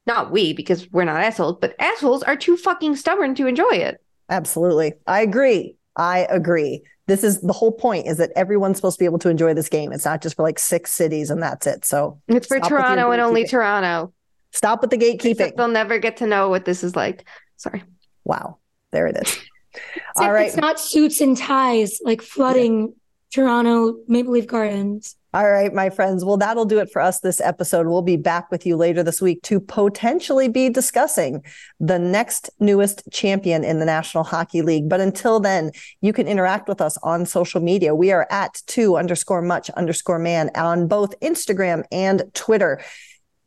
not 0.07 0.31
we 0.31 0.53
because 0.53 0.89
we're 0.91 1.05
not 1.05 1.21
assholes, 1.21 1.57
but 1.61 1.75
assholes 1.79 2.23
are 2.23 2.35
too 2.35 2.57
fucking 2.57 2.95
stubborn 2.95 3.33
to 3.35 3.47
enjoy 3.47 3.69
it. 3.71 3.97
Absolutely. 4.29 4.93
I 5.07 5.21
agree. 5.21 5.75
I 5.95 6.25
agree. 6.29 6.83
This 7.11 7.25
is 7.25 7.41
the 7.41 7.51
whole 7.51 7.73
point 7.73 8.07
is 8.07 8.15
that 8.19 8.31
everyone's 8.37 8.77
supposed 8.77 8.95
to 8.95 8.99
be 9.01 9.05
able 9.05 9.19
to 9.19 9.27
enjoy 9.27 9.53
this 9.53 9.67
game. 9.67 9.91
It's 9.91 10.05
not 10.05 10.21
just 10.21 10.37
for 10.37 10.43
like 10.43 10.57
six 10.57 10.91
cities 10.91 11.29
and 11.29 11.43
that's 11.43 11.67
it. 11.67 11.83
So 11.83 12.21
It's 12.29 12.47
for 12.47 12.55
Stop 12.55 12.63
with 12.63 12.69
your 12.69 12.79
Toronto 12.79 13.11
and 13.11 13.21
only. 13.21 13.43
Toronto. 13.43 14.13
stop 14.53 14.79
with 14.79 14.91
the 14.91 14.97
gatekeeping. 14.97 15.31
Except 15.31 15.57
they'll 15.57 15.67
never 15.67 15.99
get 15.99 16.15
to 16.17 16.25
know 16.25 16.47
what 16.47 16.63
this 16.63 16.85
is 16.85 16.95
like. 16.95 17.27
Sorry. 17.57 17.83
Wow. 18.23 18.59
There 18.93 19.07
it 19.07 19.17
is. 19.17 19.37
All 20.15 20.31
right. 20.31 20.47
It's 20.47 20.55
not 20.55 20.79
suits 20.79 21.19
and 21.19 21.35
ties 21.35 21.99
like 22.01 22.21
flooding 22.21 22.95
Toronto 23.31 23.95
Maple 24.07 24.33
Leaf 24.33 24.47
Gardens. 24.47 25.15
All 25.33 25.49
right, 25.49 25.73
my 25.73 25.89
friends. 25.89 26.25
Well, 26.25 26.35
that'll 26.35 26.65
do 26.65 26.79
it 26.79 26.91
for 26.91 27.01
us 27.01 27.21
this 27.21 27.39
episode. 27.39 27.87
We'll 27.87 28.01
be 28.01 28.17
back 28.17 28.51
with 28.51 28.65
you 28.65 28.75
later 28.75 29.01
this 29.01 29.21
week 29.21 29.41
to 29.43 29.61
potentially 29.61 30.49
be 30.49 30.67
discussing 30.67 31.41
the 31.79 31.97
next 31.97 32.49
newest 32.59 33.09
champion 33.13 33.63
in 33.63 33.79
the 33.79 33.85
National 33.85 34.25
Hockey 34.25 34.61
League. 34.61 34.89
But 34.89 34.99
until 34.99 35.39
then, 35.39 35.71
you 36.01 36.11
can 36.11 36.27
interact 36.27 36.67
with 36.67 36.81
us 36.81 36.97
on 36.97 37.25
social 37.25 37.61
media. 37.61 37.95
We 37.95 38.11
are 38.11 38.27
at 38.29 38.61
two 38.67 38.97
underscore 38.97 39.41
much 39.41 39.69
underscore 39.69 40.19
man 40.19 40.51
on 40.55 40.89
both 40.89 41.17
Instagram 41.21 41.85
and 41.93 42.23
Twitter. 42.33 42.81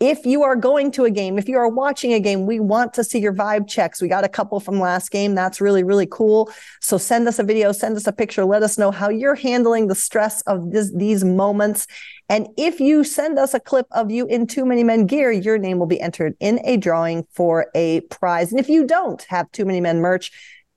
If 0.00 0.26
you 0.26 0.42
are 0.42 0.56
going 0.56 0.90
to 0.92 1.04
a 1.04 1.10
game, 1.10 1.38
if 1.38 1.48
you 1.48 1.56
are 1.56 1.68
watching 1.68 2.12
a 2.12 2.20
game, 2.20 2.46
we 2.46 2.60
want 2.60 2.92
to 2.94 3.04
see 3.04 3.20
your 3.20 3.32
vibe 3.32 3.68
checks. 3.68 4.02
We 4.02 4.08
got 4.08 4.24
a 4.24 4.28
couple 4.28 4.60
from 4.60 4.80
last 4.80 5.10
game. 5.10 5.34
That's 5.34 5.60
really, 5.60 5.84
really 5.84 6.06
cool. 6.10 6.50
So 6.80 6.98
send 6.98 7.28
us 7.28 7.38
a 7.38 7.44
video, 7.44 7.72
send 7.72 7.96
us 7.96 8.06
a 8.06 8.12
picture. 8.12 8.44
Let 8.44 8.62
us 8.62 8.76
know 8.76 8.90
how 8.90 9.08
you're 9.08 9.36
handling 9.36 9.86
the 9.86 9.94
stress 9.94 10.42
of 10.42 10.72
this, 10.72 10.92
these 10.94 11.24
moments. 11.24 11.86
And 12.28 12.48
if 12.56 12.80
you 12.80 13.04
send 13.04 13.38
us 13.38 13.54
a 13.54 13.60
clip 13.60 13.86
of 13.90 14.10
you 14.10 14.26
in 14.26 14.46
Too 14.46 14.64
Many 14.64 14.82
Men 14.82 15.06
gear, 15.06 15.30
your 15.30 15.58
name 15.58 15.78
will 15.78 15.86
be 15.86 16.00
entered 16.00 16.34
in 16.40 16.58
a 16.64 16.76
drawing 16.76 17.26
for 17.30 17.66
a 17.74 18.00
prize. 18.02 18.50
And 18.50 18.58
if 18.58 18.68
you 18.68 18.86
don't 18.86 19.22
have 19.24 19.50
Too 19.52 19.64
Many 19.64 19.80
Men 19.80 20.00
merch, 20.00 20.32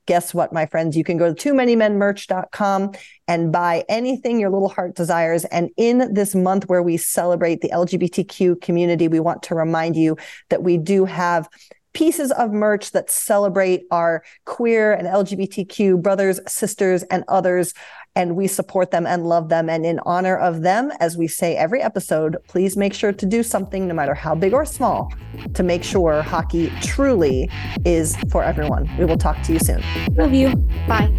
guess 0.08 0.34
what, 0.34 0.52
my 0.52 0.66
friends? 0.66 0.98
You 0.98 1.04
can 1.04 1.18
go 1.18 1.28
to 1.28 1.36
too 1.36 1.54
many 1.54 1.76
men 1.76 1.98
merch.com 2.00 2.94
and 3.28 3.52
buy 3.52 3.86
anything 3.88 4.40
your 4.40 4.50
little 4.50 4.70
heart 4.70 4.96
desires. 4.96 5.46
And 5.46 5.70
in 5.78 6.14
this 6.14 6.34
month 6.34 6.68
where 6.68 6.82
we 6.82 6.98
celebrate 6.98 7.62
the 7.62 7.70
LGBTQ 7.70 8.62
community, 8.62 9.08
we 9.08 9.20
want 9.20 9.44
to 9.44 9.56
remind 9.56 9.96
you 9.96 10.18
that 10.50 10.64
we 10.64 10.78
do 10.78 11.06
have 11.06 11.48
pieces 11.94 12.32
of 12.32 12.52
merch 12.52 12.92
that 12.92 13.10
celebrate 13.10 13.84
our 13.92 14.24
queer 14.46 14.94
and 14.94 15.08
LGBTQ 15.08 16.02
brothers, 16.02 16.40
sisters, 16.48 17.04
and 17.04 17.24
others. 17.28 17.74
And 18.18 18.36
we 18.36 18.48
support 18.48 18.90
them 18.90 19.06
and 19.06 19.30
love 19.30 19.50
them. 19.50 19.70
And 19.70 19.86
in 19.86 20.00
honor 20.00 20.36
of 20.36 20.64
them, 20.64 20.92
as 21.00 21.16
we 21.16 21.28
say 21.28 21.56
every 21.56 21.84
episode, 21.84 22.38
please 22.48 22.76
make 22.76 22.96
sure 22.96 23.14
to 23.14 23.26
do 23.28 23.44
something, 23.44 23.88
no 23.88 23.94
matter 23.94 24.16
how 24.16 24.34
big 24.34 24.54
or 24.54 24.66
small, 24.66 25.14
to 25.54 25.62
make 25.62 25.84
sure 25.84 26.24
hockey 26.24 26.72
truly 26.82 27.48
is 27.86 28.18
for 28.32 28.44
everyone. 28.44 28.90
We 28.98 29.06
will 29.06 29.20
talk 29.20 29.44
to 29.44 29.54
you 29.54 29.60
soon. 29.60 29.84
Love 30.16 30.34
you. 30.34 30.50
Bye. 30.88 31.14